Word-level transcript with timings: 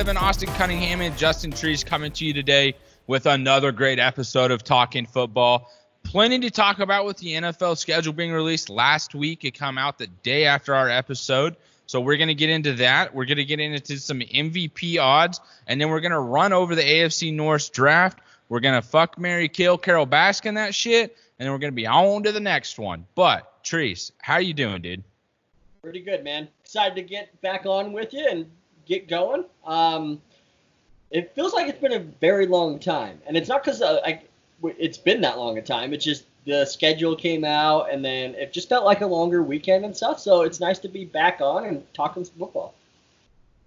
Living, 0.00 0.16
Austin 0.16 0.48
Cunningham 0.54 1.02
and 1.02 1.14
Justin 1.18 1.50
Trees 1.50 1.84
coming 1.84 2.10
to 2.12 2.24
you 2.24 2.32
today 2.32 2.74
with 3.06 3.26
another 3.26 3.70
great 3.70 3.98
episode 3.98 4.50
of 4.50 4.64
Talking 4.64 5.04
Football. 5.04 5.70
Plenty 6.04 6.38
to 6.38 6.50
talk 6.50 6.78
about 6.78 7.04
with 7.04 7.18
the 7.18 7.34
NFL 7.34 7.76
schedule 7.76 8.14
being 8.14 8.32
released 8.32 8.70
last 8.70 9.14
week. 9.14 9.44
It 9.44 9.52
come 9.52 9.76
out 9.76 9.98
the 9.98 10.06
day 10.06 10.46
after 10.46 10.74
our 10.74 10.88
episode. 10.88 11.54
So 11.84 12.00
we're 12.00 12.16
going 12.16 12.28
to 12.28 12.34
get 12.34 12.48
into 12.48 12.72
that. 12.76 13.14
We're 13.14 13.26
going 13.26 13.36
to 13.36 13.44
get 13.44 13.60
into 13.60 13.98
some 13.98 14.20
MVP 14.20 14.98
odds, 14.98 15.38
and 15.66 15.78
then 15.78 15.90
we're 15.90 16.00
going 16.00 16.12
to 16.12 16.18
run 16.18 16.54
over 16.54 16.74
the 16.74 16.82
AFC 16.82 17.34
North 17.34 17.70
draft. 17.70 18.20
We're 18.48 18.60
going 18.60 18.80
to 18.80 18.88
fuck 18.88 19.18
Mary 19.18 19.50
Kill 19.50 19.76
Carole 19.76 20.06
Baskin 20.06 20.54
that 20.54 20.74
shit, 20.74 21.14
and 21.38 21.44
then 21.44 21.52
we're 21.52 21.58
going 21.58 21.72
to 21.72 21.76
be 21.76 21.86
on 21.86 22.22
to 22.22 22.32
the 22.32 22.40
next 22.40 22.78
one. 22.78 23.04
But, 23.14 23.62
Trees, 23.64 24.12
how 24.16 24.38
you 24.38 24.54
doing, 24.54 24.80
dude? 24.80 25.04
Pretty 25.82 26.00
good, 26.00 26.24
man. 26.24 26.48
Excited 26.64 26.94
to 26.94 27.02
get 27.02 27.38
back 27.42 27.66
on 27.66 27.92
with 27.92 28.14
you 28.14 28.26
and 28.26 28.46
get 28.90 29.08
going. 29.08 29.44
Um, 29.64 30.20
it 31.10 31.32
feels 31.34 31.54
like 31.54 31.68
it's 31.68 31.80
been 31.80 31.92
a 31.92 32.00
very 32.00 32.46
long 32.46 32.78
time, 32.78 33.20
and 33.26 33.36
it's 33.36 33.48
not 33.48 33.64
because 33.64 33.80
uh, 33.80 34.00
it's 34.62 34.98
been 34.98 35.20
that 35.22 35.38
long 35.38 35.56
a 35.56 35.62
time. 35.62 35.94
It's 35.94 36.04
just 36.04 36.24
the 36.44 36.66
schedule 36.66 37.16
came 37.16 37.44
out, 37.44 37.90
and 37.90 38.04
then 38.04 38.34
it 38.34 38.52
just 38.52 38.68
felt 38.68 38.84
like 38.84 39.00
a 39.00 39.06
longer 39.06 39.42
weekend 39.42 39.84
and 39.84 39.96
stuff. 39.96 40.20
So 40.20 40.42
it's 40.42 40.60
nice 40.60 40.78
to 40.80 40.88
be 40.88 41.04
back 41.04 41.40
on 41.40 41.64
and 41.64 41.94
talking 41.94 42.24
some 42.24 42.34
football. 42.38 42.74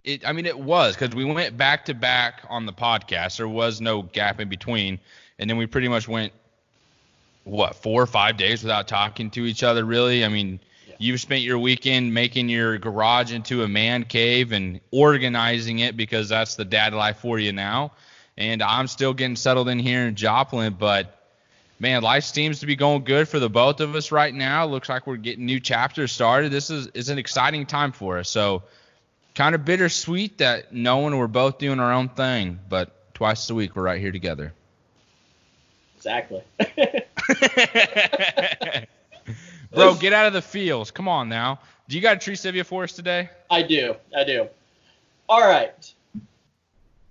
It, 0.03 0.27
I 0.27 0.33
mean, 0.33 0.45
it 0.45 0.59
was 0.59 0.95
because 0.95 1.15
we 1.15 1.23
went 1.23 1.57
back 1.57 1.85
to 1.85 1.93
back 1.93 2.41
on 2.49 2.65
the 2.65 2.73
podcast. 2.73 3.37
There 3.37 3.47
was 3.47 3.79
no 3.79 4.03
gap 4.03 4.41
in 4.41 4.49
between, 4.49 4.99
and 5.39 5.49
then 5.49 5.57
we 5.57 5.65
pretty 5.65 5.87
much 5.87 6.07
went 6.07 6.33
what 7.45 7.75
four 7.75 8.01
or 8.01 8.07
five 8.07 8.37
days 8.37 8.63
without 8.63 8.87
talking 8.87 9.29
to 9.31 9.45
each 9.45 9.63
other. 9.63 9.85
Really, 9.85 10.25
I 10.25 10.27
mean 10.27 10.59
You've 11.03 11.19
spent 11.19 11.41
your 11.41 11.59
weekend 11.59 12.13
making 12.13 12.47
your 12.47 12.77
garage 12.77 13.33
into 13.33 13.63
a 13.63 13.67
man 13.67 14.05
cave 14.05 14.53
and 14.53 14.79
organizing 14.89 15.79
it 15.79 15.97
because 15.97 16.29
that's 16.29 16.55
the 16.55 16.63
dad 16.63 16.93
life 16.93 17.17
for 17.17 17.37
you 17.37 17.51
now. 17.51 17.91
And 18.37 18.63
I'm 18.63 18.87
still 18.87 19.13
getting 19.13 19.35
settled 19.35 19.67
in 19.67 19.79
here 19.79 20.07
in 20.07 20.15
Joplin, 20.15 20.77
but 20.79 21.19
man, 21.77 22.03
life 22.03 22.23
seems 22.23 22.61
to 22.61 22.65
be 22.65 22.77
going 22.77 23.03
good 23.03 23.27
for 23.27 23.37
the 23.37 23.49
both 23.49 23.81
of 23.81 23.95
us 23.95 24.13
right 24.13 24.33
now. 24.33 24.65
Looks 24.65 24.87
like 24.87 25.05
we're 25.05 25.17
getting 25.17 25.45
new 25.45 25.59
chapters 25.59 26.13
started. 26.13 26.53
This 26.53 26.69
is 26.69 26.87
is 26.93 27.09
an 27.09 27.17
exciting 27.17 27.65
time 27.65 27.91
for 27.91 28.19
us. 28.19 28.29
So 28.29 28.63
kind 29.35 29.55
of 29.55 29.65
bittersweet 29.65 30.37
that 30.37 30.73
knowing 30.73 31.17
we're 31.17 31.27
both 31.27 31.57
doing 31.57 31.81
our 31.81 31.91
own 31.91 32.07
thing, 32.07 32.59
but 32.69 33.13
twice 33.13 33.49
a 33.49 33.55
week 33.55 33.75
we're 33.75 33.83
right 33.83 33.99
here 33.99 34.13
together. 34.13 34.53
Exactly. 35.97 36.43
Bro, 39.73 39.95
get 39.95 40.13
out 40.13 40.27
of 40.27 40.33
the 40.33 40.41
fields. 40.41 40.91
Come 40.91 41.07
on 41.07 41.29
now. 41.29 41.59
Do 41.87 41.95
you 41.95 42.01
got 42.01 42.17
a 42.17 42.19
tree 42.19 42.35
trivia 42.35 42.63
for 42.63 42.83
us 42.83 42.93
today? 42.93 43.29
I 43.49 43.61
do. 43.61 43.95
I 44.15 44.23
do. 44.23 44.47
All 45.27 45.41
right. 45.41 45.93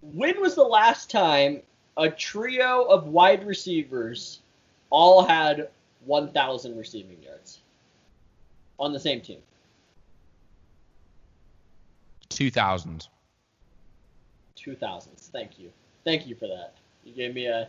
When 0.01 0.41
was 0.41 0.55
the 0.55 0.63
last 0.63 1.11
time 1.11 1.63
a 1.97 2.09
trio 2.09 2.83
of 2.85 3.07
wide 3.07 3.47
receivers 3.47 4.41
all 4.91 5.25
had 5.25 5.69
1,000 6.05 6.77
receiving 6.77 7.23
yards 7.23 7.61
on 8.79 8.93
the 8.93 9.01
same 9.01 9.21
team? 9.21 9.39
2000s. 12.31 13.09
2000s. 14.57 15.31
Thank 15.31 15.59
you. 15.59 15.71
Thank 16.05 16.27
you 16.27 16.35
for 16.35 16.47
that. 16.47 16.75
You 17.05 17.13
gave 17.13 17.35
me 17.35 17.47
a 17.47 17.69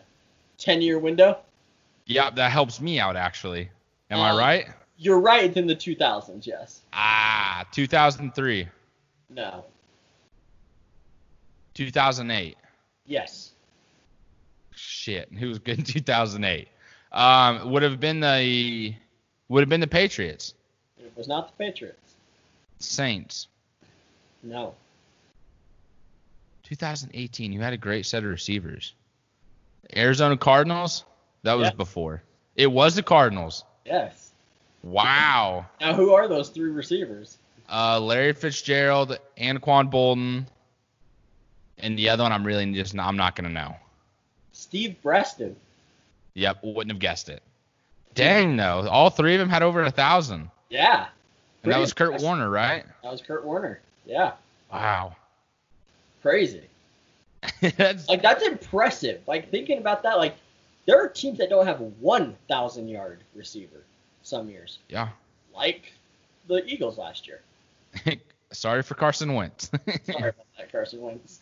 10 0.58 0.82
year 0.82 1.00
window. 1.00 1.38
Yeah, 2.06 2.30
that 2.32 2.52
helps 2.52 2.82
me 2.82 3.00
out 3.00 3.16
actually. 3.16 3.70
Am 4.10 4.20
um, 4.20 4.26
I 4.26 4.38
right? 4.38 4.68
You're 4.98 5.20
right 5.20 5.44
It's 5.46 5.58
in 5.58 5.68
the 5.68 5.76
2000s, 5.76 6.46
yes. 6.46 6.82
Ah, 6.94 7.66
2003. 7.72 8.68
No. 9.30 9.66
2008. 11.74 12.58
Yes. 13.06 13.52
Shit, 14.76 15.30
who 15.34 15.50
was 15.50 15.60
good 15.60 15.80
in 15.80 15.84
2008? 15.86 16.68
Um, 17.12 17.72
would 17.72 17.84
have 17.84 18.00
been 18.00 18.20
the 18.20 18.96
would 19.50 19.62
have 19.62 19.70
been 19.70 19.82
the 19.82 19.88
Patriots. 19.88 20.54
It 20.98 21.12
was 21.16 21.28
not 21.28 21.48
the 21.48 21.64
Patriots. 21.64 22.16
Saints. 22.80 23.48
No. 24.42 24.74
2018, 26.64 27.52
you 27.54 27.62
had 27.62 27.74
a 27.74 27.78
great 27.78 28.06
set 28.06 28.24
of 28.24 28.30
receivers. 28.30 28.94
Arizona 29.96 30.38
Cardinals. 30.38 31.06
That 31.44 31.54
was 31.54 31.72
before. 31.72 32.24
It 32.56 32.68
was 32.68 32.96
the 32.96 33.04
Cardinals. 33.04 33.64
Yes. 33.86 34.23
Wow. 34.84 35.66
Now, 35.80 35.94
who 35.94 36.14
are 36.14 36.28
those 36.28 36.50
three 36.50 36.70
receivers? 36.70 37.38
Uh, 37.72 38.00
Larry 38.00 38.34
Fitzgerald, 38.34 39.18
Anquan 39.38 39.90
Boldin, 39.90 40.46
and 41.80 41.98
the 41.98 42.10
other 42.10 42.24
one 42.24 42.32
I'm 42.32 42.46
really 42.46 42.72
just 42.74 42.98
I'm 42.98 43.18
not 43.18 43.36
gonna 43.36 43.50
know. 43.50 43.76
Steve 44.52 45.02
Breaston. 45.02 45.56
Yep, 46.36 46.60
wouldn't 46.64 46.92
have 46.92 47.00
guessed 47.00 47.30
it. 47.30 47.42
Dang 48.14 48.58
though, 48.58 48.88
all 48.90 49.10
three 49.10 49.34
of 49.34 49.40
them 49.40 49.50
had 49.50 49.64
over 49.64 49.82
a 49.82 49.92
thousand. 49.92 50.50
Yeah. 50.70 51.08
And 51.64 51.72
that 51.72 51.80
was 51.80 51.94
Kurt 51.94 52.08
impressive. 52.08 52.26
Warner, 52.26 52.50
right? 52.50 52.86
That 53.04 53.12
was 53.12 53.22
Kurt 53.22 53.46
Warner. 53.46 53.80
Yeah. 54.06 54.34
Wow. 54.72 55.16
Crazy. 56.22 56.64
that's 57.78 58.08
like 58.08 58.22
that's 58.22 58.46
impressive. 58.46 59.22
Like 59.28 59.50
thinking 59.50 59.78
about 59.78 60.04
that, 60.04 60.18
like 60.18 60.36
there 60.86 61.02
are 61.02 61.08
teams 61.08 61.38
that 61.38 61.50
don't 61.50 61.66
have 61.66 61.80
one 62.00 62.36
thousand 62.48 62.90
yard 62.90 63.22
receiver 63.34 63.84
some 64.24 64.50
years. 64.50 64.80
Yeah. 64.90 65.10
Like 65.54 65.94
the 66.48 66.66
Eagles 66.66 66.98
last 66.98 67.28
year. 67.28 67.42
Sorry 68.52 68.82
for 68.82 68.96
Carson 68.96 69.34
Wentz. 69.34 69.70
Sorry 70.06 70.30
about 70.30 70.46
that, 70.58 70.72
Carson 70.72 71.02
Wentz. 71.02 71.40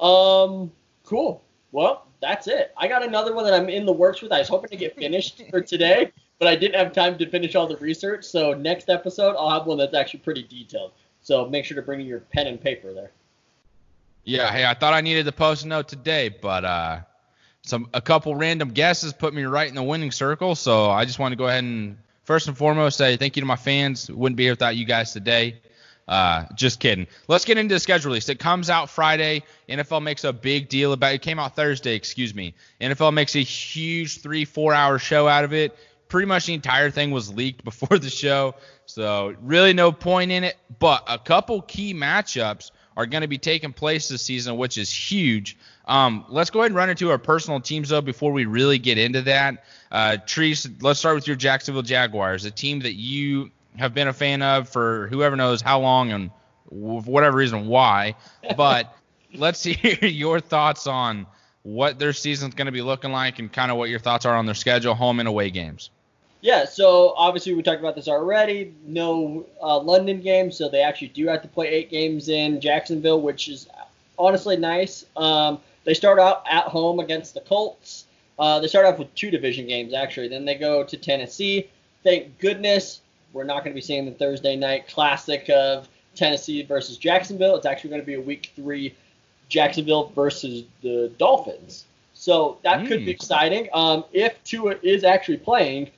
Um, 0.00 0.72
cool. 1.04 1.42
Well, 1.72 2.06
that's 2.20 2.46
it. 2.46 2.72
I 2.76 2.88
got 2.88 3.04
another 3.04 3.34
one 3.34 3.44
that 3.44 3.54
I'm 3.54 3.68
in 3.68 3.84
the 3.84 3.92
works 3.92 4.22
with. 4.22 4.32
I 4.32 4.38
was 4.38 4.48
hoping 4.48 4.70
to 4.70 4.76
get 4.76 4.96
finished 4.96 5.42
for 5.50 5.60
today, 5.60 6.12
but 6.38 6.48
I 6.48 6.56
didn't 6.56 6.76
have 6.76 6.92
time 6.92 7.18
to 7.18 7.28
finish 7.28 7.54
all 7.54 7.66
the 7.66 7.76
research. 7.76 8.24
So 8.24 8.54
next 8.54 8.88
episode, 8.88 9.36
I'll 9.36 9.50
have 9.50 9.66
one 9.66 9.78
that's 9.78 9.94
actually 9.94 10.20
pretty 10.20 10.44
detailed. 10.44 10.92
So 11.20 11.46
make 11.48 11.64
sure 11.64 11.74
to 11.74 11.82
bring 11.82 12.00
your 12.00 12.20
pen 12.20 12.46
and 12.46 12.60
paper 12.60 12.92
there. 12.92 13.10
Yeah. 14.24 14.50
Hey, 14.50 14.64
I 14.64 14.74
thought 14.74 14.94
I 14.94 15.00
needed 15.00 15.26
to 15.26 15.32
post 15.32 15.64
a 15.64 15.68
note 15.68 15.88
today, 15.88 16.28
but 16.28 16.64
uh, 16.64 17.00
some 17.62 17.88
a 17.92 18.00
couple 18.00 18.34
random 18.36 18.70
guesses 18.70 19.12
put 19.12 19.34
me 19.34 19.42
right 19.44 19.68
in 19.68 19.74
the 19.74 19.82
winning 19.82 20.12
circle. 20.12 20.54
So 20.54 20.90
I 20.90 21.04
just 21.04 21.18
want 21.18 21.32
to 21.32 21.36
go 21.36 21.46
ahead 21.46 21.64
and 21.64 21.98
first 22.24 22.48
and 22.48 22.56
foremost, 22.56 22.98
say 22.98 23.16
thank 23.16 23.36
you 23.36 23.42
to 23.42 23.46
my 23.46 23.56
fans. 23.56 24.10
Wouldn't 24.10 24.36
be 24.36 24.44
here 24.44 24.52
without 24.52 24.76
you 24.76 24.84
guys 24.84 25.12
today. 25.12 25.60
Uh, 26.06 26.44
just 26.54 26.80
kidding. 26.80 27.06
Let's 27.28 27.44
get 27.44 27.56
into 27.56 27.74
the 27.74 27.80
schedule 27.80 28.10
release. 28.10 28.28
It 28.28 28.38
comes 28.38 28.68
out 28.68 28.90
Friday. 28.90 29.42
NFL 29.68 30.02
makes 30.02 30.24
a 30.24 30.32
big 30.32 30.68
deal 30.68 30.92
about 30.92 31.14
it. 31.14 31.22
Came 31.22 31.38
out 31.38 31.56
Thursday, 31.56 31.94
excuse 31.94 32.34
me. 32.34 32.54
NFL 32.80 33.14
makes 33.14 33.34
a 33.36 33.42
huge 33.42 34.20
three, 34.20 34.44
four 34.44 34.74
hour 34.74 34.98
show 34.98 35.26
out 35.26 35.44
of 35.44 35.52
it. 35.54 35.76
Pretty 36.08 36.26
much 36.26 36.46
the 36.46 36.54
entire 36.54 36.90
thing 36.90 37.10
was 37.10 37.32
leaked 37.32 37.64
before 37.64 37.98
the 37.98 38.10
show. 38.10 38.54
So 38.86 39.34
really 39.40 39.72
no 39.72 39.92
point 39.92 40.30
in 40.30 40.44
it. 40.44 40.56
But 40.78 41.04
a 41.08 41.18
couple 41.18 41.62
key 41.62 41.94
matchups 41.94 42.70
are 42.96 43.06
going 43.06 43.22
to 43.22 43.28
be 43.28 43.38
taking 43.38 43.72
place 43.72 44.08
this 44.08 44.22
season, 44.22 44.56
which 44.56 44.78
is 44.78 44.90
huge. 44.90 45.56
Um, 45.86 46.24
let's 46.28 46.50
go 46.50 46.60
ahead 46.60 46.70
and 46.70 46.76
run 46.76 46.90
into 46.90 47.10
our 47.10 47.18
personal 47.18 47.60
teams 47.60 47.88
though 47.88 48.00
before 48.00 48.32
we 48.32 48.44
really 48.44 48.78
get 48.78 48.98
into 48.98 49.22
that. 49.22 49.64
Uh, 49.90 50.16
Trees, 50.26 50.68
let's 50.80 50.98
start 50.98 51.14
with 51.14 51.26
your 51.26 51.36
Jacksonville 51.36 51.82
Jaguars, 51.82 52.44
a 52.44 52.50
team 52.50 52.80
that 52.80 52.94
you 52.94 53.50
have 53.76 53.94
been 53.94 54.08
a 54.08 54.12
fan 54.12 54.42
of 54.42 54.68
for 54.68 55.08
whoever 55.08 55.36
knows 55.36 55.60
how 55.60 55.80
long 55.80 56.12
and 56.12 56.30
whatever 56.68 57.36
reason 57.36 57.66
why. 57.66 58.14
But 58.56 58.96
let's 59.34 59.62
hear 59.62 59.94
your 60.08 60.40
thoughts 60.40 60.86
on 60.86 61.26
what 61.62 61.98
their 61.98 62.12
season's 62.12 62.54
going 62.54 62.66
to 62.66 62.72
be 62.72 62.82
looking 62.82 63.10
like 63.10 63.38
and 63.38 63.52
kind 63.52 63.70
of 63.70 63.76
what 63.76 63.88
your 63.88 63.98
thoughts 63.98 64.26
are 64.26 64.36
on 64.36 64.46
their 64.46 64.54
schedule, 64.54 64.94
home 64.94 65.18
and 65.18 65.28
away 65.28 65.50
games. 65.50 65.90
Yeah, 66.44 66.66
so 66.66 67.14
obviously 67.16 67.54
we 67.54 67.62
talked 67.62 67.80
about 67.80 67.94
this 67.96 68.06
already. 68.06 68.74
No 68.84 69.46
uh, 69.62 69.78
London 69.78 70.20
games, 70.20 70.58
so 70.58 70.68
they 70.68 70.82
actually 70.82 71.08
do 71.08 71.26
have 71.26 71.40
to 71.40 71.48
play 71.48 71.68
eight 71.68 71.88
games 71.88 72.28
in 72.28 72.60
Jacksonville, 72.60 73.22
which 73.22 73.48
is 73.48 73.66
honestly 74.18 74.58
nice. 74.58 75.06
Um, 75.16 75.58
they 75.84 75.94
start 75.94 76.18
out 76.18 76.44
at 76.46 76.64
home 76.64 77.00
against 77.00 77.32
the 77.32 77.40
Colts. 77.40 78.04
Uh, 78.38 78.60
they 78.60 78.66
start 78.66 78.84
off 78.84 78.98
with 78.98 79.14
two 79.14 79.30
division 79.30 79.66
games 79.66 79.94
actually. 79.94 80.28
Then 80.28 80.44
they 80.44 80.54
go 80.54 80.84
to 80.84 80.96
Tennessee. 80.98 81.70
Thank 82.02 82.38
goodness 82.40 83.00
we're 83.32 83.44
not 83.44 83.64
going 83.64 83.72
to 83.72 83.74
be 83.74 83.80
seeing 83.80 84.04
the 84.04 84.12
Thursday 84.12 84.54
night 84.54 84.86
classic 84.86 85.48
of 85.48 85.88
Tennessee 86.14 86.62
versus 86.62 86.98
Jacksonville. 86.98 87.56
It's 87.56 87.64
actually 87.64 87.88
going 87.88 88.02
to 88.02 88.06
be 88.06 88.14
a 88.16 88.20
week 88.20 88.52
three 88.54 88.94
Jacksonville 89.48 90.12
versus 90.14 90.64
the 90.82 91.10
Dolphins. 91.16 91.86
So 92.12 92.58
that 92.64 92.80
mm. 92.80 92.88
could 92.88 93.06
be 93.06 93.12
exciting. 93.12 93.70
Um, 93.72 94.04
if 94.12 94.44
Tua 94.44 94.74
is 94.82 95.04
actually 95.04 95.38
playing, 95.38 95.90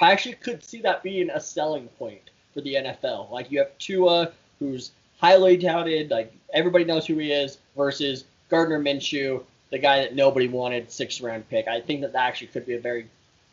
I 0.00 0.12
actually 0.12 0.34
could 0.34 0.64
see 0.64 0.80
that 0.82 1.02
being 1.02 1.30
a 1.30 1.40
selling 1.40 1.88
point 1.98 2.30
for 2.54 2.60
the 2.60 2.74
NFL. 2.74 3.30
Like 3.30 3.50
you 3.50 3.58
have 3.60 3.76
Tua, 3.78 4.32
who's 4.58 4.92
highly 5.18 5.56
touted, 5.56 6.10
like 6.10 6.32
everybody 6.52 6.84
knows 6.84 7.06
who 7.06 7.16
he 7.18 7.32
is, 7.32 7.58
versus 7.76 8.24
Gardner 8.48 8.80
Minshew, 8.80 9.42
the 9.70 9.78
guy 9.78 10.00
that 10.00 10.14
nobody 10.14 10.48
wanted, 10.48 10.90
sixth 10.90 11.20
round 11.20 11.48
pick. 11.48 11.68
I 11.68 11.80
think 11.80 12.00
that 12.02 12.12
that 12.12 12.26
actually 12.26 12.48
could 12.48 12.66
be 12.66 12.74
a 12.74 12.80
very 12.80 13.06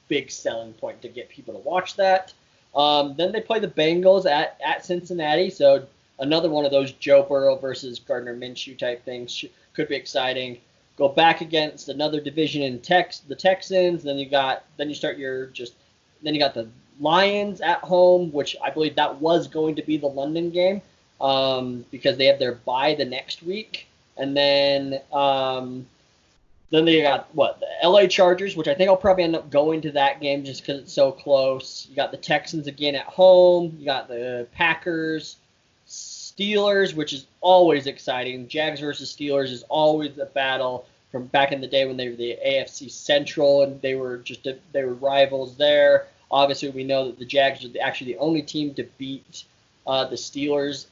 big 0.08 0.32
selling 0.32 0.74
point 0.74 1.02
to 1.02 1.08
get 1.08 1.30
people 1.30 1.54
to 1.54 1.60
watch 1.60 1.96
that. 1.96 2.34
Um, 2.76 3.16
then 3.18 3.32
they 3.32 3.42
play 3.42 3.60
the 3.60 3.68
Bengals 3.68 4.30
at, 4.30 4.60
at 4.64 4.86
Cincinnati, 4.86 5.50
so 5.50 5.86
another 6.20 6.50
one 6.50 6.66
of 6.66 6.72
those 6.72 6.92
Joe 6.94 7.24
Burrow 7.24 7.56
versus 7.56 8.00
Gardner 8.00 8.36
Minshew 8.36 8.78
type 8.78 9.04
things 9.06 9.46
could 9.74 9.88
be 9.88 9.96
exciting. 9.96 10.60
Go 10.98 11.08
back 11.08 11.42
against 11.42 11.88
another 11.88 12.20
division 12.20 12.62
in 12.62 12.80
Tex, 12.80 13.20
the 13.20 13.36
Texans. 13.36 14.04
Then 14.04 14.18
you 14.18 14.30
got 14.30 14.66
then 14.76 14.90
you 14.90 14.96
start 14.96 15.18
your 15.18 15.46
just 15.48 15.74
then 16.24 16.34
you 16.34 16.40
got 16.40 16.54
the 16.54 16.68
Lions 17.00 17.62
at 17.62 17.80
home, 17.80 18.32
which 18.32 18.56
I 18.64 18.70
believe 18.70 18.96
that 18.96 19.22
was 19.22 19.48
going 19.48 19.76
to 19.76 19.82
be 19.82 19.98
the 19.98 20.08
London 20.08 20.50
game 20.50 20.82
um, 21.22 21.86
because 21.92 22.18
they 22.18 22.26
have 22.26 22.40
their 22.40 22.56
bye 22.56 22.96
the 22.96 23.06
next 23.06 23.42
week, 23.44 23.88
and 24.18 24.36
then 24.36 25.00
um, 25.14 25.86
then 26.72 26.86
they 26.86 27.02
got 27.02 27.34
what 27.34 27.60
the 27.60 27.88
LA 27.88 28.08
Chargers, 28.08 28.56
which 28.56 28.68
I 28.68 28.74
think 28.74 28.90
I'll 28.90 28.98
probably 28.98 29.24
end 29.24 29.36
up 29.36 29.50
going 29.50 29.82
to 29.82 29.92
that 29.92 30.22
game 30.22 30.44
just 30.44 30.62
because 30.62 30.82
it's 30.82 30.94
so 30.94 31.12
close. 31.12 31.88
You 31.90 31.96
got 31.96 32.12
the 32.12 32.18
Texans 32.18 32.68
again 32.68 32.96
at 32.96 33.06
home. 33.06 33.76
You 33.80 33.86
got 33.86 34.08
the 34.08 34.48
Packers, 34.54 35.38
Steelers, 35.88 36.94
which 36.94 37.14
is 37.14 37.28
always 37.42 37.88
exciting. 37.88 38.48
Jags 38.48 38.82
versus 38.82 39.14
Steelers 39.14 39.52
is 39.52 39.64
always 39.64 40.18
a 40.18 40.26
battle 40.26 40.86
from 41.12 41.26
back 41.28 41.52
in 41.52 41.62
the 41.62 41.68
day 41.68 41.86
when 41.86 41.98
they 41.98 42.10
were 42.10 42.16
the 42.16 42.38
AFC 42.46 42.90
Central 42.90 43.64
and 43.64 43.82
they 43.82 43.96
were 43.96 44.18
just 44.18 44.46
a, 44.48 44.58
they 44.72 44.84
were 44.84 44.94
rivals 44.94 45.58
there. 45.58 46.08
Obviously, 46.32 46.70
we 46.70 46.84
know 46.84 47.08
that 47.08 47.18
the 47.18 47.26
Jags 47.26 47.66
are 47.66 47.70
actually 47.82 48.14
the 48.14 48.20
only 48.20 48.42
team 48.42 48.74
to 48.76 48.84
beat 48.98 49.44
uh, 49.88 50.06
the 50.06 50.16
Steelers 50.16 50.86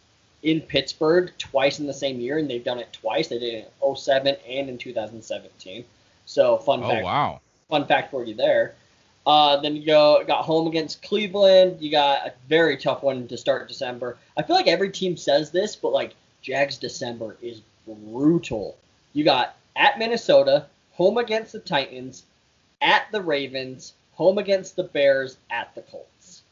in 0.44 0.62
Pittsburgh 0.62 1.32
twice 1.38 1.80
in 1.80 1.86
the 1.86 1.94
same 1.94 2.20
year, 2.20 2.38
and 2.38 2.50
they've 2.50 2.64
done 2.64 2.80
it 2.80 2.92
twice. 2.94 3.28
They 3.28 3.38
did 3.38 3.54
it 3.54 3.74
in 3.84 3.96
07 3.96 4.36
and 4.48 4.70
in 4.70 4.78
2017. 4.78 5.86
So 6.26 6.58
fun 6.58 6.84
oh, 6.84 6.90
fact. 6.90 7.04
wow. 7.04 7.42
Fun 7.70 7.86
fact 7.86 8.12
for 8.12 8.24
you 8.24 8.34
there. 8.34 8.76
Uh, 9.28 9.58
then 9.58 9.76
you 9.76 9.86
go 9.86 10.24
got 10.26 10.46
home 10.46 10.68
against 10.68 11.04
Cleveland. 11.04 11.82
You 11.82 11.92
got 11.92 12.28
a 12.28 12.34
very 12.48 12.78
tough 12.78 13.04
one 13.04 13.28
to 13.28 13.38
start 13.38 13.68
December. 13.68 14.18
I 14.38 14.42
feel 14.42 14.56
like 14.56 14.68
every 14.68 14.90
team 14.90 15.18
says 15.18 15.52
this, 15.52 15.76
but 15.76 15.92
like 15.92 16.16
Jags 16.42 16.78
December 16.78 17.36
is 17.42 17.62
brutal. 17.86 18.78
You 19.12 19.26
got 19.26 19.57
at 19.78 20.00
Minnesota, 20.00 20.66
home 20.92 21.18
against 21.18 21.54
the 21.54 21.60
Titans, 21.60 22.26
at 22.82 23.06
the 23.12 23.22
Ravens, 23.22 23.94
home 24.14 24.38
against 24.38 24.76
the 24.76 24.84
Bears, 24.84 25.38
at 25.50 25.74
the 25.76 25.82
Colts. 25.82 26.44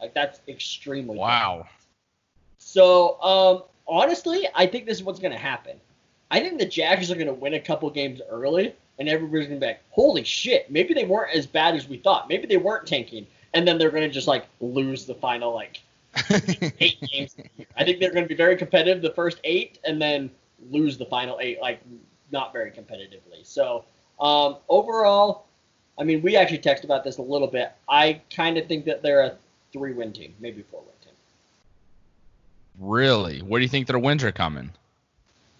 Like 0.00 0.14
that's 0.14 0.40
extremely 0.48 1.16
wow. 1.16 1.58
Tough. 1.58 1.86
So 2.58 3.22
um, 3.22 3.62
honestly, 3.86 4.48
I 4.54 4.66
think 4.66 4.86
this 4.86 4.98
is 4.98 5.04
what's 5.04 5.20
going 5.20 5.32
to 5.32 5.38
happen. 5.38 5.76
I 6.30 6.40
think 6.40 6.58
the 6.58 6.66
Jags 6.66 7.10
are 7.10 7.14
going 7.14 7.28
to 7.28 7.32
win 7.32 7.54
a 7.54 7.60
couple 7.60 7.88
games 7.90 8.20
early, 8.28 8.74
and 8.98 9.08
everybody's 9.08 9.46
going 9.46 9.60
to 9.60 9.64
be 9.64 9.70
like, 9.70 9.82
"Holy 9.90 10.24
shit! 10.24 10.70
Maybe 10.70 10.92
they 10.92 11.04
weren't 11.04 11.34
as 11.34 11.46
bad 11.46 11.76
as 11.76 11.88
we 11.88 11.98
thought. 11.98 12.28
Maybe 12.28 12.46
they 12.46 12.56
weren't 12.56 12.86
tanking." 12.86 13.26
And 13.54 13.66
then 13.66 13.78
they're 13.78 13.90
going 13.90 14.02
to 14.02 14.12
just 14.12 14.26
like 14.26 14.46
lose 14.60 15.06
the 15.06 15.14
final 15.14 15.54
like 15.54 15.80
eight 16.80 17.00
games. 17.12 17.36
I 17.76 17.84
think 17.84 18.00
they're 18.00 18.12
going 18.12 18.24
to 18.24 18.28
be 18.28 18.34
very 18.34 18.56
competitive 18.56 19.02
the 19.02 19.10
first 19.10 19.38
eight, 19.44 19.78
and 19.84 20.02
then 20.02 20.30
lose 20.70 20.98
the 20.98 21.06
final 21.06 21.38
eight 21.40 21.60
like 21.60 21.80
not 22.32 22.52
very 22.52 22.70
competitively. 22.70 23.44
So 23.44 23.84
um, 24.20 24.56
overall, 24.68 25.46
I 25.98 26.04
mean, 26.04 26.22
we 26.22 26.36
actually 26.36 26.58
texted 26.58 26.84
about 26.84 27.04
this 27.04 27.18
a 27.18 27.22
little 27.22 27.48
bit. 27.48 27.72
I 27.88 28.20
kind 28.34 28.58
of 28.58 28.66
think 28.66 28.84
that 28.84 29.02
they're 29.02 29.22
a 29.22 29.36
three-win 29.72 30.12
team, 30.12 30.34
maybe 30.40 30.62
four-win 30.62 30.90
team. 31.02 31.12
Really? 32.78 33.40
Where 33.40 33.58
do 33.58 33.62
you 33.62 33.68
think 33.68 33.86
their 33.86 33.98
wins 33.98 34.22
are 34.24 34.32
coming? 34.32 34.70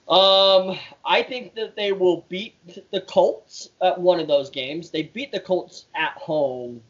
Um, 0.09 0.79
I 1.05 1.23
think 1.23 1.55
that 1.57 1.75
they 1.75 1.91
will 1.93 2.25
beat 2.29 2.55
the 2.93 3.01
Colts 3.01 3.71
at 3.83 3.99
one 3.99 4.21
of 4.21 4.29
those 4.29 4.51
games. 4.51 4.91
They 4.91 5.03
beat 5.03 5.33
the 5.33 5.41
Colts 5.41 5.87
at 5.97 6.13
home. 6.13 6.81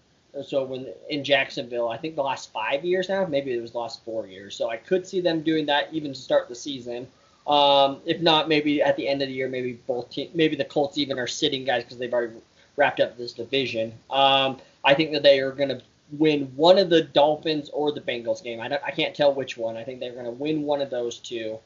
So 0.45 0.65
when 0.65 0.89
in 1.09 1.25
Jacksonville, 1.25 1.89
I 1.89 1.97
think 1.97 2.15
the 2.15 2.23
last 2.23 2.53
five 2.53 2.85
years 2.85 3.09
now, 3.09 3.25
maybe 3.25 3.55
it 3.55 3.61
was 3.63 3.73
the 3.73 3.79
last 3.79 4.05
four 4.05 4.27
years. 4.27 4.55
So 4.55 4.69
I 4.69 4.77
could 4.77 5.07
see 5.07 5.23
them 5.23 5.41
doing 5.41 5.65
that 5.67 5.89
even 5.93 6.13
to 6.13 6.19
start 6.19 6.49
the 6.49 6.55
season. 6.55 7.07
Um, 7.47 8.01
if 8.05 8.21
not, 8.21 8.49
maybe 8.49 8.83
at 8.83 8.97
the 8.97 9.07
end 9.07 9.23
of 9.23 9.29
the 9.29 9.35
year, 9.35 9.49
maybe 9.49 9.75
both 9.87 10.17
maybe 10.35 10.57
the 10.57 10.65
Colts 10.65 10.99
even 10.99 11.19
are 11.19 11.27
sitting 11.27 11.65
guys 11.65 11.85
because 11.85 11.99
they've 11.99 12.13
already 12.13 12.35
wrapped 12.77 13.01
up 13.01 13.17
this 13.17 13.33
division. 13.33 13.93
Um, 14.11 14.59
I 14.85 14.95
think 14.95 15.13
that 15.13 15.23
they 15.23 15.41
are 15.41 15.53
going 15.53 15.69
to 15.69 15.81
win 16.13 16.53
one 16.57 16.79
of 16.79 16.91
the 16.91 17.03
Dolphins 17.03 17.69
or 17.71 17.93
the 17.93 18.01
Bengals 18.01 18.43
game. 18.43 18.61
I, 18.61 18.79
I 18.85 18.91
can't 18.91 19.15
tell 19.15 19.33
which 19.33 19.57
one. 19.57 19.77
I 19.77 19.85
think 19.85 20.01
they're 20.01 20.13
going 20.13 20.25
to 20.25 20.31
win 20.31 20.63
one 20.63 20.81
of 20.81 20.91
those 20.91 21.19
two. 21.19 21.59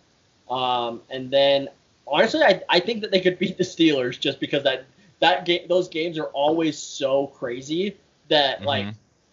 Um, 0.50 1.02
and 1.10 1.30
then 1.30 1.68
honestly, 2.06 2.42
I, 2.42 2.62
I 2.68 2.80
think 2.80 3.02
that 3.02 3.10
they 3.10 3.20
could 3.20 3.38
beat 3.38 3.56
the 3.56 3.64
Steelers 3.64 4.18
just 4.18 4.40
because 4.40 4.64
that 4.64 4.84
that 5.20 5.44
game 5.44 5.66
those 5.68 5.88
games 5.88 6.18
are 6.18 6.26
always 6.26 6.78
so 6.78 7.28
crazy 7.28 7.96
that 8.28 8.58
mm-hmm. 8.58 8.66
like 8.66 8.86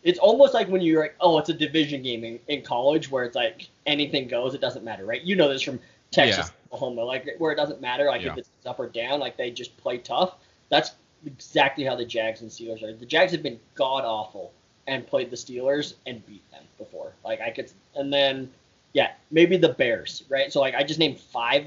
it's 0.03 0.19
almost 0.19 0.53
like 0.53 0.67
when 0.67 0.81
you're 0.81 1.01
like 1.01 1.15
oh 1.19 1.37
it's 1.39 1.49
a 1.49 1.53
division 1.53 2.01
game 2.01 2.23
in, 2.23 2.39
in 2.47 2.61
college 2.61 3.09
where 3.09 3.23
it's 3.23 3.35
like 3.35 3.67
anything 3.85 4.27
goes 4.27 4.53
it 4.53 4.61
doesn't 4.61 4.83
matter 4.83 5.05
right 5.05 5.23
you 5.23 5.35
know 5.35 5.49
this 5.49 5.61
from 5.61 5.79
Texas 6.11 6.47
yeah. 6.47 6.73
Oklahoma 6.73 7.03
like 7.03 7.27
where 7.37 7.51
it 7.51 7.55
doesn't 7.55 7.81
matter 7.81 8.05
like 8.05 8.21
yeah. 8.21 8.31
if 8.31 8.37
it's 8.37 8.49
up 8.65 8.79
or 8.79 8.87
down 8.87 9.19
like 9.19 9.37
they 9.37 9.51
just 9.51 9.75
play 9.77 9.97
tough 9.97 10.35
that's 10.69 10.91
exactly 11.25 11.83
how 11.83 11.95
the 11.95 12.05
Jags 12.05 12.41
and 12.41 12.49
Steelers 12.49 12.83
are 12.83 12.93
the 12.93 13.05
Jags 13.05 13.31
have 13.31 13.43
been 13.43 13.59
god 13.75 14.05
awful 14.05 14.51
and 14.87 15.05
played 15.05 15.29
the 15.29 15.35
Steelers 15.35 15.95
and 16.05 16.25
beat 16.25 16.49
them 16.51 16.63
before. 16.77 17.11
Like 17.23 17.41
I 17.41 17.51
could, 17.51 17.71
and 17.95 18.11
then 18.11 18.49
yeah, 18.93 19.11
maybe 19.29 19.57
the 19.57 19.69
Bears, 19.69 20.23
right? 20.29 20.51
So 20.51 20.61
like 20.61 20.73
I 20.73 20.83
just 20.83 20.99
named 20.99 21.19
five 21.19 21.65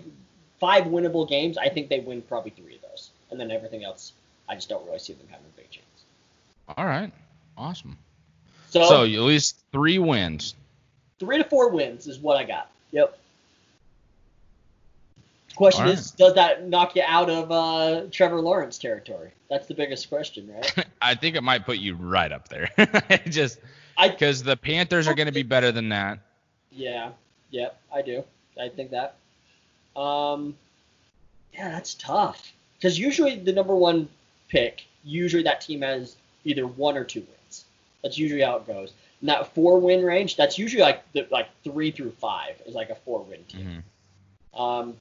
five 0.58 0.84
winnable 0.84 1.28
games. 1.28 1.58
I 1.58 1.68
think 1.68 1.88
they 1.88 2.00
win 2.00 2.22
probably 2.22 2.50
three 2.50 2.76
of 2.76 2.82
those, 2.82 3.10
and 3.30 3.38
then 3.38 3.50
everything 3.50 3.84
else, 3.84 4.12
I 4.48 4.54
just 4.54 4.68
don't 4.68 4.84
really 4.86 4.98
see 4.98 5.12
them 5.12 5.26
having 5.30 5.46
a 5.46 5.56
big 5.56 5.70
chance. 5.70 5.86
All 6.76 6.86
right, 6.86 7.12
awesome. 7.56 7.96
So, 8.70 8.84
so 8.84 9.02
at 9.02 9.08
least 9.08 9.60
three 9.72 9.98
wins. 9.98 10.54
Three 11.18 11.38
to 11.38 11.44
four 11.44 11.68
wins 11.70 12.06
is 12.06 12.18
what 12.18 12.36
I 12.36 12.44
got. 12.44 12.70
Yep. 12.92 13.18
Question 15.56 15.86
right. 15.86 15.94
is, 15.94 16.12
does 16.12 16.34
that 16.34 16.68
knock 16.68 16.96
you 16.96 17.02
out 17.06 17.28
of 17.28 17.50
uh, 17.50 18.06
Trevor 18.10 18.40
Lawrence 18.40 18.78
territory? 18.78 19.30
That's 19.48 19.66
the 19.66 19.74
biggest 19.74 20.08
question, 20.08 20.50
right? 20.52 20.86
I 21.02 21.14
think 21.14 21.36
it 21.36 21.42
might 21.42 21.66
put 21.66 21.78
you 21.78 21.96
right 21.96 22.30
up 22.30 22.48
there. 22.48 22.70
Just 23.28 23.58
because 24.00 24.42
the 24.42 24.56
Panthers 24.56 25.08
are 25.08 25.14
going 25.14 25.26
to 25.26 25.32
be 25.32 25.42
better 25.42 25.72
than 25.72 25.88
that. 25.90 26.20
Yeah. 26.70 27.10
Yep. 27.50 27.78
I 27.92 28.02
do. 28.02 28.24
I 28.60 28.68
think 28.68 28.92
that. 28.92 29.16
Um. 29.96 30.56
Yeah, 31.52 31.70
that's 31.70 31.94
tough. 31.94 32.52
Because 32.76 32.98
usually 32.98 33.36
the 33.36 33.52
number 33.52 33.74
one 33.74 34.08
pick, 34.48 34.86
usually 35.04 35.42
that 35.42 35.60
team 35.60 35.82
has 35.82 36.16
either 36.44 36.66
one 36.66 36.96
or 36.96 37.04
two 37.04 37.20
wins. 37.20 37.64
That's 38.02 38.16
usually 38.16 38.42
how 38.42 38.56
it 38.56 38.66
goes. 38.66 38.92
And 39.20 39.28
that 39.28 39.52
four 39.54 39.78
win 39.80 40.04
range, 40.04 40.36
that's 40.36 40.58
usually 40.58 40.82
like 40.82 41.02
the, 41.12 41.26
like 41.30 41.48
three 41.64 41.90
through 41.90 42.12
five 42.12 42.60
is 42.66 42.74
like 42.74 42.90
a 42.90 42.94
four 42.94 43.22
win 43.22 43.44
team. 43.44 43.82
Mm-hmm. 44.54 44.60
Um, 44.60 44.94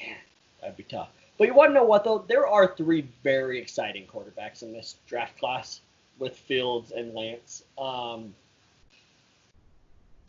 man, 0.00 0.16
that'd 0.60 0.76
be 0.76 0.82
tough. 0.84 1.08
But 1.38 1.48
you 1.48 1.54
want 1.54 1.70
to 1.70 1.74
know 1.74 1.84
what 1.84 2.04
though? 2.04 2.24
There 2.28 2.46
are 2.46 2.74
three 2.74 3.06
very 3.22 3.58
exciting 3.58 4.06
quarterbacks 4.06 4.62
in 4.62 4.72
this 4.72 4.96
draft 5.06 5.38
class 5.38 5.80
with 6.18 6.36
Fields 6.36 6.92
and 6.92 7.14
Lance. 7.14 7.64
Um, 7.78 8.34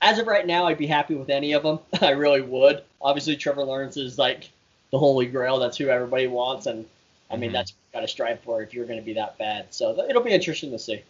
as 0.01 0.17
of 0.17 0.27
right 0.27 0.47
now, 0.47 0.65
I'd 0.65 0.77
be 0.77 0.87
happy 0.87 1.15
with 1.15 1.29
any 1.29 1.51
of 1.53 1.63
them. 1.63 1.79
I 2.01 2.11
really 2.11 2.41
would. 2.41 2.83
Obviously, 3.01 3.35
Trevor 3.35 3.63
Lawrence 3.63 3.97
is 3.97 4.17
like 4.17 4.49
the 4.91 4.97
holy 4.97 5.25
grail. 5.25 5.59
That's 5.59 5.77
who 5.77 5.89
everybody 5.89 6.27
wants, 6.27 6.65
and 6.65 6.85
I 7.29 7.35
mean 7.35 7.49
mm-hmm. 7.49 7.55
that's 7.55 7.73
got 7.93 8.01
to 8.01 8.07
strive 8.07 8.39
for 8.41 8.61
if 8.61 8.73
you're 8.73 8.85
going 8.85 8.99
to 8.99 9.05
be 9.05 9.13
that 9.13 9.37
bad. 9.37 9.67
So 9.73 9.97
it'll 10.07 10.23
be 10.23 10.31
interesting 10.31 10.71
to 10.71 10.79
see. 10.79 11.03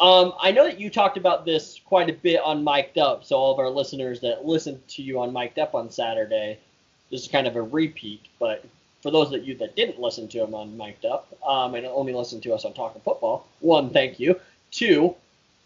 Um, 0.00 0.32
I 0.40 0.50
know 0.50 0.64
that 0.64 0.80
you 0.80 0.90
talked 0.90 1.16
about 1.16 1.44
this 1.44 1.80
quite 1.84 2.10
a 2.10 2.12
bit 2.12 2.40
on 2.42 2.64
Mic'd 2.64 2.98
Up, 2.98 3.24
so 3.24 3.36
all 3.36 3.52
of 3.52 3.58
our 3.58 3.70
listeners 3.70 4.20
that 4.20 4.44
listened 4.44 4.86
to 4.88 5.02
you 5.02 5.20
on 5.20 5.32
Mic'd 5.32 5.58
Up 5.58 5.74
on 5.74 5.90
Saturday, 5.90 6.58
this 7.12 7.22
is 7.22 7.28
kind 7.28 7.46
of 7.46 7.54
a 7.54 7.62
repeat, 7.62 8.22
but 8.40 8.64
for 9.02 9.10
those 9.10 9.32
of 9.32 9.46
you 9.46 9.54
that 9.58 9.76
didn't 9.76 10.00
listen 10.00 10.26
to 10.28 10.42
him 10.42 10.54
on 10.54 10.76
Mic'd 10.76 11.04
Up 11.04 11.28
um, 11.46 11.74
and 11.74 11.84
only 11.86 12.14
listened 12.14 12.42
to 12.44 12.54
us 12.54 12.64
on 12.64 12.72
Talking 12.72 13.02
Football, 13.02 13.46
one, 13.60 13.90
thank 13.90 14.18
you. 14.18 14.40
Two, 14.70 15.14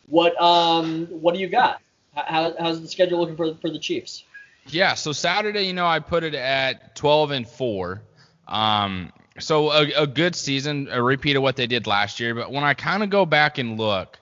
what 0.09 0.39
um 0.41 1.07
what 1.07 1.35
do 1.35 1.41
you 1.41 1.49
got? 1.49 1.81
How, 2.15 2.55
how's 2.59 2.83
the 2.83 2.89
schedule 2.89 3.21
looking 3.21 3.37
for 3.37 3.55
for 3.55 3.71
the 3.71 3.79
Chiefs? 3.79 4.25
Yeah, 4.67 4.95
so 4.95 5.13
Saturday, 5.13 5.63
you 5.63 5.73
know, 5.73 5.87
I 5.87 6.01
put 6.01 6.25
it 6.25 6.35
at 6.35 6.97
12 6.97 7.31
and 7.31 7.49
four. 7.49 8.03
Um, 8.49 9.13
so 9.39 9.71
a, 9.71 10.03
a 10.03 10.07
good 10.09 10.35
season, 10.35 10.89
a 10.91 11.01
repeat 11.01 11.37
of 11.37 11.43
what 11.43 11.55
they 11.55 11.69
did 11.69 11.87
last 11.87 12.19
year. 12.19 12.35
But 12.35 12.51
when 12.51 12.65
I 12.65 12.75
kind 12.75 13.05
of 13.05 13.11
go 13.11 13.25
back 13.25 13.59
and 13.59 13.79
look, 13.79 14.19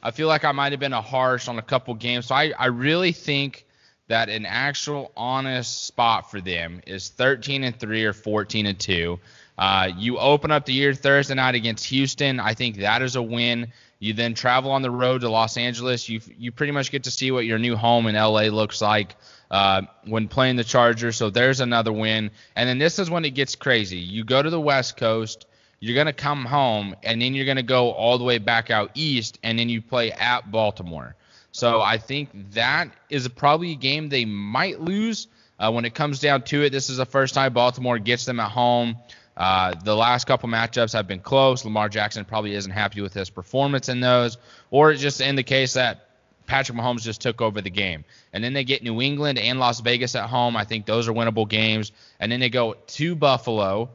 I 0.00 0.12
feel 0.12 0.28
like 0.28 0.44
I 0.44 0.52
might 0.52 0.72
have 0.72 0.78
been 0.78 0.92
a 0.92 1.02
harsh 1.02 1.48
on 1.48 1.58
a 1.58 1.62
couple 1.62 1.92
games. 1.94 2.26
So 2.26 2.36
I, 2.36 2.52
I 2.56 2.66
really 2.66 3.10
think 3.10 3.66
that 4.10 4.28
an 4.28 4.44
actual 4.44 5.12
honest 5.16 5.86
spot 5.86 6.32
for 6.32 6.40
them 6.40 6.80
is 6.84 7.10
13 7.10 7.62
and 7.62 7.78
3 7.78 8.04
or 8.04 8.12
14 8.12 8.66
and 8.66 8.78
2. 8.78 9.20
Uh, 9.56 9.88
you 9.96 10.18
open 10.18 10.50
up 10.50 10.66
the 10.66 10.72
year 10.72 10.92
Thursday 10.94 11.34
night 11.34 11.54
against 11.54 11.86
Houston. 11.86 12.40
I 12.40 12.54
think 12.54 12.78
that 12.78 13.02
is 13.02 13.14
a 13.14 13.22
win. 13.22 13.68
You 14.00 14.12
then 14.14 14.34
travel 14.34 14.72
on 14.72 14.82
the 14.82 14.90
road 14.90 15.20
to 15.20 15.28
Los 15.28 15.56
Angeles. 15.56 16.08
You 16.08 16.20
you 16.36 16.50
pretty 16.50 16.72
much 16.72 16.90
get 16.90 17.04
to 17.04 17.10
see 17.10 17.30
what 17.30 17.44
your 17.44 17.58
new 17.58 17.76
home 17.76 18.08
in 18.08 18.16
LA 18.16 18.44
looks 18.44 18.82
like 18.82 19.14
uh, 19.48 19.82
when 20.06 20.26
playing 20.26 20.56
the 20.56 20.64
Chargers. 20.64 21.16
So 21.16 21.30
there's 21.30 21.60
another 21.60 21.92
win. 21.92 22.32
And 22.56 22.68
then 22.68 22.78
this 22.78 22.98
is 22.98 23.10
when 23.10 23.24
it 23.24 23.34
gets 23.34 23.54
crazy. 23.54 23.98
You 23.98 24.24
go 24.24 24.42
to 24.42 24.50
the 24.50 24.60
West 24.60 24.96
Coast. 24.96 25.46
You're 25.78 25.96
gonna 25.96 26.12
come 26.12 26.44
home, 26.44 26.96
and 27.04 27.22
then 27.22 27.34
you're 27.34 27.46
gonna 27.46 27.62
go 27.62 27.92
all 27.92 28.18
the 28.18 28.24
way 28.24 28.38
back 28.38 28.70
out 28.70 28.90
east, 28.94 29.38
and 29.42 29.58
then 29.58 29.68
you 29.68 29.80
play 29.80 30.10
at 30.10 30.50
Baltimore. 30.50 31.14
So 31.60 31.82
I 31.82 31.98
think 31.98 32.52
that 32.52 32.88
is 33.10 33.28
probably 33.28 33.72
a 33.72 33.76
game 33.76 34.08
they 34.08 34.24
might 34.24 34.80
lose. 34.80 35.28
Uh, 35.58 35.70
when 35.70 35.84
it 35.84 35.94
comes 35.94 36.18
down 36.18 36.40
to 36.44 36.62
it, 36.62 36.70
this 36.70 36.88
is 36.88 36.96
the 36.96 37.04
first 37.04 37.34
time 37.34 37.52
Baltimore 37.52 37.98
gets 37.98 38.24
them 38.24 38.40
at 38.40 38.50
home. 38.50 38.96
Uh, 39.36 39.74
the 39.84 39.94
last 39.94 40.26
couple 40.26 40.48
matchups 40.48 40.94
have 40.94 41.06
been 41.06 41.20
close. 41.20 41.62
Lamar 41.62 41.90
Jackson 41.90 42.24
probably 42.24 42.54
isn't 42.54 42.70
happy 42.72 43.02
with 43.02 43.12
his 43.12 43.28
performance 43.28 43.90
in 43.90 44.00
those, 44.00 44.38
or 44.70 44.90
it's 44.90 45.02
just 45.02 45.20
in 45.20 45.36
the 45.36 45.42
case 45.42 45.74
that 45.74 46.08
Patrick 46.46 46.78
Mahomes 46.78 47.02
just 47.02 47.20
took 47.20 47.42
over 47.42 47.60
the 47.60 47.68
game. 47.68 48.06
And 48.32 48.42
then 48.42 48.54
they 48.54 48.64
get 48.64 48.82
New 48.82 49.02
England 49.02 49.38
and 49.38 49.60
Las 49.60 49.80
Vegas 49.80 50.14
at 50.14 50.30
home. 50.30 50.56
I 50.56 50.64
think 50.64 50.86
those 50.86 51.08
are 51.08 51.12
winnable 51.12 51.46
games. 51.46 51.92
And 52.20 52.32
then 52.32 52.40
they 52.40 52.48
go 52.48 52.72
to 52.72 53.14
Buffalo. 53.14 53.90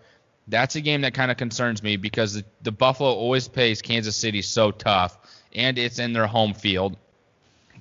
That's 0.48 0.76
a 0.76 0.82
game 0.82 1.02
that 1.02 1.16
kind 1.16 1.32
of 1.32 1.38
concerns 1.38 1.82
me 1.82 1.98
because 1.98 2.36
the, 2.36 2.46
the 2.62 2.72
Buffalo 2.72 3.10
always 3.10 3.48
plays 3.48 3.82
Kansas 3.82 4.16
City 4.16 4.44
so 4.44 4.70
tough, 4.70 5.18
and 5.52 5.80
it's 5.80 5.98
in 5.98 6.14
their 6.14 6.28
home 6.28 6.54
field. 6.54 6.98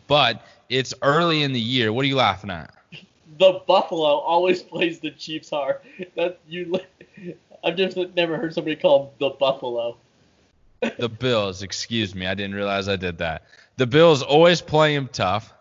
But 0.07 0.45
it's 0.69 0.95
early 1.03 1.43
in 1.43 1.53
the 1.53 1.61
year. 1.61 1.93
What 1.93 2.05
are 2.05 2.09
you 2.09 2.17
laughing 2.17 2.51
at? 2.51 2.73
The 3.39 3.61
Buffalo 3.67 4.19
always 4.19 4.63
plays 4.71 5.01
the 5.01 5.11
Chiefs 5.11 5.51
hard. 5.51 5.81
That 6.17 6.39
you, 6.49 6.79
I've 7.63 7.77
just 7.77 7.97
never 8.15 8.37
heard 8.37 8.55
somebody 8.55 8.77
call 8.77 9.15
the 9.19 9.31
Buffalo. 9.31 9.97
the 10.99 11.09
Bills, 11.09 11.63
excuse 11.63 12.15
me, 12.15 12.27
I 12.27 12.35
didn't 12.35 12.55
realize 12.55 12.89
I 12.89 12.97
did 12.97 13.19
that. 13.19 13.45
The 13.77 13.87
Bills 13.87 14.23
always 14.23 14.61
play 14.61 14.95
them 14.95 15.09
tough. 15.13 15.53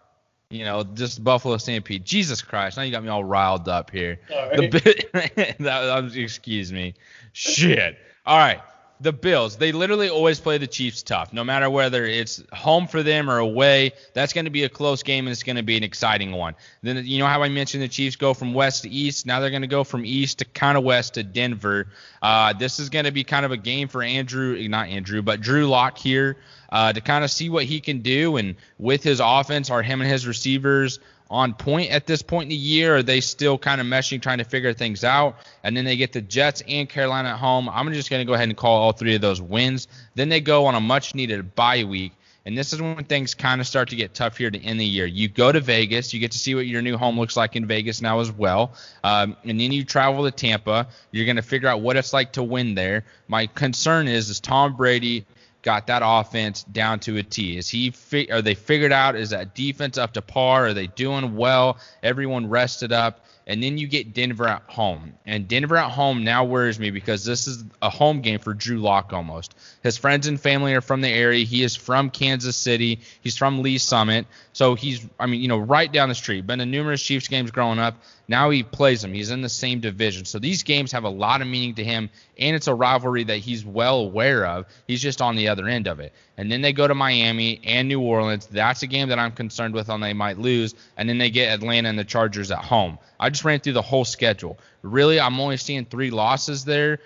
You 0.49 0.65
know, 0.65 0.83
just 0.83 1.23
Buffalo 1.23 1.57
Stampede. 1.57 2.05
Jesus 2.05 2.43
Christ, 2.43 2.77
now 2.77 2.83
you 2.83 2.91
got 2.91 3.03
me 3.03 3.09
all 3.09 3.23
riled 3.23 3.67
up 3.67 3.89
here. 3.89 4.19
Sorry. 4.29 4.67
The, 4.67 5.55
that, 5.59 6.15
excuse 6.15 6.71
me. 6.71 6.93
Shit. 7.31 7.97
All 8.25 8.37
right 8.37 8.61
the 9.03 9.13
Bills, 9.13 9.57
they 9.57 9.73
literally 9.73 10.09
always 10.09 10.39
play 10.39 10.57
the 10.57 10.67
Chiefs 10.67 11.03
tough, 11.03 11.33
no 11.33 11.43
matter 11.43 11.69
whether 11.69 12.05
it's 12.05 12.41
home 12.53 12.87
for 12.87 13.03
them 13.03 13.29
or 13.29 13.37
away. 13.37 13.91
That's 14.13 14.31
going 14.31 14.45
to 14.45 14.51
be 14.51 14.63
a 14.63 14.69
close 14.69 15.03
game 15.03 15.27
and 15.27 15.31
it's 15.31 15.43
going 15.43 15.57
to 15.57 15.63
be 15.63 15.75
an 15.75 15.83
exciting 15.83 16.31
one. 16.31 16.55
Then 16.81 17.05
you 17.05 17.19
know 17.19 17.27
how 17.27 17.43
I 17.43 17.49
mentioned 17.49 17.83
the 17.83 17.89
Chiefs 17.89 18.15
go 18.15 18.33
from 18.33 18.53
west 18.53 18.83
to 18.83 18.89
east. 18.89 19.25
Now 19.25 19.41
they're 19.41 19.49
going 19.49 19.61
to 19.61 19.67
go 19.67 19.83
from 19.83 20.05
east 20.05 20.39
to 20.39 20.45
kind 20.45 20.77
of 20.77 20.85
west 20.85 21.15
to 21.15 21.23
Denver. 21.23 21.87
Uh, 22.21 22.53
this 22.53 22.79
is 22.79 22.89
going 22.89 23.05
to 23.05 23.11
be 23.11 23.25
kind 23.25 23.45
of 23.45 23.51
a 23.51 23.57
game 23.57 23.89
for 23.89 24.01
Andrew, 24.01 24.67
not 24.69 24.87
Andrew, 24.87 25.21
but 25.21 25.41
Drew 25.41 25.67
Lock 25.67 25.97
here 25.97 26.37
uh, 26.73 26.91
to 26.91 26.99
kind 26.99 27.23
of 27.23 27.29
see 27.29 27.49
what 27.49 27.63
he 27.63 27.79
can 27.79 27.99
do. 27.99 28.35
And 28.37 28.55
with 28.79 29.03
his 29.03 29.21
offense, 29.23 29.69
are 29.69 29.83
him 29.83 30.01
and 30.01 30.09
his 30.09 30.25
receivers 30.25 30.99
on 31.29 31.53
point 31.53 31.91
at 31.91 32.07
this 32.07 32.23
point 32.23 32.45
in 32.45 32.49
the 32.49 32.55
year? 32.55 32.97
Are 32.97 33.03
they 33.03 33.21
still 33.21 33.59
kind 33.59 33.79
of 33.79 33.85
meshing, 33.85 34.21
trying 34.21 34.39
to 34.39 34.43
figure 34.43 34.73
things 34.73 35.03
out? 35.03 35.37
And 35.63 35.77
then 35.77 35.85
they 35.85 35.95
get 35.95 36.11
the 36.11 36.21
Jets 36.21 36.63
and 36.67 36.89
Carolina 36.89 37.29
at 37.29 37.37
home. 37.37 37.69
I'm 37.69 37.93
just 37.93 38.09
going 38.09 38.21
to 38.21 38.25
go 38.25 38.33
ahead 38.33 38.49
and 38.49 38.57
call 38.57 38.81
all 38.81 38.91
three 38.91 39.13
of 39.13 39.21
those 39.21 39.39
wins. 39.39 39.87
Then 40.15 40.29
they 40.29 40.41
go 40.41 40.65
on 40.65 40.73
a 40.73 40.81
much 40.81 41.13
needed 41.13 41.53
bye 41.53 41.83
week. 41.83 42.13
And 42.45 42.57
this 42.57 42.73
is 42.73 42.81
when 42.81 43.05
things 43.05 43.35
kind 43.35 43.61
of 43.61 43.67
start 43.67 43.89
to 43.89 43.95
get 43.95 44.13
tough 44.13 44.35
here 44.35 44.51
to 44.51 44.59
end 44.59 44.77
the 44.79 44.85
year. 44.85 45.05
You 45.05 45.29
go 45.29 45.51
to 45.51 45.61
Vegas, 45.61 46.13
you 46.13 46.19
get 46.19 46.31
to 46.31 46.37
see 46.37 46.55
what 46.55 46.65
your 46.65 46.81
new 46.81 46.97
home 46.97 47.17
looks 47.17 47.37
like 47.37 47.55
in 47.55 47.67
Vegas 47.67 48.01
now 48.01 48.19
as 48.19 48.31
well. 48.31 48.73
Um, 49.01 49.37
and 49.45 49.57
then 49.61 49.71
you 49.71 49.85
travel 49.85 50.25
to 50.25 50.31
Tampa. 50.31 50.87
You're 51.11 51.25
going 51.25 51.37
to 51.37 51.41
figure 51.41 51.69
out 51.69 51.79
what 51.79 51.95
it's 51.95 52.11
like 52.11 52.33
to 52.33 52.43
win 52.43 52.75
there. 52.75 53.05
My 53.29 53.47
concern 53.47 54.09
is, 54.09 54.29
is 54.29 54.41
Tom 54.41 54.75
Brady 54.75 55.25
got 55.63 55.87
that 55.87 56.03
offense 56.05 56.63
down 56.63 56.99
to 56.99 57.17
a 57.17 57.23
T? 57.23 57.57
Is 57.57 57.69
he 57.69 57.89
fi- 57.89 58.29
are 58.29 58.41
they 58.41 58.53
figured 58.53 58.91
out? 58.91 59.15
Is 59.15 59.31
that 59.31 59.55
defense 59.55 59.97
up 59.97 60.13
to 60.13 60.21
par? 60.21 60.67
Are 60.67 60.73
they 60.73 60.87
doing 60.87 61.35
well? 61.35 61.77
Everyone 62.03 62.49
rested 62.49 62.91
up. 62.91 63.25
And 63.45 63.61
then 63.61 63.77
you 63.77 63.87
get 63.87 64.13
Denver 64.13 64.47
at 64.47 64.63
home. 64.67 65.13
And 65.25 65.49
Denver 65.49 65.75
at 65.75 65.91
home 65.91 66.23
now 66.23 66.45
worries 66.45 66.79
me 66.79 66.91
because 66.91 67.25
this 67.25 67.45
is 67.45 67.65
a 67.81 67.89
home 67.89 68.21
game 68.21 68.39
for 68.39 68.53
Drew 68.53 68.77
Lock 68.77 69.11
almost. 69.11 69.53
His 69.81 69.97
friends 69.97 70.27
and 70.27 70.39
family 70.39 70.73
are 70.75 70.81
from 70.81 71.01
the 71.01 71.09
area. 71.09 71.43
He 71.43 71.61
is 71.61 71.75
from 71.75 72.09
Kansas 72.09 72.55
City. 72.55 72.99
He's 73.21 73.35
from 73.35 73.61
Lee 73.61 73.79
Summit. 73.79 74.27
So 74.53 74.75
he's, 74.75 75.05
I 75.19 75.25
mean, 75.25 75.41
you 75.41 75.49
know, 75.49 75.57
right 75.57 75.91
down 75.91 76.07
the 76.07 76.15
street. 76.15 76.47
Been 76.47 76.59
to 76.59 76.65
numerous 76.65 77.03
Chiefs 77.03 77.27
games 77.27 77.51
growing 77.51 77.79
up. 77.79 77.97
Now 78.33 78.49
he 78.49 78.63
plays 78.63 79.03
them. 79.03 79.13
He's 79.13 79.29
in 79.29 79.41
the 79.41 79.47
same 79.47 79.79
division. 79.79 80.25
So 80.25 80.39
these 80.39 80.63
games 80.63 80.91
have 80.91 81.03
a 81.03 81.09
lot 81.09 81.43
of 81.43 81.47
meaning 81.47 81.75
to 81.75 81.83
him, 81.83 82.09
and 82.35 82.55
it's 82.55 82.65
a 82.65 82.73
rivalry 82.73 83.23
that 83.25 83.37
he's 83.37 83.63
well 83.63 83.99
aware 83.99 84.43
of. 84.47 84.65
He's 84.87 85.03
just 85.03 85.21
on 85.21 85.35
the 85.35 85.49
other 85.49 85.67
end 85.67 85.85
of 85.85 85.99
it. 85.99 86.13
And 86.35 86.51
then 86.51 86.63
they 86.63 86.73
go 86.73 86.87
to 86.87 86.95
Miami 86.95 87.61
and 87.63 87.87
New 87.87 88.01
Orleans. 88.01 88.47
That's 88.47 88.81
a 88.81 88.87
game 88.87 89.09
that 89.09 89.19
I'm 89.19 89.33
concerned 89.33 89.75
with 89.75 89.87
on 89.87 90.01
they 90.01 90.13
might 90.13 90.39
lose. 90.39 90.73
And 90.97 91.07
then 91.07 91.19
they 91.19 91.29
get 91.29 91.53
Atlanta 91.53 91.89
and 91.89 91.99
the 91.99 92.03
Chargers 92.03 92.49
at 92.49 92.65
home. 92.65 92.97
I 93.19 93.29
just 93.29 93.45
ran 93.45 93.59
through 93.59 93.73
the 93.73 93.83
whole 93.83 94.03
schedule. 94.03 94.57
Really, 94.81 95.19
I'm 95.19 95.39
only 95.39 95.57
seeing 95.57 95.85
three 95.85 96.09
losses 96.09 96.65
there. 96.65 97.01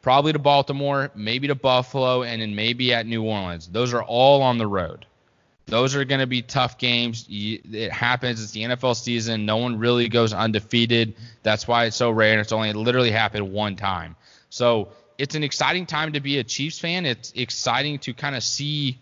Probably 0.00 0.32
to 0.32 0.38
Baltimore, 0.38 1.10
maybe 1.14 1.48
to 1.48 1.54
Buffalo, 1.54 2.22
and 2.22 2.40
then 2.40 2.54
maybe 2.54 2.94
at 2.94 3.04
New 3.04 3.22
Orleans. 3.22 3.68
Those 3.68 3.92
are 3.92 4.02
all 4.02 4.40
on 4.40 4.56
the 4.56 4.66
road. 4.66 5.04
Those 5.66 5.94
are 5.94 6.04
going 6.04 6.20
to 6.20 6.26
be 6.26 6.42
tough 6.42 6.78
games. 6.78 7.26
It 7.30 7.92
happens. 7.92 8.42
It's 8.42 8.52
the 8.52 8.62
NFL 8.62 8.96
season. 8.96 9.46
No 9.46 9.58
one 9.58 9.78
really 9.78 10.08
goes 10.08 10.32
undefeated. 10.32 11.14
That's 11.42 11.68
why 11.68 11.84
it's 11.84 11.96
so 11.96 12.10
rare. 12.10 12.32
And 12.32 12.40
it's 12.40 12.52
only 12.52 12.72
literally 12.72 13.12
happened 13.12 13.52
one 13.52 13.76
time. 13.76 14.16
So 14.48 14.88
it's 15.16 15.34
an 15.34 15.44
exciting 15.44 15.86
time 15.86 16.14
to 16.14 16.20
be 16.20 16.38
a 16.38 16.44
Chiefs 16.44 16.78
fan. 16.78 17.06
It's 17.06 17.32
exciting 17.36 18.00
to 18.00 18.14
kind 18.14 18.34
of 18.34 18.42
see 18.42 18.98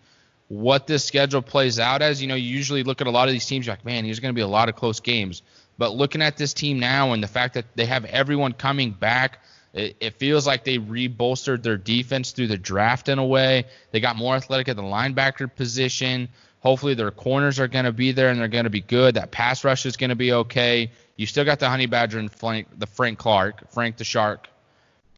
what 0.47 0.85
this 0.85 1.05
schedule 1.05 1.41
plays 1.41 1.79
out 1.79 2.01
as. 2.01 2.21
You 2.21 2.27
know, 2.27 2.35
you 2.35 2.49
usually 2.49 2.83
look 2.83 3.01
at 3.01 3.07
a 3.07 3.11
lot 3.11 3.27
of 3.27 3.33
these 3.33 3.45
teams, 3.45 3.65
you're 3.65 3.73
like, 3.73 3.85
man, 3.85 4.03
there's 4.03 4.19
going 4.19 4.33
to 4.33 4.37
be 4.37 4.41
a 4.41 4.47
lot 4.47 4.69
of 4.69 4.75
close 4.75 4.99
games. 4.99 5.41
But 5.77 5.95
looking 5.95 6.21
at 6.21 6.35
this 6.35 6.53
team 6.53 6.79
now 6.79 7.13
and 7.13 7.23
the 7.23 7.27
fact 7.27 7.53
that 7.53 7.65
they 7.75 7.85
have 7.85 8.03
everyone 8.05 8.51
coming 8.51 8.91
back, 8.91 9.39
it, 9.73 9.95
it 9.99 10.13
feels 10.15 10.45
like 10.45 10.65
they 10.65 10.77
rebolstered 10.77 11.63
their 11.63 11.77
defense 11.77 12.31
through 12.31 12.47
the 12.47 12.57
draft 12.57 13.07
in 13.07 13.17
a 13.17 13.25
way. 13.25 13.65
They 13.91 14.01
got 14.01 14.17
more 14.17 14.35
athletic 14.35 14.67
at 14.67 14.75
the 14.75 14.83
linebacker 14.83 15.53
position. 15.55 16.27
Hopefully 16.61 16.93
their 16.93 17.11
corners 17.11 17.59
are 17.59 17.67
going 17.67 17.85
to 17.85 17.93
be 17.93 18.11
there 18.11 18.29
and 18.29 18.39
they're 18.39 18.47
going 18.47 18.65
to 18.65 18.69
be 18.69 18.81
good. 18.81 19.15
That 19.15 19.31
pass 19.31 19.63
rush 19.63 19.85
is 19.85 19.95
going 19.95 20.09
to 20.09 20.15
be 20.15 20.33
okay. 20.33 20.91
You 21.15 21.25
still 21.25 21.45
got 21.45 21.59
the 21.59 21.69
Honey 21.69 21.85
Badger 21.85 22.19
and 22.19 22.31
Frank, 22.31 22.67
the 22.77 22.87
Frank 22.87 23.17
Clark, 23.17 23.71
Frank 23.71 23.97
the 23.97 24.03
Shark. 24.03 24.49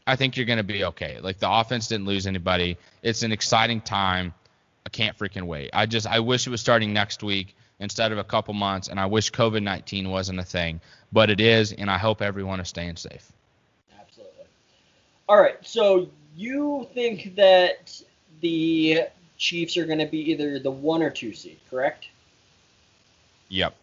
I 0.06 0.16
think 0.16 0.38
you're 0.38 0.46
going 0.46 0.58
to 0.58 0.64
be 0.64 0.84
okay. 0.86 1.20
Like 1.20 1.40
the 1.40 1.50
offense 1.50 1.88
didn't 1.88 2.06
lose 2.06 2.28
anybody. 2.28 2.78
It's 3.02 3.24
an 3.24 3.32
exciting 3.32 3.82
time. 3.82 4.34
I 4.86 4.90
can't 4.90 5.18
freaking 5.18 5.44
wait. 5.44 5.72
I 5.74 5.86
just 5.86 6.08
I 6.08 6.20
wish 6.20 6.48
it 6.48 6.50
was 6.50 6.62
starting 6.62 6.94
next 6.94 7.24
week 7.24 7.56
instead 7.80 8.12
of 8.12 8.18
a 8.18 8.24
couple 8.24 8.54
months, 8.54 8.88
and 8.88 9.00
I 9.00 9.08
wish 9.08 9.32
COVID 9.32 9.64
19 9.64 10.10
wasn't 10.10 10.40
a 10.40 10.44
thing, 10.44 10.82
but 11.12 11.30
it 11.30 11.42
is, 11.42 11.72
and 11.74 11.90
I 11.90 11.98
hope 11.98 12.22
everyone 12.22 12.60
is 12.60 12.70
staying 12.70 12.96
safe. 12.96 13.32
Absolutely. 14.00 14.46
All 15.28 15.40
right, 15.40 15.58
so 15.62 16.10
you 16.36 16.88
think 16.94 17.36
that 17.36 18.02
the 18.42 19.04
Chiefs 19.42 19.76
are 19.76 19.88
going 19.88 19.98
to 19.98 20.06
be 20.06 20.32
either 20.32 20.60
the 20.60 20.70
one 20.70 21.02
or 21.02 21.10
two 21.10 21.34
seed, 21.34 21.58
correct? 21.68 22.08
Yep. 23.50 23.76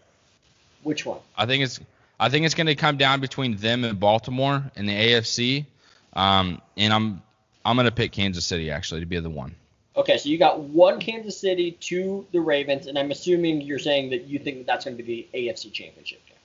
Which 0.85 1.05
one? 1.05 1.19
I 1.37 1.47
think 1.47 1.65
it's 1.65 1.81
I 2.21 2.29
think 2.29 2.47
it's 2.47 2.55
going 2.55 2.69
to 2.69 2.77
come 2.77 2.97
down 2.97 3.21
between 3.21 3.57
them 3.57 3.85
and 3.85 3.99
Baltimore 3.99 4.63
in 4.77 4.87
the 4.87 4.93
AFC, 4.93 5.67
um, 6.13 6.63
and 6.77 6.93
I'm 6.93 7.23
I'm 7.65 7.75
going 7.75 7.87
to 7.87 7.93
pick 7.93 8.13
Kansas 8.13 8.47
City 8.47 8.71
actually 8.71 9.01
to 9.01 9.07
be 9.07 9.19
the 9.19 9.29
one. 9.29 9.57
Okay, 9.97 10.17
so 10.17 10.29
you 10.29 10.39
got 10.39 10.61
one 10.61 11.01
Kansas 11.01 11.37
City, 11.37 11.73
two 11.73 12.25
the 12.31 12.41
Ravens, 12.41 12.87
and 12.87 12.97
I'm 12.97 13.11
assuming 13.11 13.61
you're 13.61 13.81
saying 13.81 14.11
that 14.11 14.29
you 14.29 14.39
think 14.39 14.59
that 14.59 14.67
that's 14.67 14.85
going 14.85 14.97
to 14.97 15.03
be 15.03 15.29
the 15.33 15.39
AFC 15.39 15.73
Championship 15.73 16.25
game. 16.27 16.38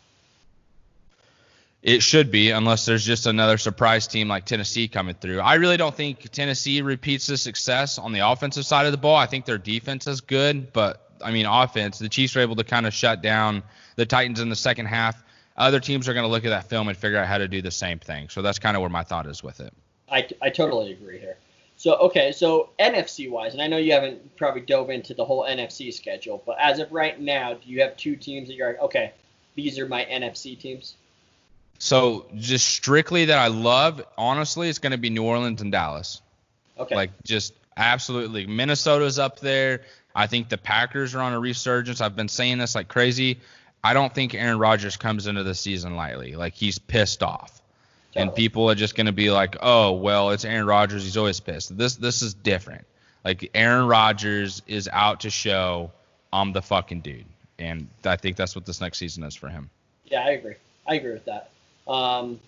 It 1.83 2.01
should 2.01 2.31
be, 2.31 2.51
unless 2.51 2.85
there's 2.85 3.05
just 3.05 3.27
another 3.27 3.57
surprise 3.57 4.07
team 4.07 4.29
like 4.29 4.45
Tennessee 4.45 4.87
coming 4.87 5.15
through. 5.15 5.41
I 5.41 5.55
really 5.55 5.75
don't 5.75 5.93
think 5.93 6.31
Tennessee 6.31 6.81
repeats 6.81 7.27
the 7.27 7.37
success 7.37 7.99
on 7.99 8.13
the 8.13 8.19
offensive 8.25 8.65
side 8.65 8.85
of 8.85 8.93
the 8.93 8.97
ball. 8.97 9.17
I 9.17 9.25
think 9.25 9.43
their 9.43 9.57
defense 9.57 10.07
is 10.07 10.21
good, 10.21 10.71
but 10.71 11.11
I 11.21 11.31
mean, 11.31 11.45
offense, 11.45 11.99
the 11.99 12.07
Chiefs 12.07 12.35
were 12.35 12.41
able 12.41 12.55
to 12.55 12.63
kind 12.63 12.87
of 12.87 12.93
shut 12.93 13.21
down 13.21 13.63
the 13.97 14.05
Titans 14.05 14.39
in 14.39 14.47
the 14.47 14.55
second 14.55 14.85
half. 14.85 15.21
Other 15.57 15.81
teams 15.81 16.07
are 16.07 16.13
going 16.13 16.23
to 16.23 16.29
look 16.29 16.45
at 16.45 16.49
that 16.49 16.69
film 16.69 16.87
and 16.87 16.97
figure 16.97 17.17
out 17.17 17.27
how 17.27 17.37
to 17.37 17.49
do 17.49 17.61
the 17.61 17.69
same 17.69 17.99
thing. 17.99 18.29
So 18.29 18.41
that's 18.41 18.59
kind 18.59 18.77
of 18.77 18.81
where 18.81 18.89
my 18.89 19.03
thought 19.03 19.27
is 19.27 19.43
with 19.43 19.59
it. 19.59 19.73
I, 20.09 20.25
I 20.41 20.51
totally 20.51 20.93
agree 20.93 21.19
here. 21.19 21.35
So 21.75 21.95
okay, 21.95 22.31
so 22.31 22.69
NFC 22.79 23.29
wise, 23.29 23.51
and 23.51 23.61
I 23.61 23.67
know 23.67 23.75
you 23.75 23.91
haven't 23.91 24.37
probably 24.37 24.61
dove 24.61 24.89
into 24.89 25.13
the 25.13 25.25
whole 25.25 25.43
NFC 25.43 25.93
schedule, 25.93 26.41
but 26.45 26.55
as 26.61 26.79
of 26.79 26.89
right 26.93 27.19
now, 27.19 27.55
do 27.55 27.69
you 27.69 27.81
have 27.81 27.97
two 27.97 28.15
teams 28.15 28.47
that 28.47 28.53
you're 28.53 28.69
like, 28.69 28.81
okay, 28.81 29.11
these 29.55 29.77
are 29.79 29.85
my 29.85 30.05
NFC 30.05 30.57
teams? 30.57 30.95
So 31.79 32.27
just 32.35 32.67
strictly 32.67 33.25
that 33.25 33.37
I 33.37 33.47
love, 33.47 34.03
honestly, 34.17 34.69
it's 34.69 34.79
going 34.79 34.91
to 34.91 34.97
be 34.97 35.09
New 35.09 35.23
Orleans 35.23 35.61
and 35.61 35.71
Dallas. 35.71 36.21
Okay. 36.77 36.95
Like 36.95 37.11
just 37.23 37.53
absolutely. 37.75 38.47
Minnesota's 38.47 39.19
up 39.19 39.39
there. 39.39 39.81
I 40.15 40.27
think 40.27 40.49
the 40.49 40.57
Packers 40.57 41.15
are 41.15 41.21
on 41.21 41.33
a 41.33 41.39
resurgence. 41.39 41.99
I've 42.01 42.15
been 42.15 42.29
saying 42.29 42.59
this 42.59 42.75
like 42.75 42.87
crazy. 42.87 43.39
I 43.83 43.93
don't 43.93 44.13
think 44.13 44.33
Aaron 44.33 44.59
Rodgers 44.59 44.95
comes 44.95 45.27
into 45.27 45.43
the 45.43 45.55
season 45.55 45.95
lightly. 45.95 46.35
Like 46.35 46.53
he's 46.53 46.79
pissed 46.79 47.21
off. 47.21 47.61
Totally. 48.13 48.27
And 48.27 48.35
people 48.35 48.69
are 48.69 48.75
just 48.75 48.95
going 48.95 49.07
to 49.07 49.11
be 49.11 49.31
like, 49.31 49.57
"Oh, 49.59 49.93
well, 49.93 50.29
it's 50.29 50.45
Aaron 50.45 50.67
Rodgers. 50.67 51.03
He's 51.03 51.17
always 51.17 51.39
pissed." 51.39 51.75
This 51.75 51.95
this 51.95 52.21
is 52.21 52.35
different. 52.35 52.85
Like 53.25 53.49
Aaron 53.55 53.87
Rodgers 53.87 54.61
is 54.67 54.87
out 54.91 55.21
to 55.21 55.31
show 55.31 55.91
I'm 56.33 56.51
the 56.51 56.61
fucking 56.61 57.01
dude. 57.01 57.25
And 57.59 57.87
I 58.03 58.15
think 58.17 58.35
that's 58.35 58.55
what 58.55 58.65
this 58.65 58.81
next 58.81 58.97
season 58.97 59.23
is 59.23 59.35
for 59.35 59.47
him. 59.47 59.69
Yeah, 60.05 60.25
I 60.25 60.31
agree. 60.31 60.55
I 60.87 60.95
agree 60.95 61.13
with 61.13 61.25
that. 61.25 61.51
Um, 61.87 62.39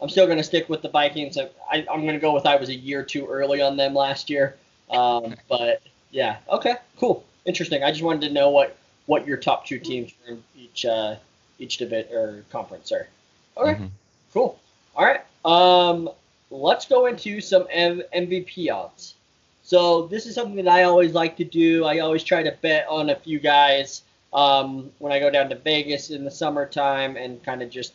I'm 0.00 0.08
still 0.08 0.26
going 0.26 0.38
to 0.38 0.44
stick 0.44 0.68
with 0.68 0.82
the 0.82 0.88
Vikings. 0.88 1.36
I, 1.38 1.78
am 1.78 2.02
going 2.02 2.14
to 2.14 2.18
go 2.18 2.32
with 2.32 2.46
I 2.46 2.56
was 2.56 2.68
a 2.70 2.74
year 2.74 3.02
too 3.02 3.26
early 3.26 3.60
on 3.60 3.76
them 3.76 3.94
last 3.94 4.30
year. 4.30 4.56
Um, 4.90 5.34
but 5.48 5.82
yeah, 6.10 6.38
okay, 6.48 6.76
cool, 6.98 7.24
interesting. 7.44 7.84
I 7.84 7.90
just 7.90 8.02
wanted 8.02 8.26
to 8.28 8.32
know 8.32 8.50
what 8.50 8.76
what 9.06 9.26
your 9.26 9.36
top 9.36 9.66
two 9.66 9.78
teams 9.78 10.12
from 10.26 10.42
each 10.56 10.84
uh, 10.84 11.16
each 11.58 11.76
division 11.76 12.14
or 12.14 12.44
conference 12.50 12.92
are. 12.92 13.08
Okay, 13.56 13.74
Mhm. 13.74 13.90
cool. 14.32 14.58
All 14.96 15.04
right. 15.04 15.20
Um, 15.44 16.10
let's 16.50 16.86
go 16.86 17.06
into 17.06 17.40
some 17.40 17.66
M- 17.70 18.02
MVP 18.14 18.70
odds. 18.70 19.14
So 19.62 20.06
this 20.06 20.26
is 20.26 20.34
something 20.34 20.56
that 20.64 20.68
I 20.68 20.84
always 20.84 21.12
like 21.12 21.36
to 21.36 21.44
do. 21.44 21.84
I 21.84 21.98
always 21.98 22.24
try 22.24 22.42
to 22.42 22.52
bet 22.62 22.86
on 22.88 23.10
a 23.10 23.16
few 23.16 23.38
guys 23.38 24.02
um, 24.32 24.90
when 24.98 25.12
I 25.12 25.20
go 25.20 25.30
down 25.30 25.48
to 25.50 25.56
Vegas 25.56 26.10
in 26.10 26.24
the 26.24 26.30
summertime 26.30 27.16
and 27.16 27.42
kind 27.44 27.62
of 27.62 27.70
just. 27.70 27.92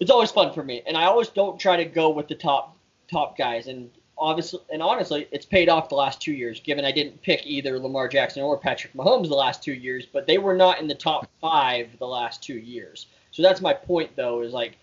It's 0.00 0.10
always 0.10 0.30
fun 0.30 0.52
for 0.52 0.62
me, 0.62 0.82
and 0.86 0.96
I 0.96 1.04
always 1.04 1.28
don't 1.28 1.58
try 1.58 1.76
to 1.76 1.84
go 1.84 2.10
with 2.10 2.28
the 2.28 2.34
top 2.34 2.76
top 3.10 3.36
guys. 3.36 3.66
And 3.66 3.90
obviously, 4.16 4.60
and 4.70 4.82
honestly, 4.82 5.28
it's 5.32 5.46
paid 5.46 5.68
off 5.68 5.88
the 5.88 5.94
last 5.94 6.20
two 6.20 6.32
years. 6.32 6.60
Given 6.60 6.84
I 6.84 6.92
didn't 6.92 7.20
pick 7.22 7.46
either 7.46 7.78
Lamar 7.78 8.08
Jackson 8.08 8.42
or 8.42 8.58
Patrick 8.58 8.92
Mahomes 8.94 9.28
the 9.28 9.34
last 9.34 9.62
two 9.62 9.72
years, 9.72 10.06
but 10.06 10.26
they 10.26 10.38
were 10.38 10.56
not 10.56 10.80
in 10.80 10.88
the 10.88 10.94
top 10.94 11.28
five 11.40 11.88
the 11.98 12.06
last 12.06 12.42
two 12.42 12.58
years. 12.58 13.06
So 13.30 13.42
that's 13.42 13.60
my 13.60 13.72
point, 13.72 14.10
though, 14.16 14.42
is 14.42 14.52
like 14.52 14.76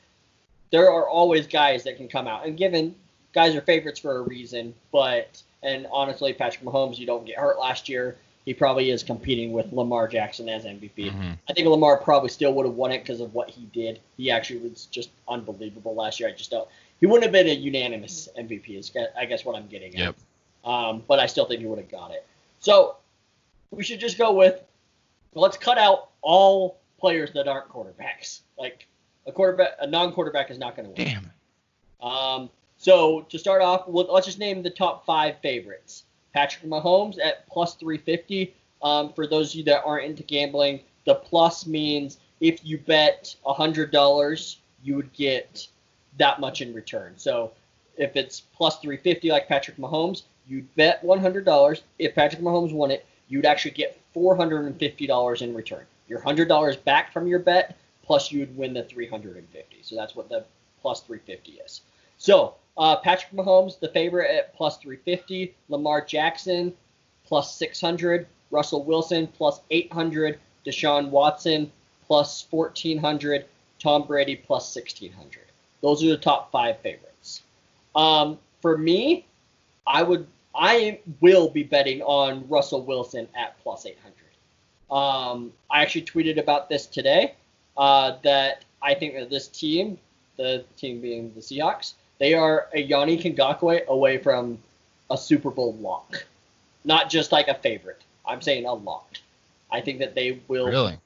there 0.71 0.91
are 0.91 1.07
always 1.07 1.47
guys 1.47 1.83
that 1.83 1.97
can 1.97 2.07
come 2.07 2.27
out. 2.27 2.45
And 2.45 2.57
given 2.57 2.95
guys 3.33 3.55
are 3.55 3.61
favorites 3.61 3.99
for 3.99 4.17
a 4.17 4.21
reason, 4.21 4.73
but 4.91 5.41
and 5.63 5.87
honestly, 5.91 6.31
Patrick 6.33 6.63
Mahomes, 6.63 6.97
you 6.97 7.05
don't 7.05 7.25
get 7.25 7.37
hurt 7.37 7.59
last 7.59 7.89
year. 7.89 8.17
He 8.45 8.53
probably 8.53 8.91
is 8.91 9.01
competing 9.01 9.51
with 9.53 9.73
Lamar 9.73 10.07
Jackson 10.07 10.47
as 10.47 10.65
MVP. 10.65 11.09
Mhm. 11.09 11.37
I 11.49 11.53
think 11.53 11.67
Lamar 11.67 11.97
probably 11.97 12.29
still 12.29 12.53
would 12.53 12.65
have 12.65 12.75
won 12.75 12.91
it 12.91 12.99
because 12.99 13.19
of 13.19 13.33
what 13.33 13.49
he 13.49 13.65
did. 13.73 13.99
He 14.17 14.29
actually 14.29 14.59
was 14.59 14.85
just 14.85 15.09
unbelievable 15.27 15.95
last 15.95 16.19
year. 16.19 16.29
I 16.29 16.31
just 16.31 16.51
don't. 16.51 16.69
He 16.99 17.07
wouldn't 17.07 17.23
have 17.23 17.31
been 17.31 17.47
a 17.47 17.53
unanimous 17.59 18.29
MVP. 18.37 18.77
Is 18.77 18.91
I 19.17 19.25
guess 19.25 19.43
what 19.43 19.55
I'm 19.55 19.67
getting 19.67 19.93
at. 19.95 19.99
Yep. 19.99 20.15
Um, 20.63 21.03
but 21.07 21.19
I 21.19 21.25
still 21.25 21.45
think 21.45 21.61
he 21.61 21.67
would 21.67 21.79
have 21.79 21.89
got 21.89 22.11
it. 22.11 22.25
So 22.59 22.97
we 23.71 23.83
should 23.83 23.99
just 23.99 24.17
go 24.17 24.31
with 24.31 24.61
let's 25.33 25.57
cut 25.57 25.77
out 25.77 26.09
all 26.21 26.77
players 26.99 27.31
that 27.33 27.47
aren't 27.47 27.69
quarterbacks. 27.69 28.39
Like 28.57 28.87
a 29.27 29.31
quarterback, 29.31 29.71
a 29.79 29.87
non-quarterback 29.87 30.49
is 30.49 30.57
not 30.57 30.75
going 30.75 30.87
to 30.87 31.03
win. 31.03 31.07
Damn. 31.07 31.31
Um, 32.07 32.49
so 32.77 33.21
to 33.29 33.37
start 33.37 33.61
off, 33.61 33.83
let's 33.87 34.25
just 34.25 34.39
name 34.39 34.63
the 34.63 34.69
top 34.69 35.05
five 35.05 35.35
favorites. 35.41 36.03
Patrick 36.35 36.69
Mahomes 36.69 37.17
at 37.23 37.47
plus 37.47 37.75
350. 37.75 38.53
Um, 38.81 39.13
for 39.13 39.25
those 39.25 39.51
of 39.51 39.55
you 39.55 39.63
that 39.63 39.83
aren't 39.85 40.05
into 40.05 40.21
gambling, 40.21 40.81
the 41.05 41.15
plus 41.15 41.65
means 41.65 42.17
if 42.41 42.59
you 42.63 42.77
bet 42.77 43.33
$100, 43.45 44.55
you 44.83 44.95
would 44.97 45.13
get 45.13 45.67
that 46.17 46.41
much 46.41 46.61
in 46.61 46.73
return. 46.73 47.13
So 47.15 47.53
if 47.97 48.17
it's 48.17 48.41
plus 48.41 48.79
350 48.79 49.29
like 49.29 49.47
Patrick 49.47 49.77
Mahomes, 49.77 50.23
you'd 50.45 50.73
bet 50.75 51.01
$100. 51.03 51.81
If 51.99 52.13
Patrick 52.13 52.41
Mahomes 52.41 52.73
won 52.73 52.91
it, 52.91 53.05
you'd 53.29 53.45
actually 53.45 53.71
get 53.71 53.97
$450 54.13 55.41
in 55.41 55.53
return. 55.55 55.85
Your 56.09 56.19
$100 56.19 56.83
back 56.83 57.13
from 57.13 57.27
your 57.27 57.39
bet, 57.39 57.77
plus 58.03 58.31
you'd 58.31 58.55
win 58.57 58.73
the 58.73 58.83
350. 58.83 59.77
So 59.81 59.95
that's 59.95 60.15
what 60.15 60.27
the 60.27 60.45
plus 60.81 61.01
350 61.01 61.61
is. 61.65 61.81
So 62.17 62.55
uh, 62.77 62.97
Patrick 62.97 63.31
Mahomes, 63.33 63.79
the 63.79 63.89
favorite 63.89 64.29
at 64.29 64.55
plus 64.55 64.77
350. 64.77 65.55
Lamar 65.69 66.03
Jackson, 66.03 66.73
plus 67.25 67.55
600. 67.55 68.27
Russell 68.51 68.83
Wilson, 68.83 69.27
plus 69.27 69.61
800. 69.71 70.39
Deshaun 70.65 71.09
Watson, 71.09 71.71
plus 72.07 72.45
1400. 72.49 73.45
Tom 73.79 74.05
Brady, 74.05 74.35
plus 74.35 74.75
1600. 74.75 75.43
Those 75.81 76.03
are 76.03 76.09
the 76.09 76.17
top 76.17 76.51
five 76.51 76.79
favorites. 76.79 77.43
Um, 77.95 78.39
for 78.61 78.77
me, 78.77 79.25
I 79.85 80.03
would, 80.03 80.27
I 80.53 80.99
will 81.21 81.49
be 81.49 81.63
betting 81.63 82.01
on 82.01 82.47
Russell 82.49 82.81
Wilson 82.83 83.27
at 83.35 83.57
plus 83.59 83.85
800. 83.85 84.13
Um, 84.91 85.53
I 85.69 85.81
actually 85.81 86.03
tweeted 86.03 86.39
about 86.39 86.69
this 86.69 86.85
today 86.85 87.35
uh, 87.77 88.17
that 88.23 88.65
I 88.81 88.93
think 88.93 89.15
that 89.15 89.29
this 89.29 89.47
team, 89.47 89.97
the 90.37 90.63
team 90.77 91.01
being 91.01 91.33
the 91.33 91.41
Seahawks, 91.41 91.93
they 92.17 92.33
are 92.33 92.67
a 92.73 92.87
Yannick 92.87 93.23
Ngakoue 93.35 93.85
away 93.87 94.17
from 94.17 94.57
a 95.09 95.17
Super 95.17 95.51
Bowl 95.51 95.73
lock. 95.75 96.25
Not 96.83 97.09
just 97.09 97.31
like 97.31 97.47
a 97.47 97.55
favorite. 97.55 98.01
I'm 98.25 98.41
saying 98.41 98.65
a 98.65 98.73
lock. 98.73 99.17
I 99.71 99.81
think 99.81 99.99
that 99.99 100.15
they 100.15 100.39
will. 100.47 100.67
Really? 100.67 100.97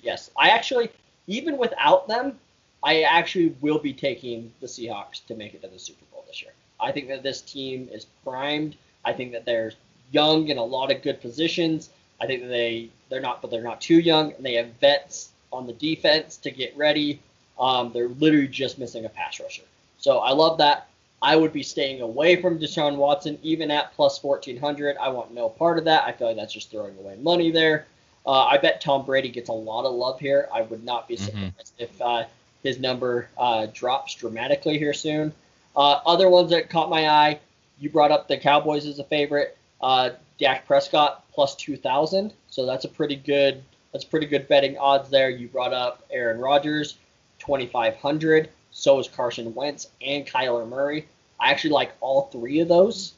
Yes. 0.00 0.30
I 0.36 0.50
actually, 0.50 0.90
even 1.26 1.56
without 1.56 2.08
them, 2.08 2.38
I 2.82 3.02
actually 3.02 3.54
will 3.60 3.78
be 3.78 3.92
taking 3.92 4.52
the 4.60 4.66
Seahawks 4.66 5.24
to 5.26 5.34
make 5.34 5.54
it 5.54 5.62
to 5.62 5.68
the 5.68 5.78
Super 5.78 6.04
Bowl 6.12 6.24
this 6.26 6.42
year. 6.42 6.52
I 6.80 6.92
think 6.92 7.08
that 7.08 7.22
this 7.22 7.40
team 7.40 7.88
is 7.92 8.06
primed. 8.24 8.76
I 9.04 9.12
think 9.12 9.32
that 9.32 9.44
they're 9.44 9.72
young 10.12 10.48
in 10.48 10.58
a 10.58 10.64
lot 10.64 10.92
of 10.92 11.02
good 11.02 11.20
positions. 11.20 11.90
I 12.20 12.26
think 12.26 12.42
that 12.42 12.48
they 12.48 12.90
they're 13.08 13.20
not, 13.20 13.42
but 13.42 13.50
they're 13.50 13.62
not 13.62 13.80
too 13.80 13.98
young, 13.98 14.32
and 14.32 14.44
they 14.44 14.54
have 14.54 14.68
vets 14.80 15.30
on 15.52 15.66
the 15.66 15.72
defense 15.72 16.36
to 16.38 16.50
get 16.50 16.76
ready. 16.76 17.20
Um, 17.58 17.90
they're 17.92 18.08
literally 18.08 18.48
just 18.48 18.78
missing 18.78 19.04
a 19.04 19.08
pass 19.08 19.40
rusher. 19.40 19.62
So 19.98 20.18
I 20.18 20.32
love 20.32 20.58
that. 20.58 20.88
I 21.20 21.34
would 21.34 21.52
be 21.52 21.62
staying 21.62 22.00
away 22.00 22.40
from 22.40 22.58
Deshaun 22.58 22.96
Watson, 22.96 23.38
even 23.42 23.70
at 23.70 23.92
plus 23.94 24.22
1400. 24.22 24.96
I 24.98 25.08
want 25.08 25.34
no 25.34 25.48
part 25.48 25.78
of 25.78 25.84
that. 25.84 26.04
I 26.04 26.12
feel 26.12 26.28
like 26.28 26.36
that's 26.36 26.52
just 26.52 26.70
throwing 26.70 26.96
away 26.98 27.16
money 27.16 27.50
there. 27.50 27.86
Uh, 28.24 28.44
I 28.44 28.58
bet 28.58 28.80
Tom 28.80 29.04
Brady 29.04 29.30
gets 29.30 29.48
a 29.48 29.52
lot 29.52 29.84
of 29.84 29.94
love 29.94 30.20
here. 30.20 30.48
I 30.52 30.62
would 30.62 30.84
not 30.84 31.08
be 31.08 31.16
surprised 31.16 31.72
if 31.78 32.00
uh, 32.00 32.24
his 32.62 32.78
number 32.78 33.28
uh, 33.36 33.66
drops 33.72 34.14
dramatically 34.14 34.78
here 34.78 34.92
soon. 34.92 35.32
Uh, 35.74 36.00
other 36.06 36.28
ones 36.28 36.50
that 36.50 36.70
caught 36.70 36.90
my 36.90 37.08
eye, 37.08 37.40
you 37.80 37.90
brought 37.90 38.10
up 38.10 38.28
the 38.28 38.36
Cowboys 38.36 38.86
as 38.86 38.98
a 38.98 39.04
favorite. 39.04 39.56
Uh, 39.80 40.10
Dak 40.38 40.66
Prescott 40.66 41.24
plus 41.32 41.56
2,000, 41.56 42.32
so 42.50 42.66
that's 42.66 42.84
a 42.84 42.88
pretty 42.88 43.16
good 43.16 43.62
that's 43.92 44.04
pretty 44.04 44.26
good 44.26 44.46
betting 44.48 44.76
odds 44.76 45.08
there. 45.08 45.30
You 45.30 45.48
brought 45.48 45.72
up 45.72 46.04
Aaron 46.10 46.38
Rodgers, 46.38 46.98
2,500. 47.38 48.50
So 48.78 49.00
is 49.00 49.08
Carson 49.08 49.52
Wentz 49.56 49.88
and 50.00 50.24
Kyler 50.24 50.66
Murray. 50.68 51.08
I 51.40 51.50
actually 51.50 51.70
like 51.70 51.90
all 52.00 52.28
three 52.30 52.60
of 52.60 52.68
those. 52.68 53.12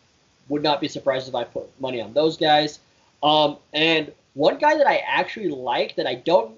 Would 0.49 0.63
not 0.63 0.81
be 0.81 0.89
surprised 0.89 1.29
if 1.29 1.35
I 1.35 1.45
put 1.45 1.69
money 1.79 2.01
on 2.01 2.15
those 2.15 2.39
guys. 2.39 2.81
Um, 3.23 3.59
and 3.75 4.11
one 4.33 4.57
guy 4.57 4.79
that 4.79 4.87
I 4.87 5.03
actually 5.07 5.51
like 5.51 5.97
that 5.97 6.07
I 6.07 6.15
don't 6.15 6.57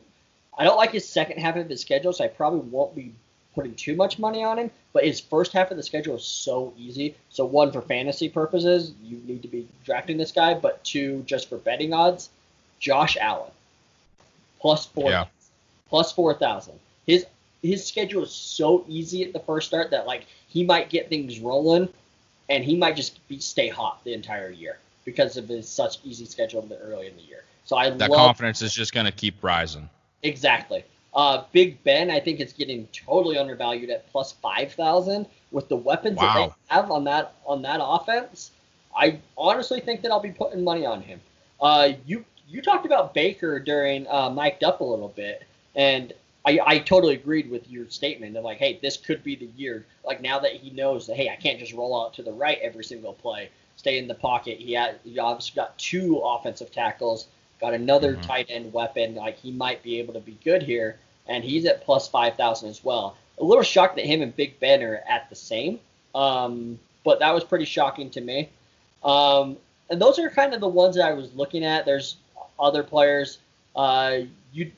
I 0.56 0.62
don't 0.62 0.76
like 0.76 0.92
his 0.92 1.08
second 1.08 1.38
half 1.38 1.56
of 1.56 1.68
his 1.68 1.80
schedule, 1.80 2.12
so 2.12 2.22
I 2.22 2.28
probably 2.28 2.60
won't 2.60 2.94
be 2.94 3.12
putting 3.56 3.74
too 3.74 3.96
much 3.96 4.20
money 4.20 4.44
on 4.44 4.56
him. 4.56 4.70
But 4.92 5.04
his 5.04 5.18
first 5.18 5.52
half 5.52 5.72
of 5.72 5.76
the 5.76 5.82
schedule 5.82 6.14
is 6.14 6.24
so 6.24 6.72
easy. 6.78 7.16
So 7.28 7.44
one 7.44 7.72
for 7.72 7.82
fantasy 7.82 8.28
purposes, 8.28 8.92
you 9.02 9.20
need 9.26 9.42
to 9.42 9.48
be 9.48 9.66
drafting 9.84 10.16
this 10.16 10.30
guy, 10.30 10.54
but 10.54 10.82
two 10.84 11.24
just 11.26 11.48
for 11.48 11.56
betting 11.56 11.92
odds, 11.92 12.30
Josh 12.78 13.16
Allen. 13.20 13.50
Plus 14.60 14.86
four 14.86 15.10
Yeah. 15.10 15.24
plus 15.88 16.12
four 16.12 16.34
thousand. 16.34 16.78
His 17.04 17.26
his 17.62 17.87
schedule 17.87 18.25
is 18.25 18.33
so 18.33 18.85
easy 18.88 19.25
at 19.25 19.33
the 19.33 19.38
first 19.40 19.68
start 19.68 19.90
that 19.90 20.07
like 20.07 20.27
he 20.48 20.64
might 20.64 20.90
get 20.90 21.09
things 21.09 21.38
rolling, 21.40 21.88
and 22.48 22.64
he 22.64 22.77
might 22.77 22.96
just 22.96 23.27
be, 23.29 23.38
stay 23.38 23.68
hot 23.68 24.03
the 24.05 24.12
entire 24.12 24.51
year 24.51 24.79
because 25.05 25.37
of 25.37 25.48
his 25.48 25.68
such 25.68 25.98
easy 26.05 26.25
schedule 26.25 26.68
early 26.83 27.07
in 27.07 27.16
the 27.16 27.22
year. 27.22 27.44
So 27.64 27.77
I 27.77 27.90
That 27.90 28.11
love 28.11 28.18
confidence 28.18 28.62
is 28.62 28.75
just 28.75 28.92
gonna 28.92 29.12
keep 29.12 29.42
rising. 29.42 29.88
exactly. 30.22 30.85
Uh, 31.14 31.44
Big 31.53 31.83
Ben, 31.85 32.11
I 32.11 32.20
think 32.20 32.40
it's 32.40 32.55
getting 32.55 32.88
totally 32.92 33.37
undervalued 33.37 33.90
at 33.90 34.11
plus 34.11 34.33
five 34.33 34.72
thousand 34.72 35.27
with 35.51 35.68
the 35.68 35.77
weapons 35.77 36.18
that 36.18 36.35
they 36.35 36.75
have 36.75 36.90
on 36.90 37.05
that 37.05 37.35
on 37.46 37.62
that 37.62 37.81
offense. 37.83 38.51
I 38.96 39.18
honestly 39.37 39.81
think 39.81 40.03
that 40.03 40.11
I'll 40.11 40.20
be 40.20 40.31
putting 40.31 40.64
money 40.64 40.85
on 40.87 41.03
him. 41.03 41.20
Uh, 41.61 41.92
you 42.07 42.25
you 42.48 42.61
talked 42.62 42.87
about 42.87 43.14
Baker 43.14 43.59
during 43.61 44.07
uh, 44.09 44.31
mic'd 44.31 44.64
up 44.64 44.81
a 44.81 44.85
little 44.85 45.09
bit, 45.09 45.44
and 45.75 46.12
I, 46.44 46.59
I 46.64 46.78
totally 46.81 47.14
agreed 47.14 47.50
with 47.50 47.70
your 47.70 47.88
statement 47.88 48.37
of 48.37 48.44
like, 48.44 48.59
hey, 48.59 48.78
this 48.83 48.96
could 48.96 49.22
be 49.22 49.37
the 49.37 49.48
year. 49.57 49.87
Like 50.05 50.20
now 50.20 50.38
that 50.40 50.52
he 50.52 50.70
knows 50.70 51.07
that, 51.07 51.16
hey, 51.16 51.28
I 51.28 51.37
can't 51.37 51.59
just 51.59 51.72
roll 51.72 52.00
out 52.00 52.14
to 52.14 52.22
the 52.22 52.33
right 52.33 52.59
every 52.61 52.85
single 52.85 53.12
play, 53.12 53.50
stay 53.76 53.98
in 53.98 54.09
the 54.09 54.14
pocket. 54.14 54.59
He 54.59 54.72
had 54.72 54.98
he 55.05 55.18
obviously 55.18 55.55
got 55.57 55.78
two 55.78 56.18
offensive 56.18 56.72
tackles, 56.72 57.26
got 57.61 57.74
another 57.74 58.16
Mhm. 58.16 58.26
tight 58.26 58.46
end 58.48 58.72
weapon. 58.72 59.14
Like 59.14 59.38
he 59.38 59.52
might 59.52 59.83
be 59.83 59.98
able 60.00 60.14
to 60.14 60.20
be 60.20 60.37
good 60.44 60.62
here, 60.62 60.98
and 61.28 61.44
he's 61.44 61.64
at 61.64 61.85
plus 61.85 62.09
five 62.09 62.37
thousand 62.37 62.70
as 62.70 62.83
well. 62.83 63.16
A 63.38 63.44
little 63.44 63.64
shocked 63.64 63.96
that 63.96 64.05
him 64.05 64.20
and 64.22 64.35
Big 64.35 64.59
Ben 64.59 64.83
are 64.83 65.02
at 65.09 65.28
the 65.31 65.37
same, 65.37 65.78
um, 66.14 66.78
but 67.05 67.20
that 67.20 67.33
was 67.33 67.44
pretty 67.44 67.64
shocking 67.64 68.11
to 68.11 68.20
me. 68.20 68.48
Um, 69.05 69.57
and 69.90 70.00
those 70.00 70.18
are 70.18 70.28
kind 70.31 70.55
of 70.55 70.61
the 70.61 70.68
ones 70.68 70.96
that 70.96 71.07
I 71.07 71.12
was 71.12 71.33
looking 71.35 71.64
at. 71.64 71.85
There's 71.85 72.16
other 72.59 72.83
players. 72.83 73.38
Uh, 73.74 74.20
you, 74.52 74.70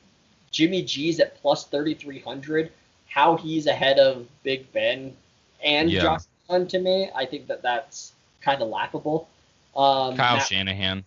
Jimmy 0.54 0.82
G's 0.82 1.18
at 1.18 1.36
plus 1.42 1.64
3,300. 1.64 2.70
How 3.08 3.36
he's 3.36 3.66
ahead 3.66 3.98
of 3.98 4.26
Big 4.44 4.72
Ben 4.72 5.14
and 5.62 5.90
Yeah. 5.90 6.02
Josh 6.02 6.22
Allen 6.48 6.68
to 6.68 6.78
me, 6.78 7.10
I 7.14 7.26
think 7.26 7.48
that 7.48 7.60
that's 7.60 8.12
kind 8.40 8.62
of 8.62 8.68
laughable. 8.68 9.28
Um, 9.76 10.16
Kyle 10.16 10.38
Shanahan. 10.38 11.04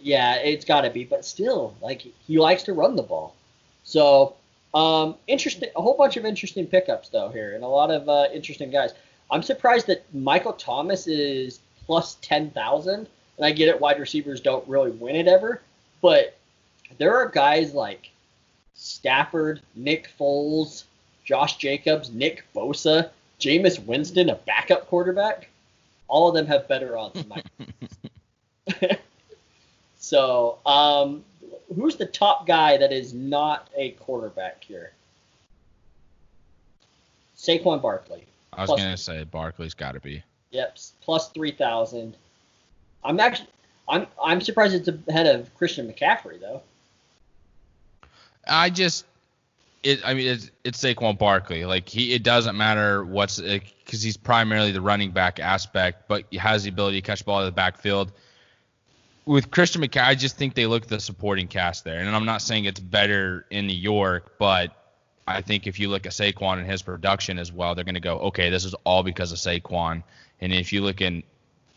yeah, 0.00 0.34
it's 0.36 0.64
got 0.66 0.82
to 0.82 0.90
be, 0.90 1.04
but 1.04 1.24
still, 1.24 1.74
like 1.80 2.02
he 2.02 2.38
likes 2.38 2.62
to 2.64 2.74
run 2.74 2.96
the 2.96 3.02
ball. 3.02 3.34
So, 3.84 4.36
um, 4.74 5.16
interesting, 5.26 5.70
a 5.74 5.80
whole 5.80 5.96
bunch 5.96 6.18
of 6.18 6.26
interesting 6.26 6.66
pickups 6.66 7.08
though 7.08 7.30
here, 7.30 7.54
and 7.54 7.64
a 7.64 7.68
lot 7.68 7.90
of 7.90 8.06
uh, 8.08 8.26
interesting 8.32 8.70
guys. 8.70 8.92
I'm 9.30 9.42
surprised 9.42 9.86
that 9.86 10.04
Michael 10.14 10.52
Thomas 10.52 11.06
is 11.06 11.60
plus 11.86 12.16
ten 12.20 12.50
thousand, 12.50 13.08
and 13.38 13.46
I 13.46 13.52
get 13.52 13.68
it, 13.68 13.80
wide 13.80 13.98
receivers 13.98 14.40
don't 14.42 14.68
really 14.68 14.90
win 14.90 15.16
it 15.16 15.26
ever, 15.28 15.62
but 16.02 16.36
there 16.98 17.16
are 17.16 17.28
guys 17.30 17.72
like 17.72 18.10
Stafford, 18.76 19.60
Nick 19.74 20.10
Foles, 20.18 20.84
Josh 21.24 21.56
Jacobs, 21.56 22.10
Nick 22.10 22.44
Bosa, 22.54 23.10
Jameis 23.40 23.84
Winston, 23.84 24.30
a 24.30 24.34
backup 24.34 24.86
quarterback. 24.86 25.48
All 26.08 26.28
of 26.28 26.34
them 26.34 26.46
have 26.46 26.68
better 26.68 26.96
odds 26.96 27.14
than 27.14 27.28
Mike. 27.28 29.00
so, 29.98 30.58
um, 30.64 31.24
who's 31.74 31.96
the 31.96 32.06
top 32.06 32.46
guy 32.46 32.76
that 32.76 32.92
is 32.92 33.12
not 33.12 33.68
a 33.76 33.90
quarterback 33.92 34.62
here? 34.62 34.92
Saquon 37.36 37.82
Barkley. 37.82 38.24
I 38.52 38.62
was 38.62 38.68
Plus- 38.68 38.80
gonna 38.80 38.96
say 38.96 39.24
Barkley's 39.24 39.74
got 39.74 39.92
to 39.92 40.00
be. 40.00 40.22
Yep, 40.52 40.78
plus 41.02 41.28
three 41.30 41.50
thousand. 41.50 42.16
I'm 43.04 43.20
actually, 43.20 43.48
I'm, 43.88 44.06
I'm 44.22 44.40
surprised 44.40 44.74
it's 44.74 44.88
ahead 45.08 45.26
of 45.26 45.54
Christian 45.54 45.92
McCaffrey 45.92 46.40
though. 46.40 46.62
I 48.46 48.70
just, 48.70 49.04
it. 49.82 50.00
I 50.04 50.14
mean, 50.14 50.26
it's, 50.28 50.50
it's 50.64 50.82
Saquon 50.82 51.18
Barkley. 51.18 51.64
Like 51.64 51.88
he, 51.88 52.14
it 52.14 52.22
doesn't 52.22 52.56
matter 52.56 53.04
what's 53.04 53.40
because 53.40 54.02
he's 54.02 54.16
primarily 54.16 54.72
the 54.72 54.80
running 54.80 55.10
back 55.10 55.40
aspect, 55.40 56.08
but 56.08 56.24
he 56.30 56.36
has 56.38 56.64
the 56.64 56.70
ability 56.70 57.00
to 57.00 57.06
catch 57.06 57.24
ball 57.24 57.40
in 57.40 57.46
the 57.46 57.52
backfield. 57.52 58.12
With 59.24 59.50
Christian 59.50 59.82
McCaffrey, 59.82 60.06
I 60.06 60.14
just 60.14 60.36
think 60.36 60.54
they 60.54 60.66
look 60.66 60.84
at 60.84 60.88
the 60.88 61.00
supporting 61.00 61.48
cast 61.48 61.82
there, 61.82 61.98
and 61.98 62.14
I'm 62.14 62.26
not 62.26 62.42
saying 62.42 62.66
it's 62.66 62.78
better 62.78 63.44
in 63.50 63.66
New 63.66 63.74
York, 63.74 64.34
but 64.38 64.72
I 65.26 65.40
think 65.42 65.66
if 65.66 65.80
you 65.80 65.88
look 65.88 66.06
at 66.06 66.12
Saquon 66.12 66.58
and 66.58 66.70
his 66.70 66.82
production 66.82 67.38
as 67.38 67.52
well, 67.52 67.74
they're 67.74 67.84
going 67.84 67.94
to 67.94 68.00
go, 68.00 68.18
okay, 68.18 68.50
this 68.50 68.64
is 68.64 68.74
all 68.84 69.02
because 69.02 69.32
of 69.32 69.38
Saquon. 69.38 70.04
And 70.40 70.52
if 70.52 70.72
you 70.72 70.82
look 70.82 71.00
in, 71.00 71.24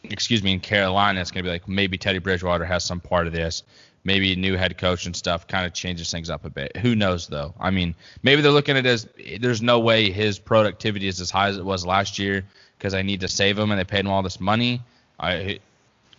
excuse 0.03 0.43
me, 0.43 0.53
in 0.53 0.59
Carolina, 0.59 1.19
it's 1.19 1.31
going 1.31 1.43
to 1.43 1.47
be 1.47 1.51
like 1.51 1.67
maybe 1.67 1.97
Teddy 1.97 2.19
Bridgewater 2.19 2.65
has 2.65 2.83
some 2.83 2.99
part 2.99 3.25
of 3.25 3.33
this. 3.33 3.63
Maybe 4.03 4.33
a 4.33 4.35
new 4.35 4.55
head 4.55 4.77
coach 4.77 5.05
and 5.05 5.15
stuff 5.15 5.45
kind 5.47 5.65
of 5.65 5.73
changes 5.73 6.09
things 6.09 6.29
up 6.29 6.45
a 6.45 6.49
bit. 6.49 6.75
Who 6.77 6.95
knows 6.95 7.27
though? 7.27 7.53
I 7.59 7.69
mean, 7.69 7.93
maybe 8.23 8.41
they're 8.41 8.51
looking 8.51 8.77
at 8.77 8.85
it 8.85 8.89
as 8.89 9.07
there's 9.39 9.61
no 9.61 9.79
way 9.79 10.09
his 10.09 10.39
productivity 10.39 11.07
is 11.07 11.19
as 11.19 11.29
high 11.29 11.49
as 11.49 11.57
it 11.57 11.65
was 11.65 11.85
last 11.85 12.17
year 12.17 12.45
because 12.77 12.93
I 12.93 13.01
need 13.01 13.19
to 13.21 13.27
save 13.27 13.57
him 13.59 13.71
and 13.71 13.79
they 13.79 13.83
paid 13.83 14.01
him 14.01 14.07
all 14.07 14.23
this 14.23 14.39
money. 14.39 14.81
I 15.19 15.59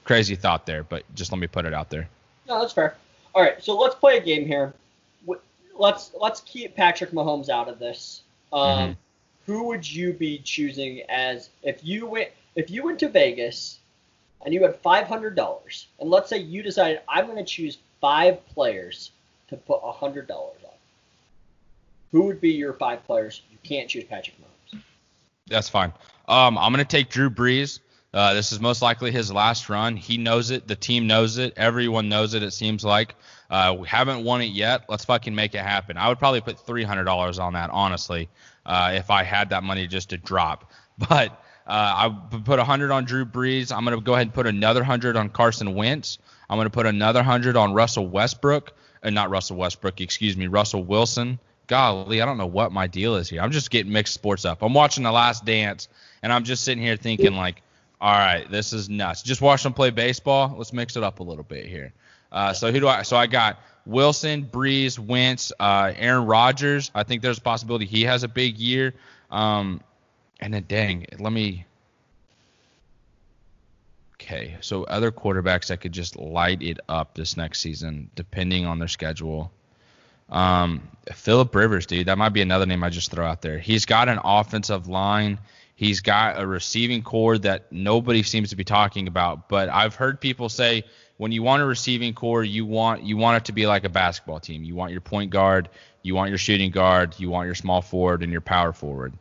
crazy 0.04 0.36
thought 0.36 0.66
there, 0.66 0.82
but 0.84 1.04
just 1.14 1.32
let 1.32 1.38
me 1.38 1.46
put 1.46 1.64
it 1.64 1.72
out 1.72 1.88
there. 1.88 2.06
No, 2.46 2.60
that's 2.60 2.72
fair. 2.72 2.96
All 3.34 3.42
right, 3.42 3.62
so 3.62 3.78
let's 3.78 3.94
play 3.94 4.18
a 4.18 4.20
game 4.20 4.44
here. 4.46 4.74
Let's 5.76 6.10
let's 6.20 6.40
keep 6.42 6.76
Patrick 6.76 7.10
Mahomes 7.12 7.48
out 7.48 7.68
of 7.68 7.78
this. 7.78 8.22
Um, 8.52 8.90
Mhm. 8.90 8.96
Who 9.46 9.64
would 9.68 9.90
you 9.90 10.12
be 10.12 10.38
choosing 10.38 11.00
as 11.08 11.48
if 11.62 11.82
you 11.82 12.06
went 12.06 12.28
if 12.54 12.70
you 12.70 12.84
went 12.84 12.98
to 13.00 13.08
Vegas 13.08 13.79
and 14.42 14.54
you 14.54 14.62
had 14.62 14.76
five 14.76 15.06
hundred 15.06 15.36
dollars, 15.36 15.86
and 15.98 16.10
let's 16.10 16.28
say 16.28 16.38
you 16.38 16.62
decided 16.62 17.00
I'm 17.08 17.26
going 17.26 17.38
to 17.38 17.44
choose 17.44 17.78
five 18.00 18.46
players 18.48 19.12
to 19.48 19.56
put 19.56 19.80
hundred 19.82 20.26
dollars 20.26 20.58
on. 20.64 20.70
Who 22.12 22.22
would 22.22 22.40
be 22.40 22.50
your 22.50 22.72
five 22.72 23.04
players? 23.04 23.42
You 23.50 23.58
can't 23.62 23.88
choose 23.88 24.04
Patrick 24.04 24.36
Mahomes. 24.38 24.80
That's 25.46 25.68
fine. 25.68 25.92
Um, 26.28 26.56
I'm 26.58 26.72
gonna 26.72 26.84
take 26.84 27.10
Drew 27.10 27.30
Brees. 27.30 27.80
Uh, 28.12 28.34
this 28.34 28.50
is 28.50 28.60
most 28.60 28.82
likely 28.82 29.12
his 29.12 29.32
last 29.32 29.68
run. 29.68 29.96
He 29.96 30.16
knows 30.16 30.50
it. 30.50 30.66
The 30.66 30.74
team 30.74 31.06
knows 31.06 31.38
it. 31.38 31.52
Everyone 31.56 32.08
knows 32.08 32.34
it. 32.34 32.42
It 32.42 32.52
seems 32.52 32.84
like 32.84 33.14
uh, 33.50 33.76
we 33.78 33.86
haven't 33.86 34.24
won 34.24 34.40
it 34.40 34.46
yet. 34.46 34.82
Let's 34.88 35.04
fucking 35.04 35.34
make 35.34 35.54
it 35.54 35.60
happen. 35.60 35.96
I 35.96 36.08
would 36.08 36.18
probably 36.18 36.40
put 36.40 36.58
three 36.58 36.82
hundred 36.82 37.04
dollars 37.04 37.38
on 37.38 37.52
that, 37.52 37.70
honestly, 37.70 38.28
uh, 38.66 38.92
if 38.94 39.10
I 39.10 39.22
had 39.22 39.50
that 39.50 39.62
money 39.62 39.86
just 39.86 40.10
to 40.10 40.16
drop. 40.16 40.70
But 41.08 41.42
uh, 41.70 42.10
I 42.32 42.38
put 42.44 42.58
a 42.58 42.64
hundred 42.64 42.90
on 42.90 43.04
Drew 43.04 43.24
Brees. 43.24 43.70
I'm 43.70 43.84
gonna 43.84 44.00
go 44.00 44.14
ahead 44.14 44.26
and 44.26 44.34
put 44.34 44.48
another 44.48 44.82
hundred 44.82 45.16
on 45.16 45.28
Carson 45.28 45.74
Wentz. 45.76 46.18
I'm 46.48 46.58
gonna 46.58 46.68
put 46.68 46.86
another 46.86 47.22
hundred 47.22 47.56
on 47.56 47.72
Russell 47.72 48.08
Westbrook, 48.08 48.72
and 49.04 49.14
not 49.14 49.30
Russell 49.30 49.56
Westbrook, 49.56 50.00
excuse 50.00 50.36
me, 50.36 50.48
Russell 50.48 50.82
Wilson. 50.82 51.38
Golly, 51.68 52.20
I 52.20 52.26
don't 52.26 52.38
know 52.38 52.46
what 52.48 52.72
my 52.72 52.88
deal 52.88 53.14
is 53.14 53.28
here. 53.28 53.40
I'm 53.40 53.52
just 53.52 53.70
getting 53.70 53.92
mixed 53.92 54.12
sports 54.12 54.44
up. 54.44 54.62
I'm 54.62 54.74
watching 54.74 55.04
The 55.04 55.12
Last 55.12 55.44
Dance, 55.44 55.86
and 56.24 56.32
I'm 56.32 56.42
just 56.42 56.64
sitting 56.64 56.82
here 56.82 56.96
thinking 56.96 57.36
like, 57.36 57.62
all 58.00 58.18
right, 58.18 58.50
this 58.50 58.72
is 58.72 58.90
nuts. 58.90 59.22
Just 59.22 59.40
watch 59.40 59.62
them 59.62 59.72
play 59.72 59.90
baseball. 59.90 60.52
Let's 60.58 60.72
mix 60.72 60.96
it 60.96 61.04
up 61.04 61.20
a 61.20 61.22
little 61.22 61.44
bit 61.44 61.66
here. 61.66 61.92
Uh, 62.32 62.52
so 62.52 62.72
who 62.72 62.80
do 62.80 62.88
I? 62.88 63.02
So 63.02 63.16
I 63.16 63.28
got 63.28 63.60
Wilson, 63.86 64.44
Brees, 64.44 64.98
Wentz, 64.98 65.52
uh, 65.60 65.92
Aaron 65.94 66.26
Rodgers. 66.26 66.90
I 66.96 67.04
think 67.04 67.22
there's 67.22 67.38
a 67.38 67.42
possibility 67.42 67.86
he 67.86 68.02
has 68.02 68.24
a 68.24 68.28
big 68.28 68.58
year. 68.58 68.94
Um, 69.30 69.80
and 70.40 70.52
then 70.52 70.64
dang, 70.66 71.06
let 71.18 71.32
me. 71.32 71.66
Okay, 74.14 74.56
so 74.60 74.84
other 74.84 75.10
quarterbacks 75.10 75.68
that 75.68 75.80
could 75.80 75.92
just 75.92 76.16
light 76.16 76.62
it 76.62 76.78
up 76.88 77.14
this 77.14 77.36
next 77.36 77.60
season, 77.60 78.10
depending 78.14 78.66
on 78.66 78.78
their 78.78 78.88
schedule. 78.88 79.50
Um, 80.28 80.88
Philip 81.12 81.54
Rivers, 81.54 81.86
dude, 81.86 82.06
that 82.06 82.18
might 82.18 82.28
be 82.30 82.42
another 82.42 82.66
name 82.66 82.84
I 82.84 82.90
just 82.90 83.10
throw 83.10 83.26
out 83.26 83.42
there. 83.42 83.58
He's 83.58 83.86
got 83.86 84.08
an 84.08 84.20
offensive 84.22 84.88
line. 84.88 85.38
He's 85.74 86.00
got 86.00 86.38
a 86.38 86.46
receiving 86.46 87.02
core 87.02 87.38
that 87.38 87.72
nobody 87.72 88.22
seems 88.22 88.50
to 88.50 88.56
be 88.56 88.64
talking 88.64 89.08
about. 89.08 89.48
But 89.48 89.70
I've 89.70 89.94
heard 89.94 90.20
people 90.20 90.50
say 90.50 90.84
when 91.16 91.32
you 91.32 91.42
want 91.42 91.62
a 91.62 91.66
receiving 91.66 92.12
core, 92.12 92.44
you 92.44 92.66
want 92.66 93.02
you 93.02 93.16
want 93.16 93.38
it 93.38 93.46
to 93.46 93.52
be 93.52 93.66
like 93.66 93.84
a 93.84 93.88
basketball 93.88 94.40
team. 94.40 94.62
You 94.62 94.74
want 94.74 94.92
your 94.92 95.00
point 95.00 95.30
guard, 95.30 95.70
you 96.02 96.14
want 96.14 96.28
your 96.28 96.38
shooting 96.38 96.70
guard, 96.70 97.14
you 97.18 97.30
want 97.30 97.46
your 97.46 97.54
small 97.54 97.80
forward, 97.80 98.22
and 98.22 98.30
your 98.30 98.42
power 98.42 98.72
forward. 98.72 99.14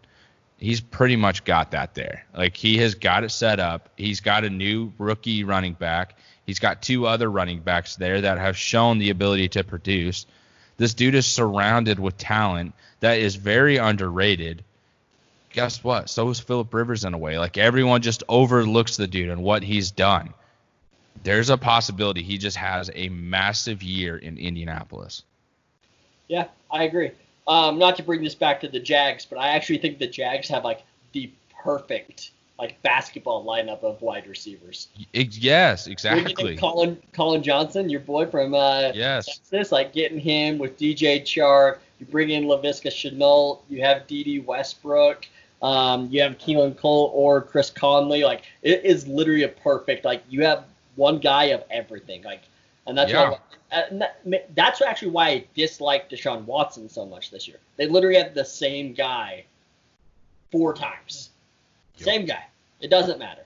He's 0.59 0.81
pretty 0.81 1.15
much 1.15 1.45
got 1.45 1.71
that 1.71 1.95
there. 1.95 2.25
Like 2.35 2.57
he 2.57 2.77
has 2.77 2.95
got 2.95 3.23
it 3.23 3.31
set 3.31 3.59
up. 3.59 3.89
He's 3.95 4.19
got 4.19 4.43
a 4.43 4.49
new 4.49 4.91
rookie 4.97 5.43
running 5.43 5.73
back. 5.73 6.17
He's 6.45 6.59
got 6.59 6.81
two 6.81 7.07
other 7.07 7.29
running 7.29 7.61
backs 7.61 7.95
there 7.95 8.21
that 8.21 8.37
have 8.37 8.57
shown 8.57 8.97
the 8.97 9.11
ability 9.11 9.49
to 9.49 9.63
produce. 9.63 10.25
This 10.77 10.93
dude 10.93 11.15
is 11.15 11.27
surrounded 11.27 11.99
with 11.99 12.17
talent 12.17 12.73
that 12.99 13.19
is 13.19 13.35
very 13.35 13.77
underrated. 13.77 14.63
Guess 15.51 15.83
what? 15.83 16.09
So 16.09 16.29
is 16.29 16.39
Philip 16.39 16.73
Rivers 16.73 17.05
in 17.05 17.13
a 17.13 17.17
way. 17.17 17.39
Like 17.39 17.57
everyone 17.57 18.01
just 18.01 18.23
overlooks 18.27 18.97
the 18.97 19.07
dude 19.07 19.29
and 19.29 19.43
what 19.43 19.63
he's 19.63 19.91
done. 19.91 20.33
There's 21.23 21.49
a 21.49 21.57
possibility 21.57 22.23
he 22.23 22.37
just 22.37 22.57
has 22.57 22.89
a 22.93 23.09
massive 23.09 23.83
year 23.83 24.17
in 24.17 24.37
Indianapolis. 24.37 25.23
Yeah, 26.27 26.47
I 26.71 26.83
agree. 26.83 27.11
Um, 27.49 27.79
not 27.79 27.95
to 27.97 28.03
bring 28.03 28.23
this 28.23 28.35
back 28.35 28.61
to 28.61 28.67
the 28.67 28.79
Jags, 28.79 29.25
but 29.25 29.37
I 29.37 29.49
actually 29.49 29.79
think 29.79 29.97
the 29.97 30.07
Jags 30.07 30.47
have 30.49 30.63
like 30.63 30.83
the 31.13 31.31
perfect 31.63 32.31
like 32.59 32.81
basketball 32.83 33.45
lineup 33.45 33.83
of 33.83 34.01
wide 34.01 34.27
receivers. 34.27 34.89
Yes, 35.13 35.85
What 35.85 35.85
do 35.85 35.91
you 35.91 35.95
think, 35.95 36.39
exactly. 36.39 36.57
Collin 36.57 37.01
Collin 37.13 37.41
Johnson, 37.41 37.89
your 37.89 38.01
boy 38.01 38.25
from 38.27 38.53
uh, 38.53 38.91
Yes. 38.93 39.25
Texas, 39.25 39.71
like 39.71 39.93
getting 39.93 40.19
him 40.19 40.57
with 40.57 40.77
DJ 40.77 41.21
Chark. 41.21 41.79
You 41.99 42.05
bring 42.05 42.29
in 42.29 42.43
Laviska 42.45 42.89
Shenault. 42.89 43.59
You 43.67 43.81
have 43.81 44.07
Dede 44.07 44.45
Westbrook. 44.45 45.25
Um, 45.61 46.07
you 46.11 46.21
have 46.21 46.37
Keelan 46.37 46.77
Cole 46.77 47.11
or 47.13 47.41
Chris 47.41 47.69
Conley. 47.69 48.23
Like 48.23 48.43
it 48.61 48.85
is 48.85 49.07
literally 49.07 49.43
a 49.43 49.49
perfect. 49.49 50.05
Like 50.05 50.23
you 50.29 50.43
have 50.43 50.65
one 50.95 51.17
guy 51.17 51.45
of 51.45 51.63
everything. 51.71 52.23
Like, 52.23 52.43
and 52.87 52.97
that's 52.97 53.11
Yeah. 53.11 53.31
why, 53.31 53.39
and 53.71 54.01
that, 54.01 54.55
that's 54.55 54.81
actually 54.81 55.11
why 55.11 55.27
I 55.29 55.45
dislike 55.55 56.09
Deshaun 56.09 56.45
Watson 56.45 56.89
so 56.89 57.05
much 57.05 57.31
this 57.31 57.47
year. 57.47 57.57
They 57.77 57.87
literally 57.87 58.17
have 58.17 58.33
the 58.33 58.45
same 58.45 58.93
guy 58.93 59.45
four 60.51 60.73
times. 60.73 61.29
Yep. 61.97 62.05
Same 62.05 62.25
guy. 62.25 62.45
It 62.81 62.89
doesn't 62.89 63.19
matter. 63.19 63.43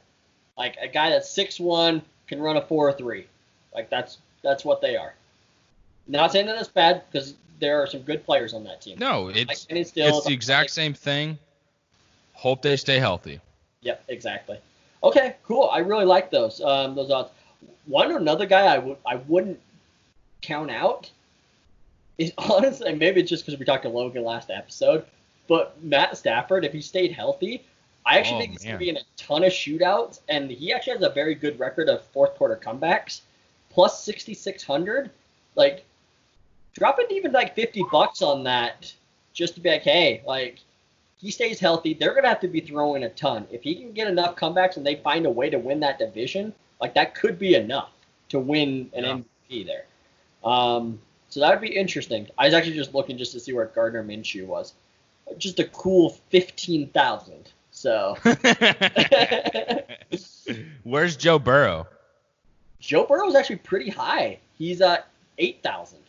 Like 0.57 0.77
a 0.81 0.87
guy 0.87 1.09
that's 1.09 1.29
six 1.29 1.59
one 1.59 2.01
can 2.27 2.39
run 2.39 2.57
a 2.57 2.61
four 2.61 2.87
or 2.87 2.93
three. 2.93 3.27
Like 3.73 3.89
that's 3.89 4.19
that's 4.43 4.63
what 4.63 4.81
they 4.81 4.95
are. 4.95 5.13
Not 6.07 6.31
saying 6.31 6.45
that 6.47 6.57
it's 6.57 6.69
bad 6.69 7.03
because 7.11 7.33
there 7.59 7.81
are 7.81 7.87
some 7.87 8.01
good 8.01 8.25
players 8.25 8.53
on 8.53 8.63
that 8.65 8.81
team. 8.81 8.97
No, 8.99 9.23
Like 9.23 9.37
it's 9.37 9.65
Kenny 9.65 9.81
it's 9.81 9.91
the 9.91 10.33
exact 10.33 10.71
same 10.71 10.93
thing. 10.93 11.37
Hope 12.33 12.61
they 12.61 12.75
stay 12.75 12.99
healthy. 12.99 13.39
Yep, 13.81 14.03
exactly. 14.09 14.57
Okay, 15.03 15.35
cool. 15.43 15.69
I 15.71 15.79
really 15.79 16.05
like 16.05 16.29
those 16.29 16.61
um, 16.61 16.95
those 16.95 17.09
odds. 17.11 17.29
One 17.85 18.11
or 18.11 18.17
another 18.17 18.45
guy 18.45 18.65
I 18.65 18.77
would 18.77 18.97
I 19.05 19.15
wouldn't 19.27 19.59
count 20.41 20.71
out 20.71 21.09
is 22.17 22.31
honestly, 22.37 22.93
maybe 22.93 23.21
it's 23.21 23.29
just 23.29 23.45
because 23.45 23.59
we 23.59 23.65
talked 23.65 23.83
to 23.83 23.89
Logan 23.89 24.23
last 24.23 24.49
episode, 24.49 25.05
but 25.47 25.81
Matt 25.83 26.17
Stafford, 26.17 26.65
if 26.65 26.71
he 26.73 26.81
stayed 26.81 27.11
healthy, 27.11 27.63
I 28.05 28.19
actually 28.19 28.35
Oh, 28.35 28.39
think 28.39 28.51
he's 28.53 28.63
gonna 28.65 28.77
be 28.77 28.89
in 28.89 28.97
a 28.97 29.01
ton 29.17 29.43
of 29.43 29.51
shootouts, 29.51 30.19
and 30.29 30.49
he 30.51 30.73
actually 30.73 30.93
has 30.93 31.03
a 31.03 31.09
very 31.09 31.35
good 31.35 31.59
record 31.59 31.89
of 31.89 32.03
fourth 32.07 32.35
quarter 32.35 32.55
comebacks, 32.55 33.21
plus 33.69 34.03
6,600. 34.03 35.09
Like, 35.55 35.85
dropping 36.73 37.05
even 37.11 37.31
like 37.31 37.55
50 37.55 37.83
bucks 37.91 38.21
on 38.21 38.43
that 38.43 38.91
just 39.33 39.55
to 39.55 39.61
be 39.61 39.69
like, 39.69 39.83
hey, 39.83 40.21
like, 40.25 40.59
he 41.17 41.31
stays 41.31 41.59
healthy, 41.59 41.93
they're 41.93 42.11
going 42.11 42.23
to 42.23 42.29
have 42.29 42.39
to 42.41 42.47
be 42.47 42.59
throwing 42.59 43.03
a 43.03 43.09
ton. 43.09 43.47
If 43.51 43.63
he 43.63 43.75
can 43.75 43.93
get 43.93 44.07
enough 44.07 44.35
comebacks 44.35 44.77
and 44.77 44.85
they 44.85 44.95
find 44.95 45.25
a 45.25 45.29
way 45.29 45.49
to 45.49 45.57
win 45.57 45.79
that 45.79 45.97
division, 45.99 46.53
like, 46.83 46.93
that 46.95 47.15
could 47.15 47.39
be 47.39 47.55
enough 47.55 47.89
to 48.29 48.39
win 48.39 48.89
an 48.93 49.03
Yeah. 49.05 49.19
MVP 49.49 49.65
there. 49.65 49.85
Um, 50.43 50.99
so 51.29 51.39
that 51.39 51.49
would 51.51 51.61
be 51.61 51.73
interesting. 51.75 52.27
I 52.37 52.45
was 52.45 52.53
actually 52.53 52.75
just 52.75 52.93
looking 52.93 53.17
just 53.17 53.31
to 53.31 53.39
see 53.39 53.53
where 53.53 53.65
Gardner 53.67 54.03
Minshew 54.03 54.45
was. 54.45 54.73
Just 55.37 55.59
a 55.59 55.63
cool 55.63 56.09
15,000. 56.29 57.49
So. 57.71 58.17
Where's 60.83 61.15
Joe 61.15 61.39
Burrow? 61.39 61.87
Joe 62.79 63.05
Burrow 63.05 63.27
is 63.29 63.35
actually 63.35 63.55
pretty 63.57 63.89
high. 63.89 64.39
He's 64.57 64.81
at 64.81 65.07
eight 65.37 65.63
thousand. 65.63 65.99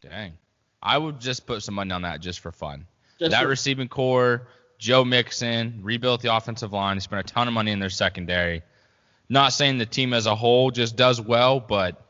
Dang. 0.00 0.32
I 0.82 0.96
would 0.96 1.20
just 1.20 1.44
put 1.44 1.62
some 1.62 1.74
money 1.74 1.90
on 1.92 2.02
that 2.02 2.20
just 2.20 2.40
for 2.40 2.52
fun. 2.52 2.86
Just 3.18 3.32
that 3.32 3.42
for- 3.42 3.48
receiving 3.48 3.88
core, 3.88 4.46
Joe 4.78 5.04
Mixon, 5.04 5.80
rebuilt 5.82 6.22
the 6.22 6.34
offensive 6.34 6.72
line. 6.72 6.96
He 6.96 7.00
spent 7.00 7.28
a 7.28 7.34
ton 7.34 7.48
of 7.48 7.54
money 7.54 7.72
in 7.72 7.80
their 7.80 7.90
secondary. 7.90 8.62
Not 9.30 9.52
saying 9.52 9.78
the 9.78 9.86
team 9.86 10.12
as 10.12 10.26
a 10.26 10.34
whole 10.34 10.72
just 10.72 10.96
does 10.96 11.20
well, 11.20 11.60
but 11.60 12.02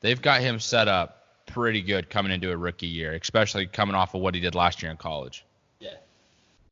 they've 0.00 0.20
got 0.20 0.42
him 0.42 0.60
set 0.60 0.86
up 0.86 1.24
pretty 1.46 1.80
good 1.80 2.10
coming 2.10 2.30
into 2.30 2.52
a 2.52 2.56
rookie 2.56 2.86
year, 2.86 3.14
especially 3.14 3.66
coming 3.66 3.96
off 3.96 4.14
of 4.14 4.20
what 4.20 4.34
he 4.34 4.40
did 4.40 4.54
last 4.54 4.82
year 4.82 4.90
in 4.90 4.98
college. 4.98 5.44
Yeah. 5.80 5.94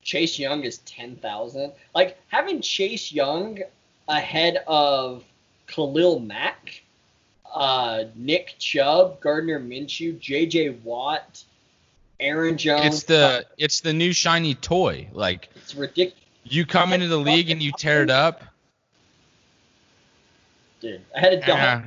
Chase 0.02 0.38
Young 0.38 0.64
is 0.64 0.78
ten 0.78 1.16
thousand. 1.16 1.72
Like 1.94 2.18
having 2.28 2.60
Chase 2.60 3.10
Young 3.10 3.58
ahead 4.06 4.62
of 4.66 5.24
Khalil 5.66 6.20
Mack, 6.20 6.82
uh, 7.52 8.04
Nick 8.14 8.56
Chubb, 8.58 9.18
Gardner 9.20 9.58
Minshew, 9.58 10.18
J.J. 10.20 10.70
Watt, 10.84 11.42
Aaron 12.20 12.58
Jones. 12.58 12.84
It's 12.84 13.02
the 13.04 13.46
it's 13.56 13.80
the 13.80 13.94
new 13.94 14.12
shiny 14.12 14.54
toy. 14.54 15.08
Like 15.12 15.48
it's 15.56 15.74
ridiculous, 15.74 16.20
you 16.44 16.66
come 16.66 16.92
into 16.92 17.08
the 17.08 17.18
league 17.18 17.50
and 17.50 17.62
you 17.62 17.72
tear 17.72 18.02
it 18.02 18.10
up. 18.10 18.44
Dude. 20.86 21.02
Ahead 21.16 21.32
of 21.32 21.44
Don 21.44 21.58
eh, 21.58 21.82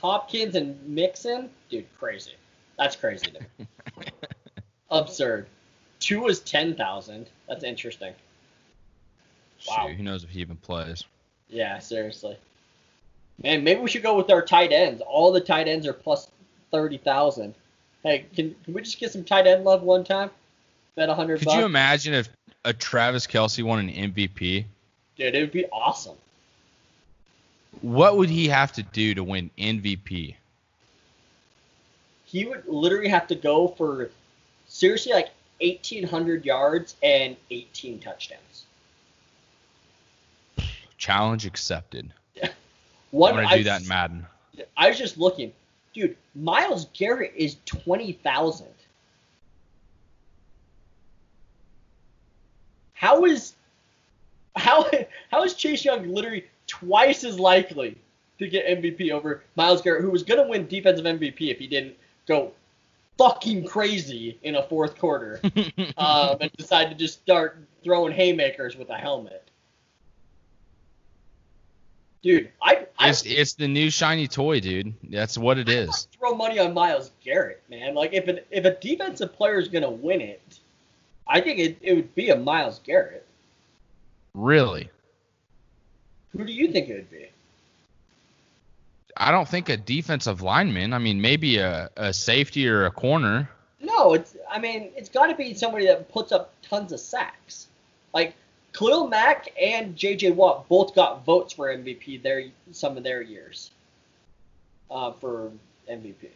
Hopkins 0.00 0.54
and 0.54 0.80
Mixon, 0.86 1.50
dude, 1.70 1.86
crazy. 1.98 2.34
That's 2.78 2.94
crazy. 2.94 3.32
Dude. 3.32 3.66
Absurd. 4.92 5.48
Tua 5.98 6.28
is 6.28 6.38
ten 6.38 6.76
thousand. 6.76 7.26
That's 7.48 7.64
interesting. 7.64 8.12
Wow. 9.68 9.88
Shoot, 9.88 9.96
who 9.96 10.04
knows 10.04 10.22
if 10.22 10.30
he 10.30 10.40
even 10.40 10.56
plays? 10.56 11.02
Yeah, 11.48 11.80
seriously. 11.80 12.36
Man, 13.42 13.64
maybe 13.64 13.80
we 13.80 13.90
should 13.90 14.04
go 14.04 14.16
with 14.16 14.30
our 14.30 14.42
tight 14.42 14.70
ends. 14.70 15.02
All 15.04 15.32
the 15.32 15.40
tight 15.40 15.66
ends 15.66 15.84
are 15.88 15.92
plus 15.92 16.30
thirty 16.70 16.98
thousand. 16.98 17.56
Hey, 18.04 18.26
can, 18.36 18.54
can 18.64 18.74
we 18.74 18.82
just 18.82 19.00
get 19.00 19.10
some 19.10 19.24
tight 19.24 19.48
end 19.48 19.64
love 19.64 19.82
one 19.82 20.04
time? 20.04 20.30
Bet 20.94 21.08
a 21.08 21.14
hundred 21.14 21.40
Could 21.40 21.46
bucks. 21.46 21.58
you 21.58 21.64
imagine 21.64 22.14
if 22.14 22.28
a 22.64 22.72
Travis 22.72 23.26
Kelce 23.26 23.64
won 23.64 23.80
an 23.80 24.12
MVP? 24.12 24.64
Dude, 25.16 25.34
it 25.34 25.40
would 25.40 25.50
be 25.50 25.66
awesome. 25.72 26.16
What 27.84 28.16
would 28.16 28.30
he 28.30 28.48
have 28.48 28.72
to 28.72 28.82
do 28.82 29.14
to 29.14 29.22
win 29.22 29.50
MVP? 29.58 30.36
He 32.24 32.46
would 32.46 32.66
literally 32.66 33.10
have 33.10 33.26
to 33.26 33.34
go 33.34 33.68
for 33.68 34.10
seriously 34.66 35.12
like 35.12 35.28
eighteen 35.60 36.02
hundred 36.02 36.46
yards 36.46 36.96
and 37.02 37.36
eighteen 37.50 38.00
touchdowns. 38.00 38.64
Challenge 40.96 41.44
accepted. 41.44 42.10
One, 43.10 43.32
I'm 43.32 43.44
gonna 43.44 43.54
I, 43.54 43.58
do 43.58 43.64
that 43.64 43.82
in 43.82 43.88
Madden. 43.88 44.26
I 44.78 44.88
was 44.88 44.96
just 44.96 45.18
looking, 45.18 45.52
dude. 45.92 46.16
Myles 46.34 46.86
Garrett 46.94 47.34
is 47.36 47.58
twenty 47.66 48.12
thousand. 48.12 48.68
How 52.94 53.26
is 53.26 53.52
how 54.56 54.90
how 55.30 55.44
is 55.44 55.52
Chase 55.52 55.84
Young 55.84 56.08
literally 56.08 56.46
twice 56.66 57.24
as 57.24 57.38
likely 57.38 57.96
to 58.38 58.48
get 58.48 58.66
MVP 58.66 59.10
over 59.10 59.42
Myles 59.56 59.82
Garrett, 59.82 60.02
who 60.02 60.10
was 60.10 60.22
gonna 60.22 60.46
win 60.46 60.66
defensive 60.66 61.04
MVP 61.04 61.50
if 61.50 61.58
he 61.58 61.66
didn't 61.66 61.94
go 62.26 62.52
fucking 63.18 63.64
crazy 63.66 64.38
in 64.42 64.56
a 64.56 64.62
fourth 64.62 64.98
quarter 64.98 65.40
um, 65.96 66.36
and 66.40 66.50
decide 66.56 66.90
to 66.90 66.94
just 66.94 67.20
start 67.22 67.58
throwing 67.82 68.12
haymakers 68.12 68.76
with 68.76 68.90
a 68.90 68.96
helmet? 68.96 69.48
Dude, 72.22 72.50
I 72.62 72.86
I 72.98 73.10
It's 73.10 73.24
it's 73.26 73.52
the 73.52 73.68
new 73.68 73.90
shiny 73.90 74.26
toy, 74.26 74.58
dude. 74.58 74.94
That's 75.10 75.36
what 75.36 75.58
it 75.58 75.68
is. 75.68 76.08
throw 76.18 76.34
money 76.34 76.58
on 76.58 76.72
Myles 76.72 77.10
Garrett, 77.22 77.62
man. 77.68 77.94
Like 77.94 78.14
if 78.14 78.26
an, 78.28 78.40
if 78.50 78.64
a 78.64 78.74
defensive 78.74 79.34
player 79.34 79.58
is 79.58 79.68
gonna 79.68 79.90
win 79.90 80.22
it, 80.22 80.60
I 81.26 81.42
think 81.42 81.58
it, 81.58 81.78
it 81.82 81.94
would 81.94 82.14
be 82.14 82.30
a 82.30 82.36
Myles 82.36 82.80
Garrett. 82.82 83.26
Really. 84.32 84.88
Who 86.36 86.44
do 86.44 86.52
you 86.52 86.68
think 86.68 86.88
it 86.88 86.94
would 86.94 87.10
be? 87.10 87.28
I 89.16 89.30
don't 89.30 89.48
think 89.48 89.68
a 89.68 89.76
defensive 89.76 90.42
lineman. 90.42 90.92
I 90.92 90.98
mean, 90.98 91.20
maybe 91.20 91.58
a, 91.58 91.90
a 91.96 92.12
safety 92.12 92.68
or 92.68 92.86
a 92.86 92.90
corner. 92.90 93.48
No, 93.80 94.14
it's 94.14 94.36
I 94.50 94.58
mean 94.58 94.90
it's 94.96 95.08
got 95.08 95.26
to 95.26 95.34
be 95.34 95.54
somebody 95.54 95.86
that 95.86 96.10
puts 96.10 96.32
up 96.32 96.52
tons 96.62 96.92
of 96.92 97.00
sacks. 97.00 97.68
Like 98.12 98.34
Khalil 98.72 99.08
Mack 99.08 99.48
and 99.60 99.94
J.J. 99.94 100.32
Watt 100.32 100.68
both 100.68 100.94
got 100.94 101.24
votes 101.24 101.52
for 101.52 101.68
MVP 101.68 102.22
their 102.22 102.44
some 102.72 102.96
of 102.96 103.04
their 103.04 103.22
years. 103.22 103.70
Uh, 104.90 105.12
for 105.12 105.50
MVP. 105.90 106.28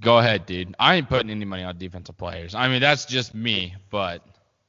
Go 0.00 0.18
ahead, 0.18 0.46
dude. 0.46 0.74
I 0.78 0.94
ain't 0.96 1.08
putting 1.08 1.30
any 1.30 1.44
money 1.44 1.64
on 1.64 1.76
defensive 1.76 2.16
players. 2.16 2.54
I 2.54 2.68
mean, 2.68 2.80
that's 2.80 3.04
just 3.04 3.34
me, 3.34 3.74
but 3.90 4.22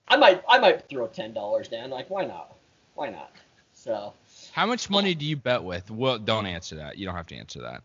I 0.07 0.17
might 0.17 0.43
I 0.49 0.59
might 0.59 0.87
throw 0.89 1.07
ten 1.07 1.33
dollars 1.33 1.67
down. 1.67 1.89
Like 1.89 2.09
why 2.09 2.25
not? 2.25 2.53
Why 2.95 3.09
not? 3.09 3.31
So 3.73 4.13
how 4.51 4.65
much 4.65 4.89
money 4.89 5.15
do 5.15 5.25
you 5.25 5.35
bet 5.35 5.63
with? 5.63 5.89
Well, 5.91 6.19
don't 6.19 6.45
answer 6.45 6.75
that. 6.75 6.97
You 6.97 7.05
don't 7.05 7.15
have 7.15 7.27
to 7.27 7.35
answer 7.35 7.61
that. 7.61 7.81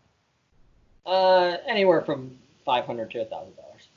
uh, 1.05 1.57
anywhere 1.67 2.01
from 2.01 2.37
five 2.65 2.85
hundred 2.85 3.11
to 3.11 3.21
a 3.21 3.25
thousand 3.25 3.55
dollars. 3.55 3.87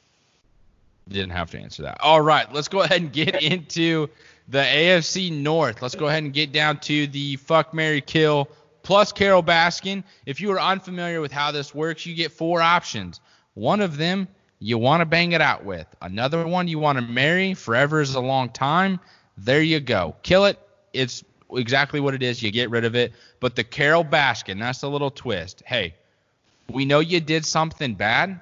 Didn't 1.09 1.31
have 1.31 1.51
to 1.51 1.59
answer 1.59 1.83
that. 1.83 1.99
All 2.01 2.21
right, 2.21 2.51
let's 2.53 2.69
go 2.69 2.81
ahead 2.83 3.01
and 3.03 3.13
get 3.13 3.43
into 3.43 4.09
the 4.49 4.59
AFC 4.61 5.33
North. 5.33 5.83
Let's 5.83 5.95
go 5.97 6.07
ahead 6.07 6.23
and 6.23 6.33
get 6.33 6.53
down 6.53 6.79
to 6.81 7.07
the 7.09 7.37
fuck 7.37 7.75
Mary 7.75 8.01
Kill 8.01 8.49
plus 8.83 9.13
Carole 9.13 9.43
Baskin. 9.43 10.03
If 10.27 10.41
you 10.41 10.51
are 10.53 10.61
unfamiliar 10.61 11.21
with 11.21 11.33
how 11.33 11.51
this 11.53 11.75
works, 11.75 12.07
you 12.07 12.15
get 12.15 12.33
four 12.33 12.61
options. 12.63 13.21
One 13.55 13.81
of 13.81 13.97
them 13.97 14.27
you 14.63 14.79
want 14.79 15.01
to 15.01 15.07
bang 15.07 15.33
it 15.33 15.41
out 15.41 15.65
with. 15.65 15.89
Another 16.01 16.47
one 16.47 16.69
you 16.69 16.79
want 16.79 16.97
to 16.97 17.05
marry. 17.05 17.53
Forever 17.53 18.01
is 18.01 18.15
a 18.15 18.21
long 18.21 18.49
time. 18.49 19.01
There 19.37 19.61
you 19.61 19.81
go. 19.81 20.15
Kill 20.23 20.45
it. 20.45 20.57
It's 20.93 21.25
exactly 21.53 21.99
what 21.99 22.15
it 22.15 22.23
is. 22.23 22.41
You 22.41 22.53
get 22.53 22.71
rid 22.71 22.85
of 22.85 22.95
it. 22.95 23.13
But 23.41 23.57
the 23.57 23.65
Carole 23.65 24.05
Baskin, 24.05 24.61
that's 24.61 24.81
the 24.81 24.89
little 24.89 25.11
twist. 25.11 25.65
Hey, 25.67 25.97
we 26.71 26.85
know 26.85 27.01
you 27.01 27.19
did 27.19 27.45
something 27.45 27.95
bad 27.95 28.41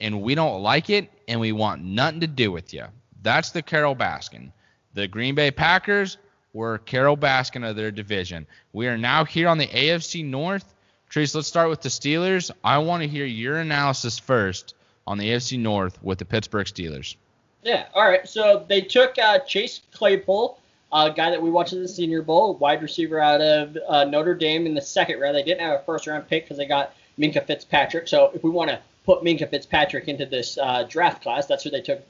and 0.00 0.20
we 0.20 0.34
don't 0.34 0.62
like 0.62 0.90
it 0.90 1.08
and 1.28 1.38
we 1.38 1.52
want 1.52 1.84
nothing 1.84 2.20
to 2.20 2.26
do 2.26 2.50
with 2.50 2.74
you. 2.74 2.86
That's 3.22 3.50
the 3.50 3.62
Carole 3.62 3.94
Baskin. 3.94 4.50
The 4.94 5.06
Green 5.06 5.36
Bay 5.36 5.52
Packers 5.52 6.18
were 6.52 6.78
Carole 6.78 7.16
Baskin 7.16 7.68
of 7.68 7.76
their 7.76 7.92
division. 7.92 8.48
We 8.72 8.88
are 8.88 8.98
now 8.98 9.24
here 9.24 9.46
on 9.46 9.58
the 9.58 9.68
AFC 9.68 10.24
North. 10.24 10.74
Trace, 11.08 11.36
let's 11.36 11.46
start 11.46 11.70
with 11.70 11.82
the 11.82 11.88
Steelers. 11.88 12.50
I 12.64 12.78
want 12.78 13.04
to 13.04 13.08
hear 13.08 13.26
your 13.26 13.58
analysis 13.58 14.18
first 14.18 14.74
on 15.06 15.18
the 15.18 15.28
AFC 15.30 15.58
North 15.58 16.02
with 16.02 16.18
the 16.18 16.24
Pittsburgh 16.24 16.66
Steelers. 16.66 17.16
Yeah. 17.62 17.86
All 17.94 18.08
right. 18.08 18.26
So 18.28 18.64
they 18.68 18.80
took 18.80 19.16
uh, 19.18 19.38
Chase 19.40 19.82
Claypool, 19.92 20.58
a 20.92 21.10
guy 21.12 21.30
that 21.30 21.40
we 21.40 21.50
watched 21.50 21.72
in 21.72 21.82
the 21.82 21.88
Senior 21.88 22.22
Bowl, 22.22 22.54
wide 22.54 22.82
receiver 22.82 23.18
out 23.20 23.40
of 23.40 23.76
uh, 23.88 24.04
Notre 24.04 24.34
Dame 24.34 24.66
in 24.66 24.74
the 24.74 24.80
second 24.80 25.20
round. 25.20 25.36
They 25.36 25.42
didn't 25.42 25.60
have 25.60 25.80
a 25.80 25.84
first 25.84 26.06
round 26.06 26.28
pick 26.28 26.44
because 26.44 26.56
they 26.56 26.66
got 26.66 26.94
Minkah 27.18 27.46
Fitzpatrick. 27.46 28.08
So 28.08 28.30
if 28.34 28.42
we 28.42 28.50
want 28.50 28.70
to 28.70 28.80
put 29.04 29.22
Minkah 29.22 29.48
Fitzpatrick 29.50 30.08
into 30.08 30.26
this 30.26 30.58
uh, 30.58 30.84
draft 30.88 31.22
class, 31.22 31.46
that's 31.46 31.62
who 31.64 31.70
they 31.70 31.80
took 31.80 32.00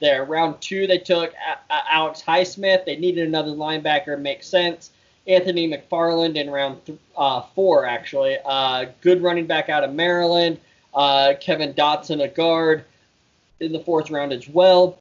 there. 0.00 0.24
Round 0.24 0.60
two, 0.60 0.86
they 0.86 0.98
took 0.98 1.32
A- 1.34 1.72
A- 1.72 1.92
Alex 1.94 2.22
Highsmith. 2.26 2.84
They 2.84 2.96
needed 2.96 3.26
another 3.26 3.50
linebacker. 3.50 4.18
Makes 4.20 4.46
sense. 4.48 4.90
Anthony 5.26 5.68
McFarland 5.70 6.36
in 6.36 6.50
round 6.50 6.84
th- 6.86 6.98
uh, 7.16 7.42
four, 7.54 7.84
actually. 7.84 8.38
Uh, 8.44 8.86
good 9.02 9.22
running 9.22 9.46
back 9.46 9.68
out 9.68 9.84
of 9.84 9.92
Maryland. 9.92 10.58
Uh, 10.94 11.34
Kevin 11.40 11.72
Dotson, 11.74 12.22
a 12.22 12.28
guard, 12.28 12.84
in 13.60 13.72
the 13.72 13.80
fourth 13.80 14.10
round 14.10 14.32
as 14.32 14.48
well. 14.48 14.98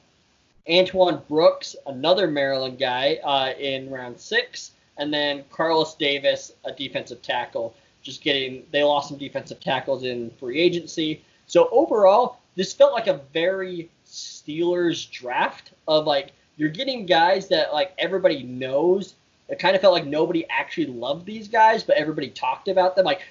Antoine 0.70 1.22
Brooks, 1.28 1.76
another 1.88 2.28
Maryland 2.28 2.78
guy, 2.78 3.20
uh, 3.24 3.54
in 3.60 3.90
round 3.90 4.20
six, 4.20 4.72
and 4.98 5.14
then 5.14 5.44
Carlos 5.50 5.96
Davis, 5.96 6.52
a 6.66 6.72
defensive 6.72 7.22
tackle. 7.22 7.74
Just 8.02 8.22
getting, 8.22 8.64
they 8.72 8.84
lost 8.84 9.10
some 9.10 9.18
defensive 9.18 9.60
tackles 9.60 10.04
in 10.04 10.30
free 10.40 10.60
agency. 10.60 11.24
So 11.48 11.70
overall, 11.72 12.40
this 12.56 12.74
felt 12.74 12.94
like 12.94 13.08
a 13.08 13.22
very 13.34 13.90
Steelers 14.06 15.10
draft 15.12 15.72
of 15.88 16.06
like 16.06 16.32
you're 16.58 16.70
getting 16.70 17.06
guys 17.06 17.48
that 17.50 17.74
like 17.74 17.94
everybody 17.98 18.44
knows. 18.44 19.16
It 19.48 19.60
kind 19.60 19.76
of 19.76 19.82
felt 19.82 19.94
like 19.94 20.06
nobody 20.06 20.46
actually 20.50 20.88
loved 20.88 21.26
these 21.26 21.48
guys, 21.48 21.84
but 21.84 21.96
everybody 21.96 22.30
talked 22.30 22.68
about 22.68 22.96
them. 22.96 23.06
Like 23.06 23.22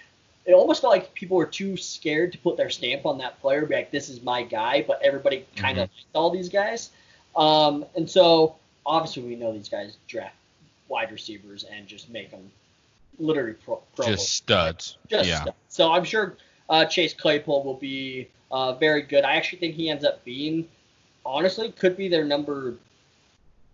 it 0.49 0.55
almost 0.55 0.81
felt 0.81 0.93
like 0.93 1.13
people 1.13 1.37
were 1.37 1.47
too 1.47 1.77
scared 1.77 2.33
to 2.33 2.39
put 2.39 2.57
their 2.57 2.71
stamp 2.71 3.05
on 3.05 3.19
that 3.19 3.39
player, 3.41 3.67
be 3.67 3.75
like, 3.75 3.91
"This 3.91 4.09
is 4.09 4.23
my 4.23 4.43
guy," 4.43 4.83
but 4.83 5.01
everybody 5.03 5.47
kind 5.55 5.77
of 5.79 5.91
liked 5.91 6.07
all 6.15 6.31
these 6.31 6.49
guys. 6.49 6.91
Um, 7.37 7.85
and 7.95 8.09
so 8.09 8.57
obviously 8.87 9.25
we 9.25 9.37
know 9.37 9.53
these 9.53 9.69
guys 9.69 9.99
draft 10.09 10.35
wide 10.89 11.13
receivers 11.13 11.65
and 11.65 11.87
just 11.87 12.09
make 12.09 12.31
them 12.31 12.51
literally 13.19 13.53
pro. 13.53 13.83
pro 13.95 14.07
Just 14.07 14.33
studs. 14.33 14.97
just 15.09 15.29
yeah. 15.29 15.43
stuff. 15.43 15.55
So 15.69 15.93
I'm 15.93 16.05
sure 16.05 16.37
uh, 16.71 16.87
Chase 16.87 17.13
Claypool 17.13 17.63
will 17.63 17.75
be 17.77 18.29
uh, 18.51 18.73
very 18.73 19.03
good. 19.03 19.25
I 19.25 19.37
actually 19.37 19.59
think 19.59 19.75
he 19.75 19.91
ends 19.91 20.05
up 20.05 20.25
being, 20.25 20.67
honestly, 21.27 21.73
could 21.73 21.95
be 21.95 22.09
their 22.09 22.25
number 22.25 22.75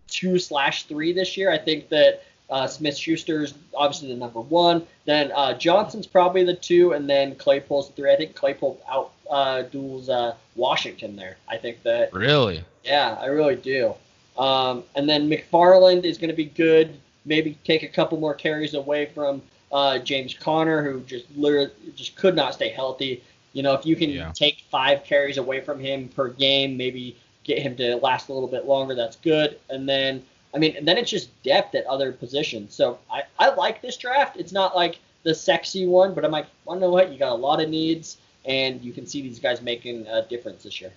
two 0.09 0.41
slash 0.41 0.85
three 0.85 1.13
this 1.13 1.37
year. 1.37 1.53
I 1.53 1.59
think 1.59 1.89
that 1.91 2.25
Uh, 2.51 2.67
Smith 2.67 2.97
Schuster's 2.97 3.55
obviously 3.75 4.09
the 4.09 4.17
number 4.17 4.41
one. 4.41 4.87
Then 5.07 5.33
uh, 5.35 5.55
Johnson's 5.55 6.07
probably 6.07 6.45
the 6.45 6.55
two, 6.55 6.93
and 6.93 7.09
then 7.09 7.35
Claypool's 7.37 7.89
the 7.89 7.95
three. 7.95 8.13
I 8.13 8.17
think 8.17 8.35
Claypool 8.35 8.81
out 8.89 9.13
uh, 9.31 9.63
duels 9.63 10.09
uh, 10.09 10.35
Washington 10.55 11.17
there. 11.17 11.37
I 11.49 11.57
think 11.57 11.83
that. 11.85 12.13
Really? 12.13 12.63
Yeah, 12.85 13.17
I 13.21 13.27
really 13.27 13.57
do. 13.57 13.95
Um, 14.37 14.85
and 14.95 15.09
then 15.09 15.29
McFarland 15.29 16.05
is 16.05 16.19
going 16.19 16.31
to 16.31 16.37
be 16.37 16.45
good. 16.47 16.99
Maybe 17.25 17.57
take 17.65 17.83
a 17.83 17.89
couple 17.89 18.19
more 18.19 18.35
carries 18.35 18.75
away 18.75 19.07
from 19.07 19.41
uh, 19.73 19.99
James 19.99 20.35
Conner, 20.35 20.83
who 20.83 21.01
just 21.01 21.25
literally 21.37 21.71
just 21.97 22.17
could 22.17 22.37
not 22.37 22.55
stay 22.55 22.69
healthy. 22.69 23.23
You 23.55 23.63
know, 23.63 23.73
if 23.75 23.87
you 23.87 23.97
can 23.97 24.11
Yeah. 24.11 24.33
take 24.35 24.65
five 24.71 25.05
carries 25.05 25.39
away 25.39 25.61
from 25.61 25.81
him 25.81 26.09
per 26.09 26.29
game, 26.29 26.77
maybe 26.77 27.17
get 27.45 27.59
him 27.59 27.75
to 27.77 27.97
last 27.97 28.29
a 28.29 28.33
little 28.35 28.49
bit 28.49 28.67
longer. 28.67 28.95
That's 28.95 29.17
good. 29.17 29.59
And 29.71 29.89
then, 29.89 30.23
I 30.55 30.59
mean, 30.59 30.77
and 30.77 30.87
then 30.87 30.97
it's 30.97 31.11
just 31.11 31.43
depth 31.43 31.75
at 31.75 31.85
other 31.87 32.13
positions. 32.13 32.75
So 32.75 32.99
I, 33.11 33.23
I 33.39 33.55
like 33.55 33.83
this 33.83 33.97
draft. 33.97 34.37
It's 34.37 34.53
not 34.53 34.77
like 34.77 35.01
the 35.25 35.35
sexy 35.35 35.87
one, 35.87 36.15
but 36.15 36.25
I'm 36.25 36.31
like, 36.31 36.47
well, 36.65 36.77
you 36.77 36.81
know 36.81 36.91
what? 36.91 37.13
You 37.13 37.19
got 37.19 37.33
a 37.33 37.35
lot 37.35 37.61
of 37.61 37.69
needs, 37.69 38.19
and 38.45 38.81
you 38.83 38.93
can 38.93 39.07
see 39.07 39.21
these 39.23 39.41
guys 39.41 39.61
making 39.61 40.07
a 40.07 40.23
difference 40.23 40.63
this 40.63 40.81
year. 40.81 40.93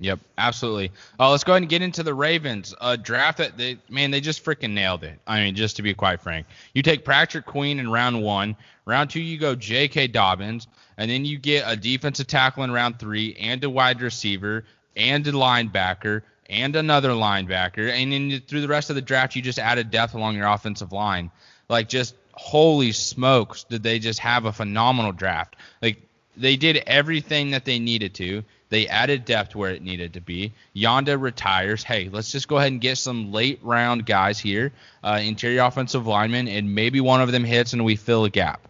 Yep, 0.00 0.18
absolutely. 0.38 0.90
Uh, 1.20 1.30
let's 1.30 1.44
go 1.44 1.52
ahead 1.52 1.62
and 1.62 1.68
get 1.68 1.80
into 1.80 2.02
the 2.02 2.12
Ravens. 2.12 2.74
Draft 3.02 3.38
that 3.38 3.56
they 3.56 3.78
man, 3.88 4.10
they 4.10 4.20
just 4.20 4.44
freaking 4.44 4.72
nailed 4.72 5.04
it. 5.04 5.20
I 5.26 5.44
mean, 5.44 5.54
just 5.54 5.76
to 5.76 5.82
be 5.82 5.94
quite 5.94 6.20
frank, 6.20 6.46
you 6.74 6.82
take 6.82 7.04
Patrick 7.04 7.46
Queen 7.46 7.78
in 7.78 7.88
round 7.90 8.20
one. 8.20 8.56
Round 8.86 9.08
two, 9.08 9.20
you 9.20 9.38
go 9.38 9.54
J.K. 9.54 10.08
Dobbins, 10.08 10.66
and 10.98 11.10
then 11.10 11.24
you 11.24 11.38
get 11.38 11.64
a 11.66 11.76
defensive 11.76 12.26
tackle 12.26 12.64
in 12.64 12.72
round 12.72 12.98
three, 12.98 13.36
and 13.36 13.62
a 13.62 13.70
wide 13.70 14.02
receiver, 14.02 14.64
and 14.96 15.26
a 15.26 15.32
linebacker, 15.32 16.22
and 16.48 16.76
another 16.76 17.10
linebacker, 17.10 17.90
and 17.90 18.12
then 18.12 18.40
through 18.46 18.60
the 18.60 18.68
rest 18.68 18.90
of 18.90 18.96
the 18.96 19.02
draft, 19.02 19.36
you 19.36 19.42
just 19.42 19.58
added 19.58 19.90
depth 19.90 20.14
along 20.14 20.36
your 20.36 20.46
offensive 20.46 20.92
line. 20.92 21.30
Like, 21.68 21.88
just 21.88 22.14
holy 22.32 22.92
smokes, 22.92 23.64
did 23.64 23.82
they 23.82 23.98
just 23.98 24.18
have 24.20 24.44
a 24.44 24.52
phenomenal 24.52 25.12
draft? 25.12 25.56
Like, 25.80 26.02
they 26.36 26.56
did 26.56 26.78
everything 26.86 27.52
that 27.52 27.64
they 27.64 27.78
needed 27.78 28.14
to. 28.14 28.42
They 28.68 28.88
added 28.88 29.24
depth 29.24 29.54
where 29.54 29.70
it 29.70 29.82
needed 29.82 30.14
to 30.14 30.20
be. 30.20 30.52
Yanda 30.74 31.20
retires. 31.20 31.84
Hey, 31.84 32.08
let's 32.10 32.32
just 32.32 32.48
go 32.48 32.56
ahead 32.56 32.72
and 32.72 32.80
get 32.80 32.98
some 32.98 33.30
late 33.30 33.60
round 33.62 34.04
guys 34.04 34.38
here, 34.40 34.72
uh, 35.04 35.20
interior 35.22 35.62
offensive 35.62 36.06
linemen, 36.06 36.48
and 36.48 36.74
maybe 36.74 37.00
one 37.00 37.20
of 37.20 37.30
them 37.30 37.44
hits 37.44 37.72
and 37.72 37.84
we 37.84 37.94
fill 37.94 38.24
a 38.24 38.30
gap. 38.30 38.66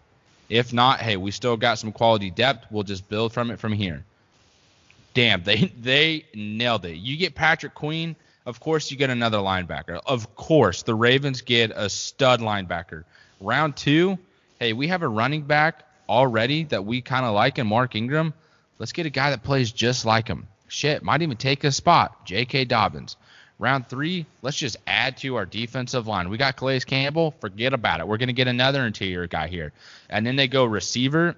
If 0.47 0.73
not, 0.73 0.99
hey, 0.99 1.17
we 1.17 1.31
still 1.31 1.57
got 1.57 1.79
some 1.79 1.91
quality 1.91 2.29
depth. 2.29 2.67
We'll 2.69 2.83
just 2.83 3.09
build 3.09 3.33
from 3.33 3.49
it 3.49 3.59
from 3.59 3.73
here. 3.73 4.03
Damn, 5.15 5.43
they 5.43 5.71
they 5.79 6.25
nailed 6.35 6.85
it. 6.85 6.97
You 6.97 7.17
get 7.17 7.33
Patrick 7.33 7.73
Queen, 7.73 8.15
of 8.45 8.59
course 8.59 8.91
you 8.91 8.97
get 8.97 9.09
another 9.09 9.37
linebacker. 9.39 9.99
Of 10.05 10.35
course, 10.35 10.83
the 10.83 10.93
Ravens 10.93 11.41
get 11.41 11.71
a 11.73 11.89
stud 11.89 12.41
linebacker. 12.41 13.05
Round 13.41 13.75
two, 13.75 14.19
hey, 14.59 14.73
we 14.73 14.87
have 14.89 15.01
a 15.01 15.07
running 15.07 15.41
back 15.41 15.83
already 16.07 16.65
that 16.65 16.85
we 16.85 17.01
kind 17.01 17.25
of 17.25 17.33
like 17.33 17.57
in 17.57 17.65
Mark 17.65 17.95
Ingram. 17.95 18.33
Let's 18.77 18.91
get 18.91 19.05
a 19.05 19.09
guy 19.09 19.29
that 19.29 19.41
plays 19.41 19.71
just 19.71 20.05
like 20.05 20.27
him. 20.27 20.47
Shit, 20.67 21.01
might 21.01 21.21
even 21.21 21.37
take 21.37 21.63
a 21.63 21.71
spot. 21.71 22.25
J.K. 22.25 22.65
Dobbins. 22.65 23.15
Round 23.57 23.87
three, 23.87 24.25
let's 24.41 24.57
just 24.57 24.75
add 24.85 25.15
to 25.17 25.37
our 25.37 25.45
defensive 25.45 26.07
line. 26.07 26.27
We 26.27 26.37
got 26.37 26.57
Calais 26.57 26.81
Campbell. 26.81 27.33
Forget 27.39 27.73
about 27.73 28.01
it. 28.01 28.07
We're 28.07 28.17
going 28.17 28.27
to 28.27 28.33
get 28.33 28.49
another 28.49 28.85
interior 28.85 29.27
guy 29.27 29.47
here. 29.47 29.71
And 30.09 30.27
then 30.27 30.35
they 30.35 30.49
go 30.49 30.65
receiver, 30.65 31.37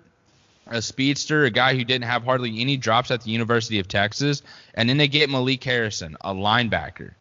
a 0.70 0.82
speedster, 0.82 1.46
a 1.46 1.50
guy 1.50 1.76
who 1.76 1.84
didn't 1.84 2.06
have 2.06 2.24
hardly 2.24 2.62
any 2.62 2.78
drops 2.78 3.12
at 3.12 3.22
the 3.22 3.32
University 3.32 3.80
of 3.80 3.88
Texas. 3.88 4.42
And 4.74 4.90
then 4.90 4.98
they 4.98 5.08
get 5.08 5.30
Malik 5.30 5.64
Harrison, 5.64 6.18
a 6.22 6.34
linebacker. 6.34 7.12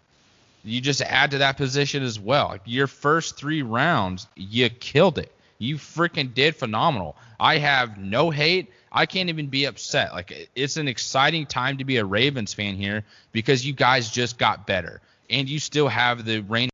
You 0.65 0.81
just 0.81 1.01
add 1.01 1.31
to 1.31 1.39
that 1.39 1.57
position 1.57 2.03
as 2.03 2.19
well. 2.19 2.57
Your 2.65 2.87
first 2.87 3.37
three 3.37 3.63
rounds, 3.63 4.27
you 4.35 4.69
killed 4.69 5.19
it. 5.19 5.33
You 5.59 5.77
freaking 5.77 6.35
did 6.35 6.57
phenomenal. 6.57 7.17
I 7.39 7.59
have 7.59 7.99
no 7.99 8.31
hate. 8.31 8.73
I 8.93 9.07
can't 9.07 9.29
even 9.29 9.47
be 9.47 9.65
upset. 9.67 10.13
Like 10.13 10.51
it's 10.55 10.77
an 10.77 10.89
exciting 10.89 11.47
time 11.47 11.79
to 11.79 11.85
be 11.85 11.99
a 11.99 12.05
Ravens 12.05 12.53
fan 12.53 12.75
here 12.75 13.05
because 13.33 13.65
you 13.65 13.73
guys 13.73 14.11
just 14.11 14.39
got 14.39 14.67
better 14.67 15.01
and 15.31 15.49
you 15.49 15.59
still 15.59 15.89
have 15.89 16.25
the 16.25 16.41
reigning 16.41 16.71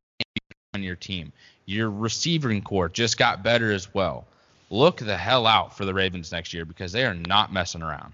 on 0.73 0.83
your 0.83 0.95
team. 0.95 1.31
Your 1.65 1.89
receiving 1.89 2.61
core 2.61 2.89
just 2.89 3.17
got 3.17 3.43
better 3.43 3.71
as 3.71 3.93
well. 3.93 4.25
Look 4.73 4.97
the 4.97 5.15
hell 5.15 5.45
out 5.45 5.77
for 5.77 5.85
the 5.85 5.93
Ravens 5.93 6.31
next 6.31 6.51
year 6.51 6.65
because 6.65 6.91
they 6.91 7.05
are 7.05 7.13
not 7.13 7.53
messing 7.53 7.83
around. 7.83 8.11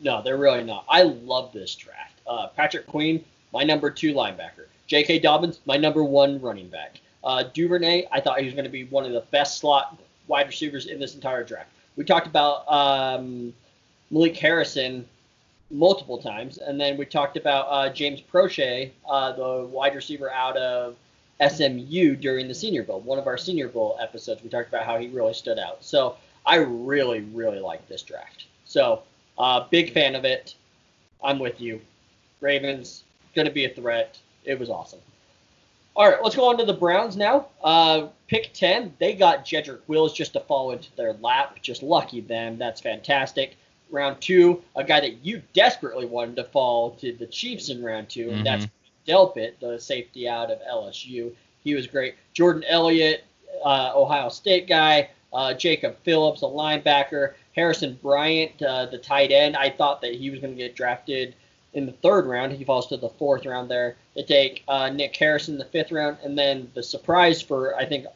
No, 0.00 0.20
they're 0.20 0.38
really 0.38 0.64
not. 0.64 0.84
I 0.88 1.04
love 1.04 1.52
this 1.52 1.72
draft. 1.76 2.20
Uh, 2.26 2.48
Patrick 2.48 2.88
Queen, 2.88 3.24
my 3.52 3.62
number 3.62 3.92
two 3.92 4.12
linebacker. 4.12 4.66
J.K. 4.88 5.20
Dobbins, 5.20 5.60
my 5.66 5.76
number 5.76 6.02
one 6.02 6.40
running 6.40 6.68
back. 6.68 6.98
Uh, 7.22 7.44
Duvernay, 7.54 8.08
I 8.10 8.20
thought 8.20 8.40
he 8.40 8.44
was 8.44 8.54
going 8.54 8.64
to 8.64 8.70
be 8.70 8.86
one 8.86 9.06
of 9.06 9.12
the 9.12 9.20
best 9.30 9.58
slot 9.58 10.00
wide 10.26 10.48
receivers 10.48 10.86
in 10.86 10.98
this 10.98 11.14
entire 11.14 11.44
draft. 11.44 11.68
We 11.94 12.02
talked 12.02 12.26
about 12.26 12.66
um, 12.66 13.54
Malik 14.10 14.36
Harrison 14.36 15.06
multiple 15.70 16.18
times, 16.18 16.58
and 16.58 16.80
then 16.80 16.96
we 16.96 17.04
talked 17.04 17.36
about 17.36 17.66
uh, 17.70 17.88
James 17.92 18.20
Proche, 18.20 18.90
uh, 19.08 19.32
the 19.34 19.64
wide 19.66 19.94
receiver 19.94 20.28
out 20.28 20.56
of 20.56 20.96
SMU 21.46 22.16
during 22.16 22.48
the 22.48 22.54
Senior 22.54 22.82
Bowl, 22.82 23.00
one 23.00 23.18
of 23.18 23.26
our 23.26 23.38
Senior 23.38 23.68
Bowl 23.68 23.96
episodes. 24.00 24.42
We 24.42 24.50
talked 24.50 24.68
about 24.68 24.84
how 24.84 24.98
he 24.98 25.08
really 25.08 25.34
stood 25.34 25.58
out. 25.58 25.84
So 25.84 26.16
I 26.44 26.56
really, 26.56 27.20
really 27.20 27.60
like 27.60 27.86
this 27.88 28.02
draft. 28.02 28.44
So 28.64 29.02
uh, 29.38 29.66
big 29.70 29.92
fan 29.92 30.14
of 30.14 30.24
it. 30.24 30.54
I'm 31.22 31.38
with 31.38 31.60
you. 31.60 31.80
Ravens 32.40 33.04
to 33.34 33.50
be 33.50 33.64
a 33.64 33.70
threat. 33.70 34.18
It 34.44 34.58
was 34.58 34.70
awesome. 34.70 35.00
All 35.96 36.08
right, 36.08 36.22
let's 36.22 36.36
go 36.36 36.48
on 36.48 36.58
to 36.58 36.64
the 36.64 36.72
Browns 36.72 37.16
now. 37.16 37.46
Uh, 37.62 38.08
pick 38.28 38.52
10, 38.52 38.94
they 38.98 39.14
got 39.14 39.44
Jedrick 39.44 39.80
Wills 39.86 40.12
just 40.12 40.32
to 40.34 40.40
fall 40.40 40.70
into 40.70 40.88
their 40.96 41.14
lap. 41.14 41.58
Just 41.62 41.82
lucky 41.82 42.20
them. 42.20 42.58
That's 42.58 42.80
fantastic. 42.80 43.56
Round 43.90 44.20
two, 44.20 44.62
a 44.76 44.84
guy 44.84 45.00
that 45.00 45.24
you 45.24 45.42
desperately 45.52 46.06
wanted 46.06 46.36
to 46.36 46.44
fall 46.44 46.92
to 46.96 47.12
the 47.12 47.26
Chiefs 47.26 47.70
in 47.70 47.82
round 47.82 48.08
2 48.08 48.30
and 48.30 48.46
that's 48.46 48.66
Delpit, 49.10 49.58
the 49.60 49.78
safety 49.78 50.28
out 50.28 50.50
of 50.50 50.60
LSU. 50.62 51.32
He 51.64 51.74
was 51.74 51.86
great. 51.86 52.14
Jordan 52.32 52.64
Elliott, 52.68 53.24
uh, 53.64 53.92
Ohio 53.94 54.28
State 54.28 54.68
guy. 54.68 55.10
Uh, 55.32 55.54
Jacob 55.54 55.96
Phillips, 56.02 56.42
a 56.42 56.46
linebacker. 56.46 57.34
Harrison 57.54 57.98
Bryant, 58.02 58.60
uh, 58.62 58.86
the 58.86 58.98
tight 58.98 59.32
end. 59.32 59.56
I 59.56 59.70
thought 59.70 60.00
that 60.02 60.14
he 60.14 60.30
was 60.30 60.40
going 60.40 60.54
to 60.54 60.58
get 60.58 60.74
drafted 60.74 61.34
in 61.74 61.86
the 61.86 61.92
third 61.92 62.26
round. 62.26 62.52
He 62.52 62.64
falls 62.64 62.86
to 62.88 62.96
the 62.96 63.08
fourth 63.08 63.46
round 63.46 63.70
there. 63.70 63.96
They 64.14 64.22
take 64.22 64.64
uh, 64.68 64.90
Nick 64.90 65.16
Harrison 65.16 65.54
in 65.54 65.58
the 65.58 65.64
fifth 65.66 65.92
round, 65.92 66.18
and 66.24 66.38
then 66.38 66.70
the 66.74 66.82
surprise 66.82 67.40
for 67.42 67.76
I 67.76 67.84
think 67.84 68.06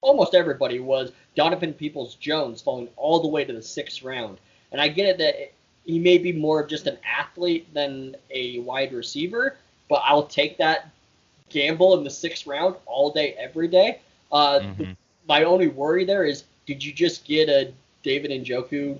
almost 0.00 0.34
everybody 0.34 0.80
was 0.80 1.12
Donovan 1.34 1.72
Peoples 1.74 2.14
Jones 2.16 2.62
falling 2.62 2.88
all 2.96 3.20
the 3.20 3.28
way 3.28 3.44
to 3.44 3.52
the 3.52 3.62
sixth 3.62 4.02
round. 4.02 4.38
And 4.72 4.80
I 4.80 4.88
get 4.88 5.06
it 5.06 5.18
that 5.18 5.52
he 5.84 5.98
may 5.98 6.18
be 6.18 6.32
more 6.32 6.60
of 6.60 6.68
just 6.68 6.86
an 6.86 6.98
athlete 7.04 7.72
than 7.74 8.16
a 8.30 8.60
wide 8.60 8.92
receiver, 8.92 9.56
but 9.90 10.00
I'll 10.06 10.22
take 10.26 10.56
that 10.58 10.88
gamble 11.50 11.98
in 11.98 12.04
the 12.04 12.10
sixth 12.10 12.46
round 12.46 12.76
all 12.86 13.10
day, 13.10 13.34
every 13.34 13.68
day. 13.68 13.98
Uh, 14.32 14.60
the- 14.78 14.84
Mhm. 14.84 14.96
my 15.28 15.42
only 15.44 15.66
worry 15.68 16.04
there 16.06 16.24
is, 16.24 16.44
did 16.64 16.82
you 16.82 16.92
just 16.92 17.26
get 17.26 17.48
a 17.50 17.72
David 18.02 18.30
and 18.30 18.46
Njoku 18.46 18.96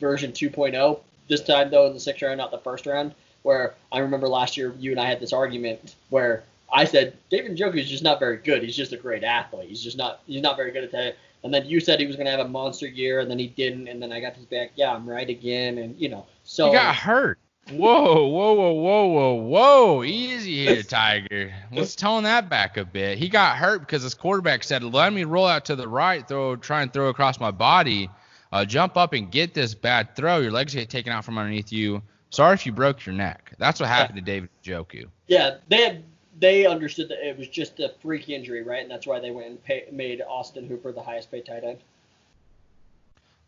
version 0.00 0.32
2.0 0.32 1.00
this 1.28 1.42
time 1.42 1.70
though 1.70 1.86
in 1.86 1.94
the 1.94 2.00
sixth 2.00 2.22
round, 2.22 2.38
not 2.38 2.50
the 2.50 2.58
first 2.58 2.86
round? 2.86 3.12
Where 3.42 3.74
I 3.90 3.98
remember 3.98 4.28
last 4.28 4.56
year 4.56 4.72
you 4.78 4.92
and 4.92 5.00
I 5.00 5.06
had 5.06 5.18
this 5.20 5.32
argument 5.32 5.96
where 6.10 6.44
I 6.72 6.84
said 6.84 7.14
David 7.28 7.56
Njoku 7.56 7.78
is 7.78 7.90
just 7.90 8.04
not 8.04 8.20
very 8.20 8.36
good. 8.36 8.62
He's 8.62 8.76
just 8.76 8.92
a 8.92 8.96
great 8.96 9.24
athlete. 9.24 9.68
He's 9.68 9.82
just 9.82 9.96
not 9.96 10.20
he's 10.26 10.42
not 10.42 10.56
very 10.56 10.70
good 10.70 10.84
at 10.84 10.92
that. 10.92 11.16
And 11.44 11.52
then 11.52 11.66
you 11.66 11.80
said 11.80 11.98
he 11.98 12.06
was 12.06 12.14
going 12.14 12.26
to 12.26 12.30
have 12.30 12.38
a 12.38 12.48
monster 12.48 12.86
year, 12.86 13.18
and 13.18 13.28
then 13.28 13.36
he 13.36 13.48
didn't. 13.48 13.88
And 13.88 14.00
then 14.00 14.12
I 14.12 14.20
got 14.20 14.36
this 14.36 14.44
back. 14.44 14.70
Yeah, 14.76 14.94
I'm 14.94 15.10
right 15.10 15.28
again. 15.28 15.78
And 15.78 16.00
you 16.00 16.08
know, 16.08 16.24
so 16.44 16.66
He 16.68 16.72
got 16.74 16.94
hurt. 16.94 17.36
Whoa, 17.70 18.26
whoa, 18.26 18.52
whoa, 18.54 18.72
whoa, 18.72 19.06
whoa, 19.06 19.34
whoa. 19.34 20.04
Easy 20.04 20.66
here, 20.66 20.82
Tiger. 20.82 21.54
Let's 21.72 21.94
tone 21.94 22.24
that 22.24 22.48
back 22.48 22.76
a 22.76 22.84
bit. 22.84 23.18
He 23.18 23.28
got 23.28 23.56
hurt 23.56 23.80
because 23.80 24.02
his 24.02 24.14
quarterback 24.14 24.64
said, 24.64 24.82
let 24.82 25.12
me 25.12 25.24
roll 25.24 25.46
out 25.46 25.64
to 25.66 25.76
the 25.76 25.88
right, 25.88 26.26
throw, 26.26 26.56
try 26.56 26.82
and 26.82 26.92
throw 26.92 27.08
across 27.08 27.38
my 27.40 27.50
body, 27.50 28.10
uh, 28.50 28.64
jump 28.64 28.96
up 28.96 29.12
and 29.12 29.30
get 29.30 29.54
this 29.54 29.74
bad 29.74 30.14
throw. 30.16 30.38
Your 30.38 30.50
legs 30.52 30.74
get 30.74 30.90
taken 30.90 31.12
out 31.12 31.24
from 31.24 31.38
underneath 31.38 31.72
you. 31.72 32.02
Sorry 32.30 32.54
if 32.54 32.66
you 32.66 32.72
broke 32.72 33.06
your 33.06 33.14
neck. 33.14 33.52
That's 33.58 33.78
what 33.78 33.88
happened 33.88 34.16
to 34.16 34.22
David 34.22 34.48
Njoku. 34.64 35.06
Yeah, 35.28 35.56
they 35.68 35.82
had 35.82 36.04
they 36.38 36.66
understood 36.66 37.08
that 37.10 37.26
it 37.26 37.38
was 37.38 37.48
just 37.48 37.78
a 37.78 37.94
freak 38.00 38.28
injury, 38.28 38.62
right? 38.62 38.82
And 38.82 38.90
that's 38.90 39.06
why 39.06 39.20
they 39.20 39.30
went 39.30 39.46
and 39.48 39.62
pay, 39.62 39.84
made 39.92 40.20
Austin 40.22 40.66
Hooper 40.66 40.92
the 40.92 41.02
highest 41.02 41.30
paid 41.30 41.46
tight 41.46 41.62
end. 41.62 41.78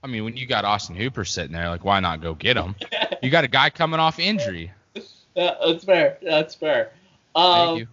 I 0.04 0.06
mean, 0.06 0.22
when 0.24 0.36
you 0.36 0.44
got 0.46 0.66
Austin 0.66 0.94
Hooper 0.96 1.24
sitting 1.24 1.52
there, 1.52 1.70
like, 1.70 1.82
why 1.82 1.98
not 1.98 2.20
go 2.20 2.34
get 2.34 2.58
him? 2.58 2.74
You 3.22 3.30
got 3.30 3.44
a 3.44 3.48
guy 3.48 3.70
coming 3.70 3.98
off 3.98 4.18
injury. 4.20 4.70
That's 5.34 5.82
fair. 5.82 6.18
That's 6.20 6.54
fair. 6.54 6.92
Thank 7.34 7.46
Um, 7.46 7.78
you. 7.78 7.86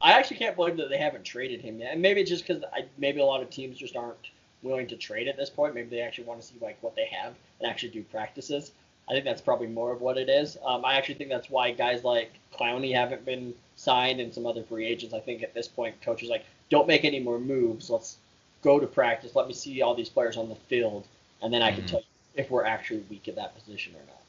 I 0.00 0.12
actually 0.12 0.36
can't 0.36 0.54
believe 0.54 0.76
that 0.76 0.88
they 0.88 0.98
haven't 0.98 1.24
traded 1.24 1.60
him 1.60 1.80
yet. 1.80 1.92
And 1.94 2.00
maybe 2.00 2.20
it's 2.20 2.30
just 2.30 2.46
because 2.46 2.62
maybe 2.96 3.20
a 3.20 3.24
lot 3.24 3.42
of 3.42 3.50
teams 3.50 3.76
just 3.76 3.96
aren't 3.96 4.30
willing 4.62 4.86
to 4.86 4.96
trade 4.96 5.26
at 5.26 5.36
this 5.36 5.50
point. 5.50 5.74
Maybe 5.74 5.88
they 5.88 6.00
actually 6.00 6.24
want 6.24 6.40
to 6.40 6.46
see 6.46 6.54
like 6.62 6.78
what 6.80 6.94
they 6.94 7.06
have 7.06 7.34
and 7.60 7.68
actually 7.68 7.90
do 7.90 8.04
practices. 8.04 8.70
I 9.08 9.12
think 9.12 9.24
that's 9.24 9.40
probably 9.40 9.66
more 9.66 9.90
of 9.92 10.00
what 10.00 10.18
it 10.18 10.28
is. 10.28 10.56
Um, 10.64 10.84
I 10.84 10.94
actually 10.94 11.16
think 11.16 11.28
that's 11.28 11.50
why 11.50 11.72
guys 11.72 12.04
like 12.04 12.30
Clowney 12.56 12.94
haven't 12.94 13.24
been 13.24 13.52
signed 13.74 14.20
and 14.20 14.32
some 14.32 14.46
other 14.46 14.62
free 14.62 14.86
agents. 14.86 15.12
I 15.12 15.18
think 15.18 15.42
at 15.42 15.54
this 15.54 15.66
point, 15.66 16.00
coaches 16.02 16.28
like 16.30 16.44
don't 16.70 16.86
make 16.86 17.04
any 17.04 17.18
more 17.18 17.40
moves. 17.40 17.90
Let's 17.90 18.18
go 18.62 18.78
to 18.78 18.86
practice. 18.86 19.34
Let 19.34 19.48
me 19.48 19.54
see 19.54 19.82
all 19.82 19.94
these 19.96 20.08
players 20.08 20.36
on 20.36 20.48
the 20.48 20.54
field, 20.54 21.06
and 21.42 21.52
then 21.52 21.62
I 21.62 21.72
can 21.72 21.84
Mhm. 21.84 21.88
tell 21.88 22.00
you 22.00 22.06
if 22.42 22.50
we're 22.50 22.64
actually 22.64 23.04
weak 23.10 23.28
at 23.28 23.36
that 23.36 23.54
position 23.54 23.94
or 23.94 24.04
not. 24.06 24.20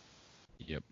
Yep. 0.67 0.83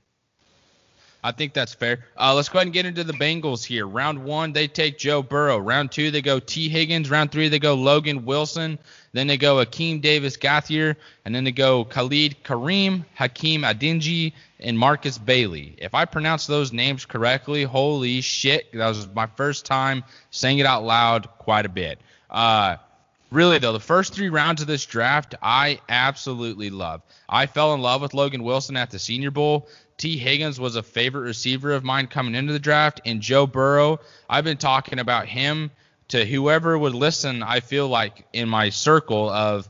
I 1.24 1.32
think 1.32 1.53
that's 1.53 1.74
fair. 1.74 2.03
Uh, 2.17 2.34
let's 2.34 2.49
go 2.49 2.57
ahead 2.57 2.65
and 2.67 2.74
get 2.74 2.88
into 2.88 3.03
the 3.03 3.13
Bengals 3.13 3.63
here. 3.63 3.86
Round 3.88 4.24
one, 4.24 4.53
they 4.53 4.67
take 4.67 4.97
Joe 4.97 5.22
Burrow. 5.22 5.59
Round 5.59 5.91
two, 5.91 6.09
they 6.09 6.22
go 6.24 6.39
Tee 6.39 6.67
Higgins. 6.67 7.11
Round 7.11 7.32
three, 7.32 7.47
they 7.47 7.59
go 7.59 7.76
Logan 7.76 8.26
Wilson. 8.26 8.80
Then 9.13 9.28
they 9.28 9.38
go 9.38 9.63
Akeem 9.63 10.01
Davis 10.01 10.36
Gaither. 10.36 10.97
And 11.24 11.36
then 11.36 11.43
they 11.43 11.51
go 11.51 11.86
Khalid 11.86 12.43
Kareem, 12.43 13.05
Hakeem 13.13 13.61
Adeniji, 13.61 14.34
and 14.59 14.78
Markus 14.80 15.19
Bailey. 15.19 15.76
If 15.78 15.93
I 15.93 16.05
pronounce 16.05 16.47
those 16.47 16.74
names 16.74 17.05
correctly, 17.05 17.63
holy 17.65 18.22
shit. 18.22 18.72
That 18.74 18.88
was 18.88 19.07
my 19.13 19.28
first 19.28 19.65
time 19.65 20.03
saying 20.32 20.57
it 20.57 20.65
out 20.65 20.84
loud 20.84 21.28
quite 21.38 21.67
a 21.67 21.69
bit. 21.69 21.99
Uh, 22.32 22.78
Really 23.32 23.59
though, 23.59 23.71
the 23.71 23.79
first 23.79 24.13
three 24.13 24.27
rounds 24.27 24.61
of 24.61 24.67
this 24.67 24.86
draft, 24.86 25.36
I 25.41 25.79
absolutely 25.88 26.69
love. 26.69 27.01
I 27.29 27.45
fell 27.45 27.73
in 27.73 27.82
love 27.82 28.01
with 28.01 28.13
Logan 28.13 28.43
Wilson 28.43 28.75
at 28.75 28.91
the 28.91 28.99
Senior 28.99 29.32
Bowl. 29.32 29.69
Tee 29.97 30.17
Higgins 30.17 30.59
was 30.59 30.75
a 30.75 30.84
favorite 30.84 31.21
receiver 31.21 31.71
of 31.71 31.84
mine 31.84 32.07
coming 32.07 32.36
into 32.36 32.51
the 32.51 32.59
draft, 32.59 32.99
and 33.05 33.21
Joe 33.21 33.47
Burrow. 33.47 34.01
I've 34.29 34.43
been 34.43 34.57
talking 34.57 34.99
about 34.99 35.27
him 35.27 35.71
to 36.09 36.25
whoever 36.25 36.77
would 36.77 36.93
listen. 36.93 37.41
I 37.41 37.61
feel 37.61 37.88
like 37.88 38.25
in 38.34 38.49
my 38.49 38.69
circle 38.69 39.29
of 39.29 39.69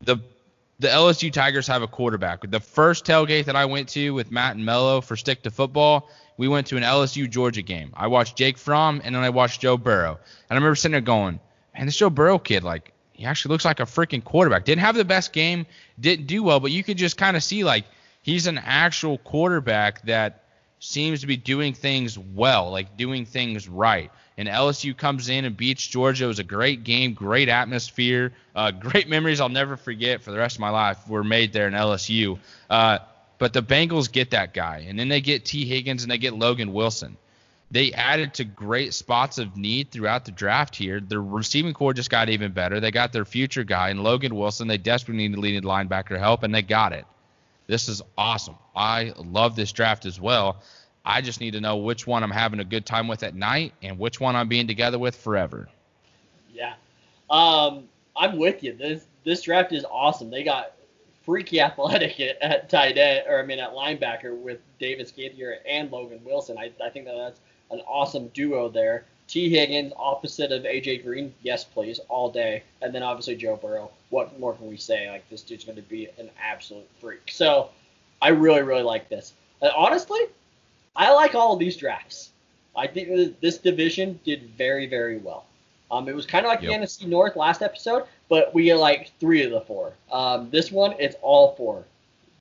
the 0.00 0.18
the 0.78 0.88
LSU 0.88 1.32
Tigers 1.32 1.66
have 1.68 1.82
a 1.82 1.86
quarterback. 1.86 2.48
The 2.50 2.58
first 2.58 3.04
tailgate 3.04 3.44
that 3.44 3.54
I 3.54 3.64
went 3.66 3.88
to 3.90 4.10
with 4.10 4.32
Matt 4.32 4.56
and 4.56 4.64
Mello 4.64 5.00
for 5.00 5.16
Stick 5.16 5.42
to 5.44 5.50
Football, 5.50 6.10
we 6.36 6.48
went 6.48 6.66
to 6.68 6.76
an 6.76 6.82
LSU 6.82 7.30
Georgia 7.30 7.62
game. 7.62 7.92
I 7.94 8.08
watched 8.08 8.36
Jake 8.36 8.58
Fromm 8.58 9.00
and 9.04 9.14
then 9.14 9.22
I 9.22 9.30
watched 9.30 9.60
Joe 9.60 9.76
Burrow. 9.76 10.18
And 10.50 10.50
I 10.50 10.54
remember 10.54 10.74
sitting 10.74 10.92
there 10.92 11.00
going, 11.00 11.38
man, 11.74 11.86
this 11.86 11.96
Joe 11.96 12.10
Burrow 12.10 12.38
kid, 12.38 12.64
like, 12.64 12.92
he 13.12 13.24
actually 13.26 13.52
looks 13.52 13.64
like 13.64 13.80
a 13.80 13.84
freaking 13.84 14.24
quarterback. 14.24 14.64
Didn't 14.64 14.80
have 14.80 14.96
the 14.96 15.04
best 15.04 15.32
game, 15.32 15.66
didn't 16.00 16.26
do 16.26 16.42
well, 16.42 16.60
but 16.60 16.72
you 16.72 16.82
could 16.82 16.96
just 16.96 17.16
kind 17.16 17.36
of 17.36 17.44
see 17.44 17.62
like 17.62 17.84
he's 18.22 18.48
an 18.48 18.58
actual 18.58 19.18
quarterback 19.18 20.02
that 20.06 20.42
seems 20.80 21.20
to 21.20 21.28
be 21.28 21.36
doing 21.36 21.72
things 21.72 22.18
well, 22.18 22.72
like 22.72 22.96
doing 22.96 23.24
things 23.24 23.68
right. 23.68 24.10
And 24.36 24.48
LSU 24.48 24.96
comes 24.96 25.28
in 25.28 25.44
and 25.44 25.56
beats 25.56 25.86
Georgia. 25.86 26.24
It 26.24 26.28
was 26.28 26.38
a 26.40 26.44
great 26.44 26.82
game, 26.82 27.14
great 27.14 27.48
atmosphere, 27.48 28.32
uh, 28.56 28.70
great 28.80 29.08
memories 29.08 29.40
I'll 29.40 29.48
never 29.48 29.76
forget 29.76 30.22
for 30.22 30.32
the 30.32 30.38
rest 30.38 30.56
of 30.56 30.60
my 30.60 30.70
life 30.70 31.06
were 31.06 31.22
made 31.22 31.52
there 31.52 31.68
in 31.68 31.74
LSU. 31.74 32.40
Uh, 32.68 32.98
but 33.38 33.52
the 33.52 33.62
Bengals 33.62 34.10
get 34.10 34.30
that 34.30 34.52
guy, 34.52 34.86
and 34.88 34.98
then 34.98 35.08
they 35.08 35.20
get 35.20 35.44
Tee 35.44 35.64
Higgins 35.64 36.02
and 36.02 36.10
they 36.10 36.18
get 36.18 36.34
Logan 36.34 36.72
Wilson 36.72 37.16
they 37.72 37.90
added 37.94 38.34
to 38.34 38.44
great 38.44 38.92
spots 38.92 39.38
of 39.38 39.56
need 39.56 39.90
throughout 39.90 40.26
the 40.26 40.30
draft 40.30 40.76
here. 40.76 41.00
Their 41.00 41.22
receiving 41.22 41.72
core 41.72 41.94
just 41.94 42.10
got 42.10 42.28
even 42.28 42.52
better. 42.52 42.80
They 42.80 42.90
got 42.90 43.14
their 43.14 43.24
future 43.24 43.64
guy 43.64 43.88
in 43.88 44.02
Logan 44.02 44.36
Wilson. 44.36 44.68
They 44.68 44.76
desperately 44.76 45.26
needed 45.26 45.38
leading 45.38 45.62
linebacker 45.62 46.18
help, 46.18 46.42
and 46.42 46.54
they 46.54 46.60
got 46.60 46.92
it. 46.92 47.06
This 47.66 47.88
is 47.88 48.02
awesome. 48.18 48.56
I 48.76 49.14
love 49.16 49.56
this 49.56 49.72
draft 49.72 50.04
as 50.04 50.20
well. 50.20 50.60
I 51.02 51.22
just 51.22 51.40
need 51.40 51.52
to 51.52 51.62
know 51.62 51.78
which 51.78 52.06
one 52.06 52.22
I'm 52.22 52.30
having 52.30 52.60
a 52.60 52.64
good 52.64 52.84
time 52.84 53.08
with 53.08 53.22
at 53.22 53.34
night 53.34 53.72
and 53.82 53.98
which 53.98 54.20
one 54.20 54.36
I'm 54.36 54.48
being 54.48 54.66
together 54.66 54.98
with 54.98 55.16
forever. 55.16 55.66
Yeah. 56.52 56.74
Um, 57.30 57.88
I'm 58.14 58.36
with 58.36 58.62
you. 58.62 58.74
This 58.74 59.06
this 59.24 59.42
draft 59.42 59.72
is 59.72 59.86
awesome. 59.90 60.28
They 60.28 60.44
got 60.44 60.72
freaky 61.24 61.60
athletic 61.62 62.20
at, 62.20 62.42
at 62.42 62.68
tight 62.68 62.98
end, 62.98 63.24
or 63.26 63.40
I 63.40 63.46
mean 63.46 63.60
at 63.60 63.72
linebacker 63.72 64.36
with 64.36 64.58
Davis 64.78 65.10
Gaither 65.10 65.56
and 65.66 65.90
Logan 65.90 66.20
Wilson. 66.22 66.58
I, 66.58 66.70
I 66.84 66.90
think 66.90 67.06
that 67.06 67.16
that's 67.16 67.40
an 67.70 67.80
awesome 67.86 68.28
duo 68.28 68.68
there. 68.68 69.04
Tee 69.28 69.48
Higgins, 69.48 69.92
opposite 69.96 70.52
of 70.52 70.64
AJ 70.64 71.04
Green, 71.04 71.32
yes 71.42 71.64
please, 71.64 71.98
all 72.08 72.28
day. 72.30 72.62
And 72.82 72.94
then 72.94 73.02
obviously 73.02 73.34
Joe 73.36 73.56
Burrow. 73.56 73.90
What 74.10 74.38
more 74.38 74.52
can 74.54 74.68
we 74.68 74.76
say? 74.76 75.08
Like 75.10 75.28
this 75.30 75.42
dude's 75.42 75.64
going 75.64 75.76
to 75.76 75.82
be 75.82 76.08
an 76.18 76.28
absolute 76.42 76.86
freak. 77.00 77.30
So 77.30 77.70
I 78.20 78.28
really 78.28 78.62
really 78.62 78.82
like 78.82 79.08
this. 79.08 79.32
And 79.62 79.70
honestly, 79.76 80.20
I 80.96 81.12
like 81.12 81.34
all 81.34 81.54
of 81.54 81.58
these 81.58 81.76
drafts. 81.76 82.30
I 82.76 82.86
think 82.86 83.40
this 83.40 83.58
division 83.58 84.18
did 84.24 84.50
very 84.58 84.86
very 84.86 85.16
well. 85.18 85.46
Um, 85.90 86.08
it 86.08 86.14
was 86.14 86.26
kind 86.26 86.44
of 86.46 86.50
like 86.50 86.62
Yep. 86.62 86.70
the 86.80 86.86
NFC 86.86 87.06
North 87.06 87.36
last 87.36 87.62
episode, 87.62 88.04
but 88.28 88.52
we 88.54 88.64
get 88.64 88.76
like 88.76 89.12
three 89.20 89.42
of 89.44 89.50
the 89.50 89.60
four. 89.62 89.92
Um, 90.10 90.48
this 90.50 90.70
one, 90.72 90.94
it's 90.98 91.16
all 91.22 91.54
four. 91.54 91.84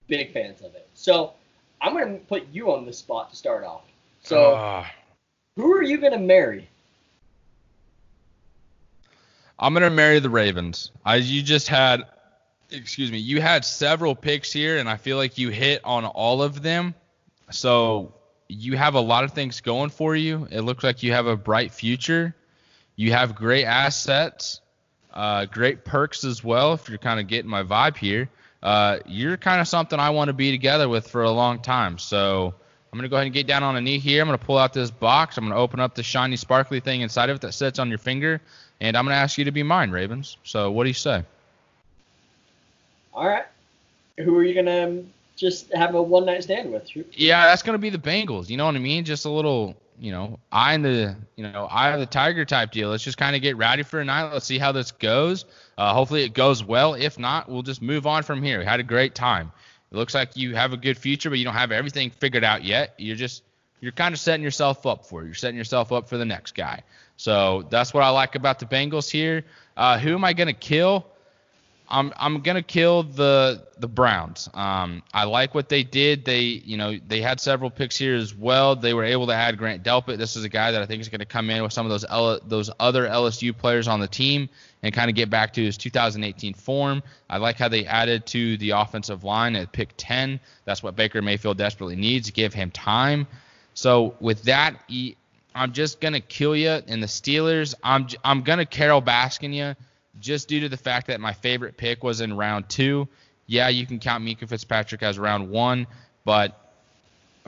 Big 0.07 0.33
fans 0.33 0.59
of 0.61 0.73
it. 0.75 0.87
So 0.93 1.33
I'm 1.79 1.93
gonna 1.93 2.17
put 2.17 2.47
you 2.51 2.71
on 2.73 2.85
the 2.85 2.93
spot 2.93 3.29
to 3.29 3.35
start 3.35 3.63
off. 3.63 3.83
So 4.23 4.55
Ah. 4.57 4.89
Who 5.61 5.73
are 5.73 5.83
you 5.83 5.97
gonna 5.97 6.17
marry? 6.17 6.67
I'm 9.59 9.73
gonna 9.73 9.91
marry 9.91 10.19
the 10.19 10.29
Ravens. 10.29 10.91
I 11.05 11.17
you 11.17 11.43
just 11.43 11.67
had, 11.67 12.03
excuse 12.71 13.11
me, 13.11 13.19
you 13.19 13.41
had 13.41 13.63
several 13.63 14.15
picks 14.15 14.51
here, 14.51 14.79
and 14.79 14.89
I 14.89 14.97
feel 14.97 15.17
like 15.17 15.37
you 15.37 15.49
hit 15.49 15.81
on 15.83 16.05
all 16.05 16.41
of 16.41 16.61
them. 16.63 16.95
So 17.51 18.13
you 18.47 18.75
have 18.75 18.95
a 18.95 18.99
lot 18.99 19.23
of 19.23 19.33
things 19.33 19.61
going 19.61 19.91
for 19.91 20.15
you. 20.15 20.47
It 20.49 20.61
looks 20.61 20.83
like 20.83 21.03
you 21.03 21.13
have 21.13 21.27
a 21.27 21.37
bright 21.37 21.71
future. 21.71 22.35
You 22.95 23.11
have 23.13 23.35
great 23.35 23.65
assets, 23.65 24.61
uh, 25.13 25.45
great 25.45 25.85
perks 25.85 26.23
as 26.23 26.43
well. 26.43 26.73
If 26.73 26.89
you're 26.89 26.97
kind 26.97 27.19
of 27.19 27.27
getting 27.27 27.49
my 27.49 27.63
vibe 27.63 27.97
here, 27.97 28.29
uh, 28.63 28.99
you're 29.05 29.37
kind 29.37 29.61
of 29.61 29.67
something 29.67 29.99
I 29.99 30.09
want 30.09 30.29
to 30.29 30.33
be 30.33 30.51
together 30.51 30.89
with 30.89 31.07
for 31.07 31.23
a 31.23 31.31
long 31.31 31.61
time. 31.61 31.97
So 31.97 32.55
I'm 32.91 32.97
gonna 32.99 33.07
go 33.07 33.15
ahead 33.15 33.25
and 33.27 33.33
get 33.33 33.47
down 33.47 33.63
on 33.63 33.75
a 33.77 33.81
knee 33.81 33.99
here. 33.99 34.21
I'm 34.21 34.27
gonna 34.27 34.37
pull 34.37 34.57
out 34.57 34.73
this 34.73 34.91
box. 34.91 35.37
I'm 35.37 35.45
gonna 35.45 35.55
open 35.59 35.79
up 35.79 35.95
the 35.95 36.03
shiny, 36.03 36.35
sparkly 36.35 36.79
thing 36.81 37.01
inside 37.01 37.29
of 37.29 37.37
it 37.37 37.41
that 37.41 37.53
sits 37.53 37.79
on 37.79 37.87
your 37.89 37.97
finger, 37.97 38.41
and 38.81 38.97
I'm 38.97 39.05
gonna 39.05 39.15
ask 39.15 39.37
you 39.37 39.45
to 39.45 39.51
be 39.51 39.63
mine, 39.63 39.91
Ravens. 39.91 40.37
So 40.43 40.71
what 40.71 40.83
do 40.83 40.89
you 40.89 40.93
say? 40.93 41.23
All 43.13 43.27
right. 43.27 43.45
Who 44.17 44.35
are 44.37 44.43
you 44.43 44.53
gonna 44.53 44.83
um, 44.87 45.09
just 45.35 45.73
have 45.73 45.95
a 45.95 46.01
one 46.01 46.25
night 46.25 46.43
stand 46.43 46.71
with? 46.71 46.89
Who- 46.89 47.05
Yeah, 47.13 47.45
that's 47.45 47.63
gonna 47.63 47.77
be 47.77 47.89
the 47.89 47.97
Bengals. 47.97 48.49
You 48.49 48.57
know 48.57 48.65
what 48.65 48.75
I 48.75 48.79
mean? 48.79 49.05
Just 49.05 49.25
a 49.25 49.29
little, 49.29 49.75
you 49.99 50.11
know, 50.11 50.37
eye 50.51 50.73
in 50.73 50.81
the, 50.81 51.15
you 51.37 51.43
know, 51.49 51.67
eye 51.71 51.91
of 51.91 51.99
the 51.99 52.05
tiger 52.05 52.43
type 52.45 52.71
deal. 52.71 52.89
Let's 52.89 53.03
just 53.03 53.17
kind 53.17 53.35
of 53.35 53.41
get 53.41 53.55
rowdy 53.57 53.83
for 53.83 53.99
a 54.01 54.05
night. 54.05 54.31
Let's 54.33 54.45
see 54.45 54.57
how 54.57 54.71
this 54.71 54.91
goes. 54.91 55.45
Uh, 55.77 55.93
hopefully 55.93 56.23
it 56.23 56.33
goes 56.33 56.63
well. 56.63 56.93
If 56.93 57.17
not, 57.17 57.49
we'll 57.49 57.63
just 57.63 57.81
move 57.81 58.05
on 58.05 58.23
from 58.23 58.43
here. 58.43 58.59
We 58.59 58.65
had 58.65 58.79
a 58.79 58.83
great 58.83 59.15
time. 59.15 59.51
It 59.91 59.97
looks 59.97 60.13
like 60.13 60.37
you 60.37 60.55
have 60.55 60.73
a 60.73 60.77
good 60.77 60.97
future, 60.97 61.29
but 61.29 61.37
you 61.37 61.45
don't 61.45 61.53
have 61.53 61.71
everything 61.71 62.11
figured 62.11 62.43
out 62.43 62.63
yet. 62.63 62.93
You're 62.97 63.17
just, 63.17 63.43
you're 63.81 63.91
kind 63.91 64.13
of 64.13 64.19
setting 64.19 64.43
yourself 64.43 64.85
up 64.85 65.05
for 65.05 65.21
it. 65.21 65.25
You're 65.25 65.33
setting 65.33 65.57
yourself 65.57 65.91
up 65.91 66.07
for 66.07 66.17
the 66.17 66.25
next 66.25 66.55
guy. 66.55 66.83
So 67.17 67.67
that's 67.69 67.93
what 67.93 68.03
I 68.03 68.09
like 68.09 68.35
about 68.35 68.59
the 68.59 68.65
Bengals 68.65 69.09
here. 69.09 69.43
Uh, 69.75 69.99
who 69.99 70.13
am 70.13 70.23
I 70.23 70.33
gonna 70.33 70.53
kill? 70.53 71.05
I'm 71.91 72.13
I'm 72.15 72.39
gonna 72.39 72.63
kill 72.63 73.03
the 73.03 73.67
the 73.77 73.87
Browns. 73.87 74.49
Um, 74.53 75.03
I 75.13 75.25
like 75.25 75.53
what 75.53 75.67
they 75.67 75.83
did. 75.83 76.23
They 76.23 76.41
you 76.41 76.77
know 76.77 76.97
they 77.05 77.21
had 77.21 77.41
several 77.41 77.69
picks 77.69 77.97
here 77.97 78.15
as 78.15 78.33
well. 78.33 78.77
They 78.77 78.93
were 78.93 79.03
able 79.03 79.27
to 79.27 79.33
add 79.33 79.57
Grant 79.57 79.83
Delpit. 79.83 80.17
This 80.17 80.37
is 80.37 80.45
a 80.45 80.49
guy 80.49 80.71
that 80.71 80.81
I 80.81 80.85
think 80.85 81.01
is 81.01 81.09
gonna 81.09 81.25
come 81.25 81.49
in 81.49 81.61
with 81.61 81.73
some 81.73 81.85
of 81.85 81.89
those 81.89 82.05
L, 82.09 82.39
those 82.47 82.71
other 82.79 83.07
LSU 83.07 83.55
players 83.55 83.89
on 83.89 83.99
the 83.99 84.07
team 84.07 84.47
and 84.81 84.93
kind 84.93 85.09
of 85.09 85.15
get 85.17 85.29
back 85.29 85.51
to 85.53 85.63
his 85.63 85.77
2018 85.77 86.53
form. 86.53 87.03
I 87.29 87.37
like 87.37 87.57
how 87.57 87.67
they 87.67 87.85
added 87.85 88.25
to 88.27 88.55
the 88.57 88.71
offensive 88.71 89.25
line 89.25 89.57
at 89.57 89.73
pick 89.73 89.89
10. 89.97 90.39
That's 90.63 90.81
what 90.81 90.95
Baker 90.95 91.21
Mayfield 91.21 91.57
desperately 91.57 91.97
needs. 91.97 92.31
Give 92.31 92.53
him 92.53 92.71
time. 92.71 93.27
So 93.73 94.15
with 94.21 94.43
that, 94.43 94.81
he, 94.87 95.17
I'm 95.53 95.73
just 95.73 95.99
gonna 95.99 96.21
kill 96.21 96.55
you. 96.55 96.69
And 96.69 97.03
the 97.03 97.07
Steelers, 97.07 97.75
I'm 97.83 98.07
I'm 98.23 98.43
gonna 98.43 98.65
Carole 98.65 99.01
Baskin 99.01 99.53
you 99.53 99.75
just 100.19 100.47
due 100.47 100.59
to 100.61 100.69
the 100.69 100.77
fact 100.77 101.07
that 101.07 101.19
my 101.19 101.33
favorite 101.33 101.77
pick 101.77 102.03
was 102.03 102.21
in 102.21 102.35
round 102.35 102.69
two. 102.69 103.07
Yeah, 103.47 103.69
you 103.69 103.85
can 103.85 103.99
count 103.99 104.23
Minkah 104.23 104.47
Fitzpatrick 104.47 105.03
as 105.03 105.19
round 105.19 105.49
one, 105.49 105.87
but 106.25 106.57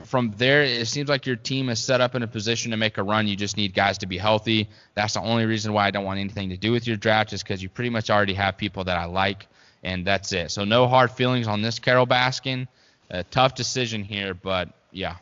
from 0.04 0.34
there, 0.36 0.62
it 0.62 0.86
seems 0.88 1.08
like 1.08 1.24
your 1.24 1.36
team 1.36 1.68
is 1.68 1.78
set 1.78 2.00
up 2.00 2.14
in 2.14 2.22
a 2.22 2.26
position 2.26 2.72
to 2.72 2.76
make 2.76 2.98
a 2.98 3.02
run. 3.02 3.28
You 3.28 3.36
just 3.36 3.56
need 3.56 3.74
guys 3.74 3.98
to 3.98 4.06
be 4.06 4.18
healthy. 4.18 4.68
That's 4.94 5.14
the 5.14 5.20
only 5.20 5.46
reason 5.46 5.72
why 5.72 5.86
I 5.86 5.90
don't 5.90 6.04
want 6.04 6.18
anything 6.18 6.50
to 6.50 6.56
do 6.56 6.72
with 6.72 6.86
your 6.86 6.96
draft, 6.96 7.32
is 7.32 7.42
because 7.42 7.62
you 7.62 7.68
pretty 7.68 7.90
much 7.90 8.10
already 8.10 8.34
have 8.34 8.56
people 8.56 8.84
that 8.84 8.98
I 8.98 9.04
like, 9.04 9.46
and 9.82 10.04
that's 10.04 10.32
it. 10.32 10.50
So 10.50 10.64
no 10.64 10.88
hard 10.88 11.10
feelings 11.12 11.46
on 11.46 11.62
this 11.62 11.78
Carole 11.78 12.06
Baskin. 12.06 12.66
A 13.10 13.22
tough 13.22 13.54
decision 13.54 14.02
here, 14.02 14.34
but 14.34 14.70
yeah. 14.90 15.16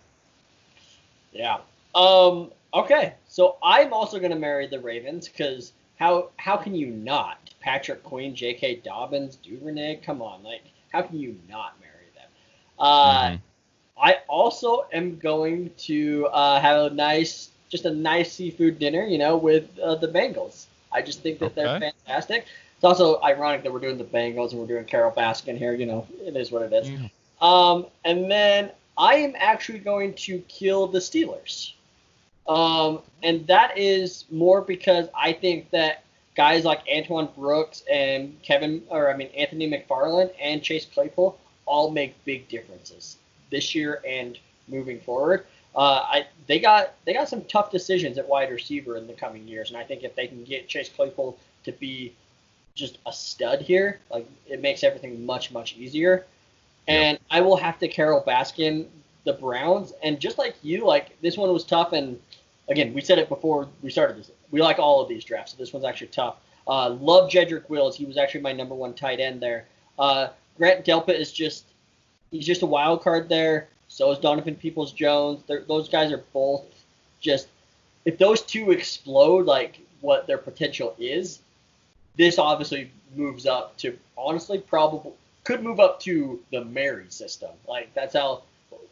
Yeah. 1.33 1.59
Um. 1.95 2.51
Okay. 2.73 3.15
So 3.29 3.57
I'm 3.63 3.93
also 3.93 4.19
gonna 4.19 4.37
marry 4.37 4.67
the 4.69 4.81
Ravens 4.81 5.29
because 5.29 5.73
how 6.03 6.31
how 6.37 6.57
can 6.57 6.75
you 6.75 6.89
not? 6.89 7.39
Patrick 7.61 8.03
Queen, 8.03 8.35
J.K. 8.35 8.83
Dobbins, 8.85 9.37
Duvernay. 9.37 10.01
Come 10.05 10.21
on, 10.21 10.43
like 10.43 10.65
how 10.93 11.03
can 11.03 11.19
you 11.19 11.39
not 11.49 11.81
marry 11.81 12.09
them? 12.17 12.29
Uh, 12.79 13.31
Mhm. 13.31 13.41
I 13.97 14.19
also 14.27 14.87
am 14.93 15.17
going 15.19 15.71
to 15.91 16.27
uh, 16.33 16.61
have 16.61 16.91
a 16.91 16.95
nice, 16.95 17.51
just 17.69 17.85
a 17.85 17.95
nice 17.95 18.33
seafood 18.33 18.81
dinner, 18.81 19.05
you 19.05 19.17
know, 19.17 19.37
with 19.37 19.79
uh, 19.79 19.95
the 19.95 20.09
Bengals. 20.09 20.67
I 20.91 21.03
just 21.03 21.21
think 21.21 21.39
that 21.39 21.55
they're 21.55 21.79
fantastic. 21.79 22.47
It's 22.75 22.85
also 22.85 23.21
ironic 23.23 23.63
that 23.63 23.73
we're 23.73 23.79
doing 23.79 23.99
the 23.99 24.05
Bengals 24.05 24.51
and 24.51 24.61
we're 24.61 24.67
doing 24.67 24.85
Carole 24.87 25.13
Baskin 25.13 25.57
here. 25.57 25.73
You 25.73 25.87
know, 25.87 26.07
it 26.21 26.35
is 26.35 26.51
what 26.51 26.63
it 26.63 26.73
is. 26.73 26.91
Yeah. 26.91 27.09
Um, 27.41 27.87
and 28.05 28.29
then 28.29 28.73
I 28.99 29.15
am 29.17 29.35
actually 29.37 29.79
going 29.79 30.15
to 30.27 30.41
kill 30.49 30.89
the 30.89 30.99
Steelers. 30.99 31.75
Um, 32.49 33.01
and 33.23 33.47
that 33.47 33.79
is 33.79 34.25
more 34.31 34.63
because 34.63 35.09
I 35.17 35.33
think 35.33 35.71
that 35.71 36.05
guys 36.35 36.65
like 36.65 36.81
Antoine 36.93 37.29
Brooks 37.37 37.83
and 37.91 38.41
Kevin, 38.43 38.83
or 38.89 39.13
I 39.13 39.17
mean 39.17 39.29
Anthony 39.37 39.71
McFarland 39.71 40.33
and 40.41 40.63
Chase 40.63 40.87
Claypool 40.87 41.39
all 41.67 41.91
make 41.91 42.23
big 42.25 42.49
differences 42.49 43.17
this 43.51 43.75
year 43.75 44.03
and 44.07 44.39
moving 44.69 45.01
forward. 45.01 45.47
Uh, 45.75 46.05
I 46.05 46.27
they 46.47 46.59
got 46.59 46.95
they 47.05 47.15
got 47.15 47.29
some 47.29 47.45
tough 47.45 47.71
decisions 47.71 48.19
at 48.19 48.29
wide 48.29 48.51
receiver 48.51 48.97
in 48.97 49.07
the 49.07 49.15
coming 49.15 49.47
years, 49.47 49.71
and 49.71 49.79
I 49.79 49.85
think 49.85 50.03
if 50.03 50.15
they 50.15 50.27
can 50.27 50.45
get 50.45 50.69
Chase 50.69 50.89
Claypool 50.89 51.39
to 51.65 51.73
be 51.73 52.15
just 52.75 52.99
a 53.07 53.13
stud 53.13 53.61
here, 53.61 54.01
like 54.11 54.29
it 54.47 54.61
makes 54.61 54.83
everything 54.83 55.25
much 55.25 55.53
much 55.53 55.77
easier. 55.77 56.27
And 56.89 57.19
I 57.31 57.41
will 57.41 57.57
have 57.57 57.79
to 57.79 57.89
Carole 57.89 58.25
Baskin 58.27 58.87
the 59.25 59.33
Browns, 59.33 59.93
and 60.03 60.19
just 60.19 60.37
like 60.37 60.57
you, 60.63 60.85
like 60.85 61.21
this 61.23 61.37
one 61.37 61.53
was 61.53 61.65
tough. 61.65 61.93
And 61.93 62.21
again, 62.69 62.93
we 62.95 63.01
said 63.01 63.19
it 63.19 63.29
before 63.29 63.69
we 63.83 63.91
started 63.91 64.17
this. 64.17 64.31
We 64.51 64.61
like 64.61 64.79
all 64.79 65.01
of 65.01 65.09
these 65.09 65.25
drafts, 65.25 65.53
so 65.53 65.59
this 65.59 65.73
one's 65.73 65.85
actually 65.85 66.09
tough. 66.09 66.37
Uh, 66.67 66.91
love 66.91 67.31
Jedrick 67.31 67.69
Wills. 67.69 67.97
He 67.97 68.05
was 68.05 68.17
actually 68.17 68.43
my 68.43 68.53
number 68.53 68.75
one 68.75 68.95
tight 68.95 69.21
end 69.21 69.41
there. 69.41 69.67
Uh, 69.99 70.29
Grant 70.57 70.85
Delpit 70.85 71.19
is 71.19 71.33
just 71.33 71.65
he's 72.31 72.47
just 72.47 72.63
a 72.63 72.67
wild 72.67 73.03
card 73.03 73.29
there. 73.29 73.69
So 73.89 74.11
is 74.11 74.19
Donovan 74.19 74.55
Peoples 74.55 74.93
Jones. 74.93 75.43
Those 75.67 75.89
guys 75.89 76.13
are 76.13 76.25
both 76.33 76.65
just 77.21 77.49
if 78.05 78.19
those 78.19 78.43
two 78.43 78.71
explode 78.71 79.47
like 79.47 79.81
what 80.01 80.27
their 80.27 80.39
potential 80.39 80.95
is, 80.99 81.41
this 82.17 82.39
obviously 82.39 82.91
moves 83.15 83.47
up 83.47 83.77
to 83.79 83.97
honestly 84.17 84.59
probably 84.59 85.13
could 85.45 85.63
move 85.63 85.81
up 85.81 86.01
to 86.01 86.41
the 86.51 86.65
marry 86.65 87.07
system. 87.09 87.51
Like 87.69 87.93
that's 87.95 88.15
how 88.15 88.43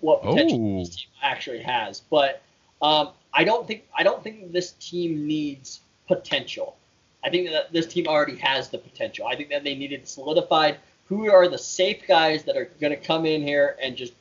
what 0.01 0.23
potential 0.23 0.79
this 0.79 0.97
team 0.97 1.09
actually 1.23 1.61
has. 1.63 2.01
But 2.01 2.43
um, 2.83 3.11
I 3.33 3.45
don't 3.45 3.67
think 3.67 3.85
I 3.97 4.03
don't 4.03 4.23
think 4.23 4.53
this 4.53 4.73
team 4.73 5.27
needs 5.27 5.81
potential. 6.09 6.77
I 7.23 7.31
think 7.31 7.51
that 7.51 7.73
this 7.73 7.87
team 7.87 8.07
already 8.07 8.37
has 8.37 8.71
the 8.71 8.79
potential. 8.79 9.27
I 9.27 9.37
think 9.37 9.51
that 9.51 9.63
they 9.63 9.75
needed 9.75 10.09
solidified 10.09 10.79
who 11.11 11.31
are 11.31 11.49
the 11.49 11.59
safe 11.59 12.07
guys 12.07 12.45
that 12.45 12.57
are 12.57 12.71
going 12.81 12.93
to 12.93 12.97
come 12.97 13.27
in 13.27 13.43
here 13.43 13.77
and 13.83 13.97
just 13.97 14.13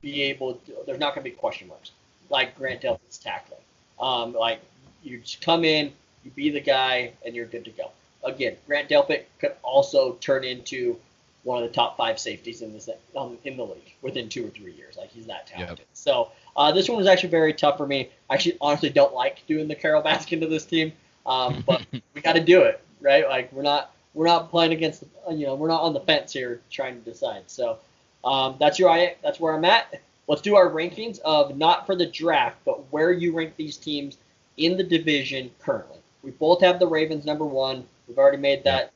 be 0.00 0.22
able 0.22 0.54
to, 0.54 0.72
there's 0.86 0.98
not 0.98 1.14
going 1.14 1.22
to 1.22 1.30
be 1.30 1.36
question 1.36 1.68
marks 1.68 1.92
like 2.30 2.56
Grant 2.56 2.80
Delpit's 2.80 3.18
tackling. 3.18 3.60
Um, 4.00 4.32
like 4.32 4.60
you 5.02 5.18
just 5.18 5.42
come 5.42 5.64
in, 5.64 5.92
you 6.24 6.30
be 6.30 6.50
the 6.50 6.60
guy, 6.60 7.12
and 7.24 7.34
you're 7.34 7.46
good 7.46 7.64
to 7.66 7.70
go. 7.70 7.90
Again, 8.24 8.56
Grant 8.66 8.88
Delpit 8.88 9.24
could 9.38 9.52
also 9.62 10.14
turn 10.14 10.44
into 10.44 10.96
one 11.44 11.62
of 11.62 11.68
the 11.68 11.74
top 11.74 11.96
five 11.96 12.18
safeties 12.18 12.62
in 12.62 12.72
this 12.72 12.88
um, 13.16 13.38
in 13.44 13.56
the 13.56 13.64
league 13.64 13.94
within 14.02 14.28
two 14.28 14.46
or 14.46 14.50
three 14.50 14.72
years. 14.72 14.96
Like 14.96 15.10
he's 15.10 15.26
that 15.26 15.46
talented. 15.46 15.78
Yep. 15.78 15.86
So 15.92 16.32
uh, 16.56 16.72
this 16.72 16.88
one 16.88 16.98
was 16.98 17.06
actually 17.06 17.28
very 17.28 17.52
tough 17.52 17.76
for 17.76 17.86
me. 17.86 18.10
I 18.28 18.34
actually 18.34 18.56
honestly 18.60 18.90
don't 18.90 19.14
like 19.14 19.46
doing 19.46 19.68
the 19.68 19.74
Carole 19.74 20.02
Baskin 20.02 20.40
to 20.40 20.46
this 20.46 20.64
team, 20.64 20.92
um, 21.26 21.62
but 21.66 21.86
we 22.14 22.20
got 22.20 22.32
to 22.32 22.42
do 22.42 22.62
it, 22.62 22.80
right? 23.00 23.28
Like 23.28 23.52
we're 23.52 23.62
not 23.62 23.94
we're 24.14 24.26
not 24.26 24.50
playing 24.50 24.72
against 24.72 25.00
the, 25.00 25.34
you 25.34 25.46
know 25.46 25.54
we're 25.54 25.68
not 25.68 25.82
on 25.82 25.92
the 25.92 26.00
fence 26.00 26.32
here 26.32 26.60
trying 26.70 27.02
to 27.02 27.10
decide. 27.10 27.42
So 27.46 27.78
um, 28.24 28.56
that's 28.58 28.78
your 28.78 28.88
I 28.88 29.16
that's 29.22 29.38
where 29.38 29.54
I'm 29.54 29.64
at. 29.64 30.00
Let's 30.26 30.40
do 30.40 30.56
our 30.56 30.70
rankings 30.70 31.20
of 31.20 31.56
not 31.56 31.84
for 31.84 31.94
the 31.94 32.06
draft, 32.06 32.56
but 32.64 32.90
where 32.90 33.12
you 33.12 33.36
rank 33.36 33.56
these 33.56 33.76
teams 33.76 34.16
in 34.56 34.78
the 34.78 34.82
division 34.82 35.50
currently. 35.60 35.98
We 36.22 36.30
both 36.30 36.62
have 36.62 36.78
the 36.78 36.86
Ravens 36.86 37.26
number 37.26 37.44
one. 37.44 37.84
We've 38.08 38.16
already 38.16 38.38
made 38.38 38.64
that 38.64 38.92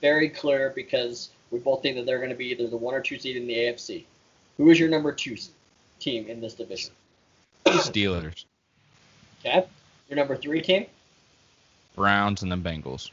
very 0.00 0.30
clear 0.30 0.72
because 0.74 1.28
we 1.50 1.58
both 1.58 1.82
think 1.82 1.96
that 1.96 2.06
they're 2.06 2.18
going 2.18 2.30
to 2.30 2.36
be 2.36 2.46
either 2.46 2.66
the 2.68 2.76
one 2.76 2.94
or 2.94 3.00
two 3.00 3.18
seed 3.18 3.36
in 3.36 3.46
the 3.46 3.54
AFC. 3.54 4.04
Who 4.56 4.70
is 4.70 4.78
your 4.78 4.88
number 4.88 5.12
two 5.12 5.36
team 5.98 6.28
in 6.28 6.40
this 6.40 6.54
division? 6.54 6.92
Steelers. 7.66 8.44
Okay. 9.40 9.66
Your 10.08 10.16
number 10.16 10.36
three 10.36 10.60
team? 10.60 10.86
Browns 11.96 12.42
and 12.42 12.50
the 12.50 12.56
Bengals. 12.56 13.10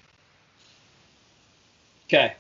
Okay. 2.07 2.33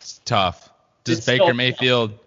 It's 0.00 0.20
tough. 0.24 0.70
Does 1.04 1.18
it's 1.18 1.26
Baker 1.26 1.54
Mayfield 1.54 2.10
tough. 2.10 2.20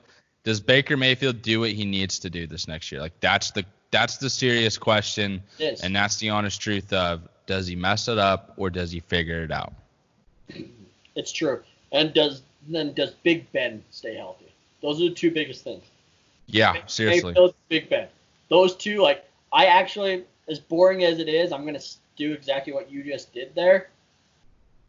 does 0.43 0.59
Baker 0.59 0.97
Mayfield 0.97 1.41
do 1.41 1.61
what 1.61 1.71
he 1.71 1.85
needs 1.85 2.19
to 2.19 2.29
do 2.29 2.47
this 2.47 2.67
next 2.67 2.91
year? 2.91 3.01
Like 3.01 3.19
that's 3.19 3.51
the 3.51 3.65
that's 3.91 4.17
the 4.17 4.29
serious 4.29 4.77
question, 4.77 5.43
and 5.59 5.95
that's 5.95 6.17
the 6.17 6.31
honest 6.31 6.59
truth 6.59 6.91
of 6.91 7.27
does 7.45 7.67
he 7.67 7.75
mess 7.75 8.07
it 8.07 8.17
up 8.17 8.53
or 8.57 8.69
does 8.69 8.91
he 8.91 8.99
figure 8.99 9.43
it 9.43 9.51
out? 9.51 9.73
It's 11.15 11.31
true. 11.31 11.61
And 11.91 12.13
does 12.13 12.41
then 12.67 12.93
does 12.93 13.11
Big 13.23 13.51
Ben 13.51 13.83
stay 13.91 14.15
healthy? 14.15 14.51
Those 14.81 15.01
are 15.01 15.09
the 15.09 15.15
two 15.15 15.31
biggest 15.31 15.63
things. 15.63 15.83
Yeah, 16.47 16.73
Big, 16.73 16.89
seriously. 16.89 17.35
Big 17.69 17.89
Ben. 17.89 18.07
Those 18.49 18.75
two, 18.75 19.01
like 19.01 19.25
I 19.51 19.65
actually, 19.65 20.23
as 20.47 20.59
boring 20.59 21.03
as 21.03 21.19
it 21.19 21.29
is, 21.29 21.51
I'm 21.51 21.65
gonna 21.65 21.79
do 22.15 22.33
exactly 22.33 22.73
what 22.73 22.91
you 22.91 23.03
just 23.03 23.33
did 23.33 23.53
there. 23.55 23.89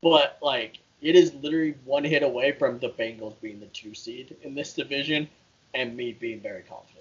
But 0.02 0.38
like, 0.42 0.78
it 1.00 1.16
is 1.16 1.34
literally 1.34 1.74
one 1.84 2.04
hit 2.04 2.22
away 2.22 2.52
from 2.52 2.78
the 2.78 2.90
Bengals 2.90 3.34
being 3.40 3.60
the 3.60 3.66
two 3.66 3.94
seed 3.94 4.36
in 4.42 4.54
this 4.54 4.72
division, 4.74 5.28
and 5.74 5.96
me 5.96 6.12
being 6.12 6.40
very 6.40 6.62
confident. 6.62 6.93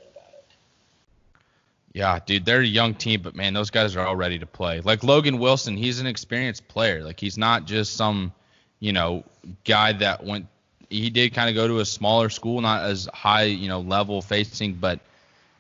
Yeah, 1.94 2.18
dude, 2.26 2.44
they're 2.44 2.62
a 2.62 2.66
young 2.66 2.96
team, 2.96 3.22
but 3.22 3.36
man, 3.36 3.54
those 3.54 3.70
guys 3.70 3.96
are 3.96 4.06
all 4.06 4.16
ready 4.16 4.40
to 4.40 4.48
play. 4.48 4.82
Like 4.82 5.04
Logan 5.04 5.38
Wilson, 5.38 5.78
he's 5.78 6.00
an 6.00 6.08
experienced 6.08 6.68
player. 6.68 7.04
Like 7.04 7.20
he's 7.20 7.38
not 7.38 7.66
just 7.66 7.96
some, 7.96 8.34
you 8.80 8.94
know, 8.94 9.24
guy 9.64 9.94
that 9.94 10.24
went. 10.24 10.48
He 10.90 11.10
did 11.12 11.34
kind 11.34 11.50
of 11.50 11.56
go 11.56 11.68
to 11.68 11.80
a 11.80 11.86
smaller 11.86 12.30
school, 12.30 12.62
not 12.62 12.84
as 12.84 13.08
high, 13.14 13.44
you 13.44 13.68
know, 13.68 13.80
level 13.80 14.22
facing, 14.22 14.74
but 14.74 15.00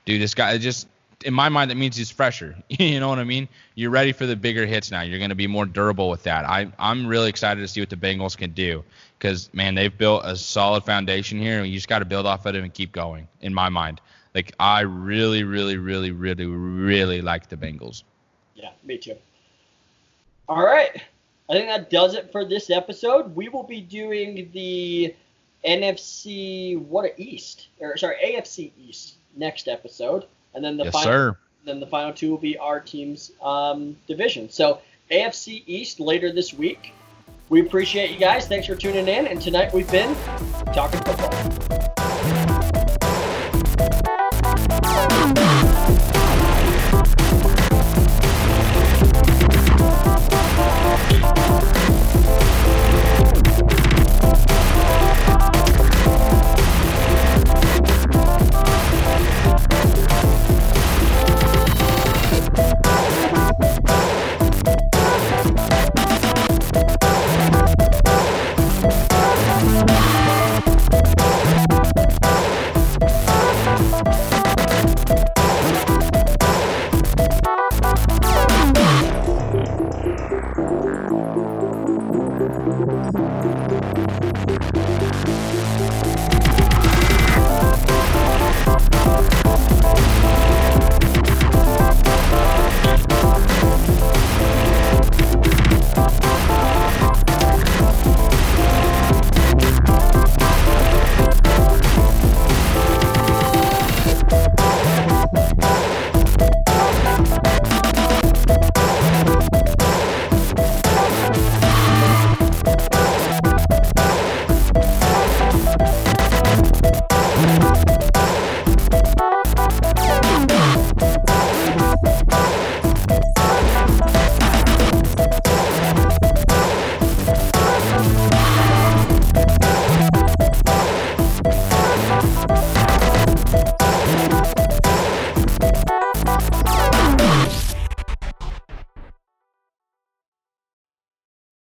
dude, 0.05 0.21
this 0.21 0.33
guy 0.33 0.57
just 0.57 0.87
in 1.23 1.33
my 1.33 1.49
mind 1.49 1.69
that 1.69 1.75
means 1.75 1.95
he's 1.95 2.09
fresher. 2.09 2.55
you 2.67 2.99
know 2.99 3.09
what 3.09 3.19
I 3.19 3.23
mean? 3.23 3.47
You're 3.75 3.91
ready 3.91 4.11
for 4.11 4.25
the 4.25 4.35
bigger 4.35 4.65
hits 4.65 4.89
now. 4.89 5.01
You're 5.01 5.19
going 5.19 5.29
to 5.29 5.35
be 5.35 5.47
more 5.47 5.67
durable 5.67 6.09
with 6.09 6.23
that. 6.23 6.45
I 6.45 6.71
I'm 6.79 7.05
really 7.05 7.29
excited 7.29 7.61
to 7.61 7.67
see 7.67 7.79
what 7.79 7.91
the 7.91 7.95
Bengals 7.95 8.35
can 8.35 8.51
do 8.51 8.83
because 9.19 9.53
man, 9.53 9.75
they've 9.75 9.95
built 9.95 10.23
a 10.25 10.35
solid 10.35 10.83
foundation 10.83 11.39
here, 11.39 11.59
and 11.59 11.67
you 11.67 11.75
just 11.75 11.87
got 11.87 11.99
to 11.99 12.05
build 12.05 12.25
off 12.25 12.47
of 12.47 12.55
it 12.55 12.63
and 12.63 12.73
keep 12.73 12.91
going. 12.91 13.27
In 13.41 13.53
my 13.53 13.69
mind. 13.69 14.01
Like 14.33 14.53
I 14.59 14.81
really, 14.81 15.43
really, 15.43 15.77
really, 15.77 16.11
really, 16.11 16.45
really 16.45 17.21
like 17.21 17.49
the 17.49 17.57
Bengals. 17.57 18.03
Yeah, 18.55 18.71
me 18.83 18.97
too. 18.97 19.15
All 20.47 20.63
right. 20.63 21.01
I 21.49 21.53
think 21.53 21.67
that 21.67 21.89
does 21.89 22.15
it 22.15 22.31
for 22.31 22.45
this 22.45 22.69
episode. 22.69 23.35
We 23.35 23.49
will 23.49 23.63
be 23.63 23.81
doing 23.81 24.49
the 24.53 25.13
NFC 25.65 26.79
what 26.79 27.13
East 27.17 27.67
or 27.79 27.97
sorry 27.97 28.15
AFC 28.23 28.71
East 28.77 29.15
next 29.35 29.67
episode, 29.67 30.25
and 30.53 30.63
then 30.63 30.77
the 30.77 30.85
yes, 30.85 30.93
final 30.93 31.11
sir. 31.11 31.37
then 31.65 31.79
the 31.79 31.87
final 31.87 32.13
two 32.13 32.31
will 32.31 32.37
be 32.37 32.57
our 32.57 32.79
team's 32.79 33.31
um, 33.41 33.95
division. 34.07 34.49
So 34.49 34.79
AFC 35.11 35.63
East 35.67 35.99
later 35.99 36.31
this 36.31 36.53
week. 36.53 36.93
We 37.49 37.61
appreciate 37.61 38.09
you 38.11 38.17
guys. 38.17 38.47
Thanks 38.47 38.67
for 38.67 38.75
tuning 38.75 39.07
in. 39.07 39.27
And 39.27 39.39
tonight 39.41 39.73
we've 39.73 39.91
been 39.91 40.15
talking 40.73 40.99
football. 41.01 41.92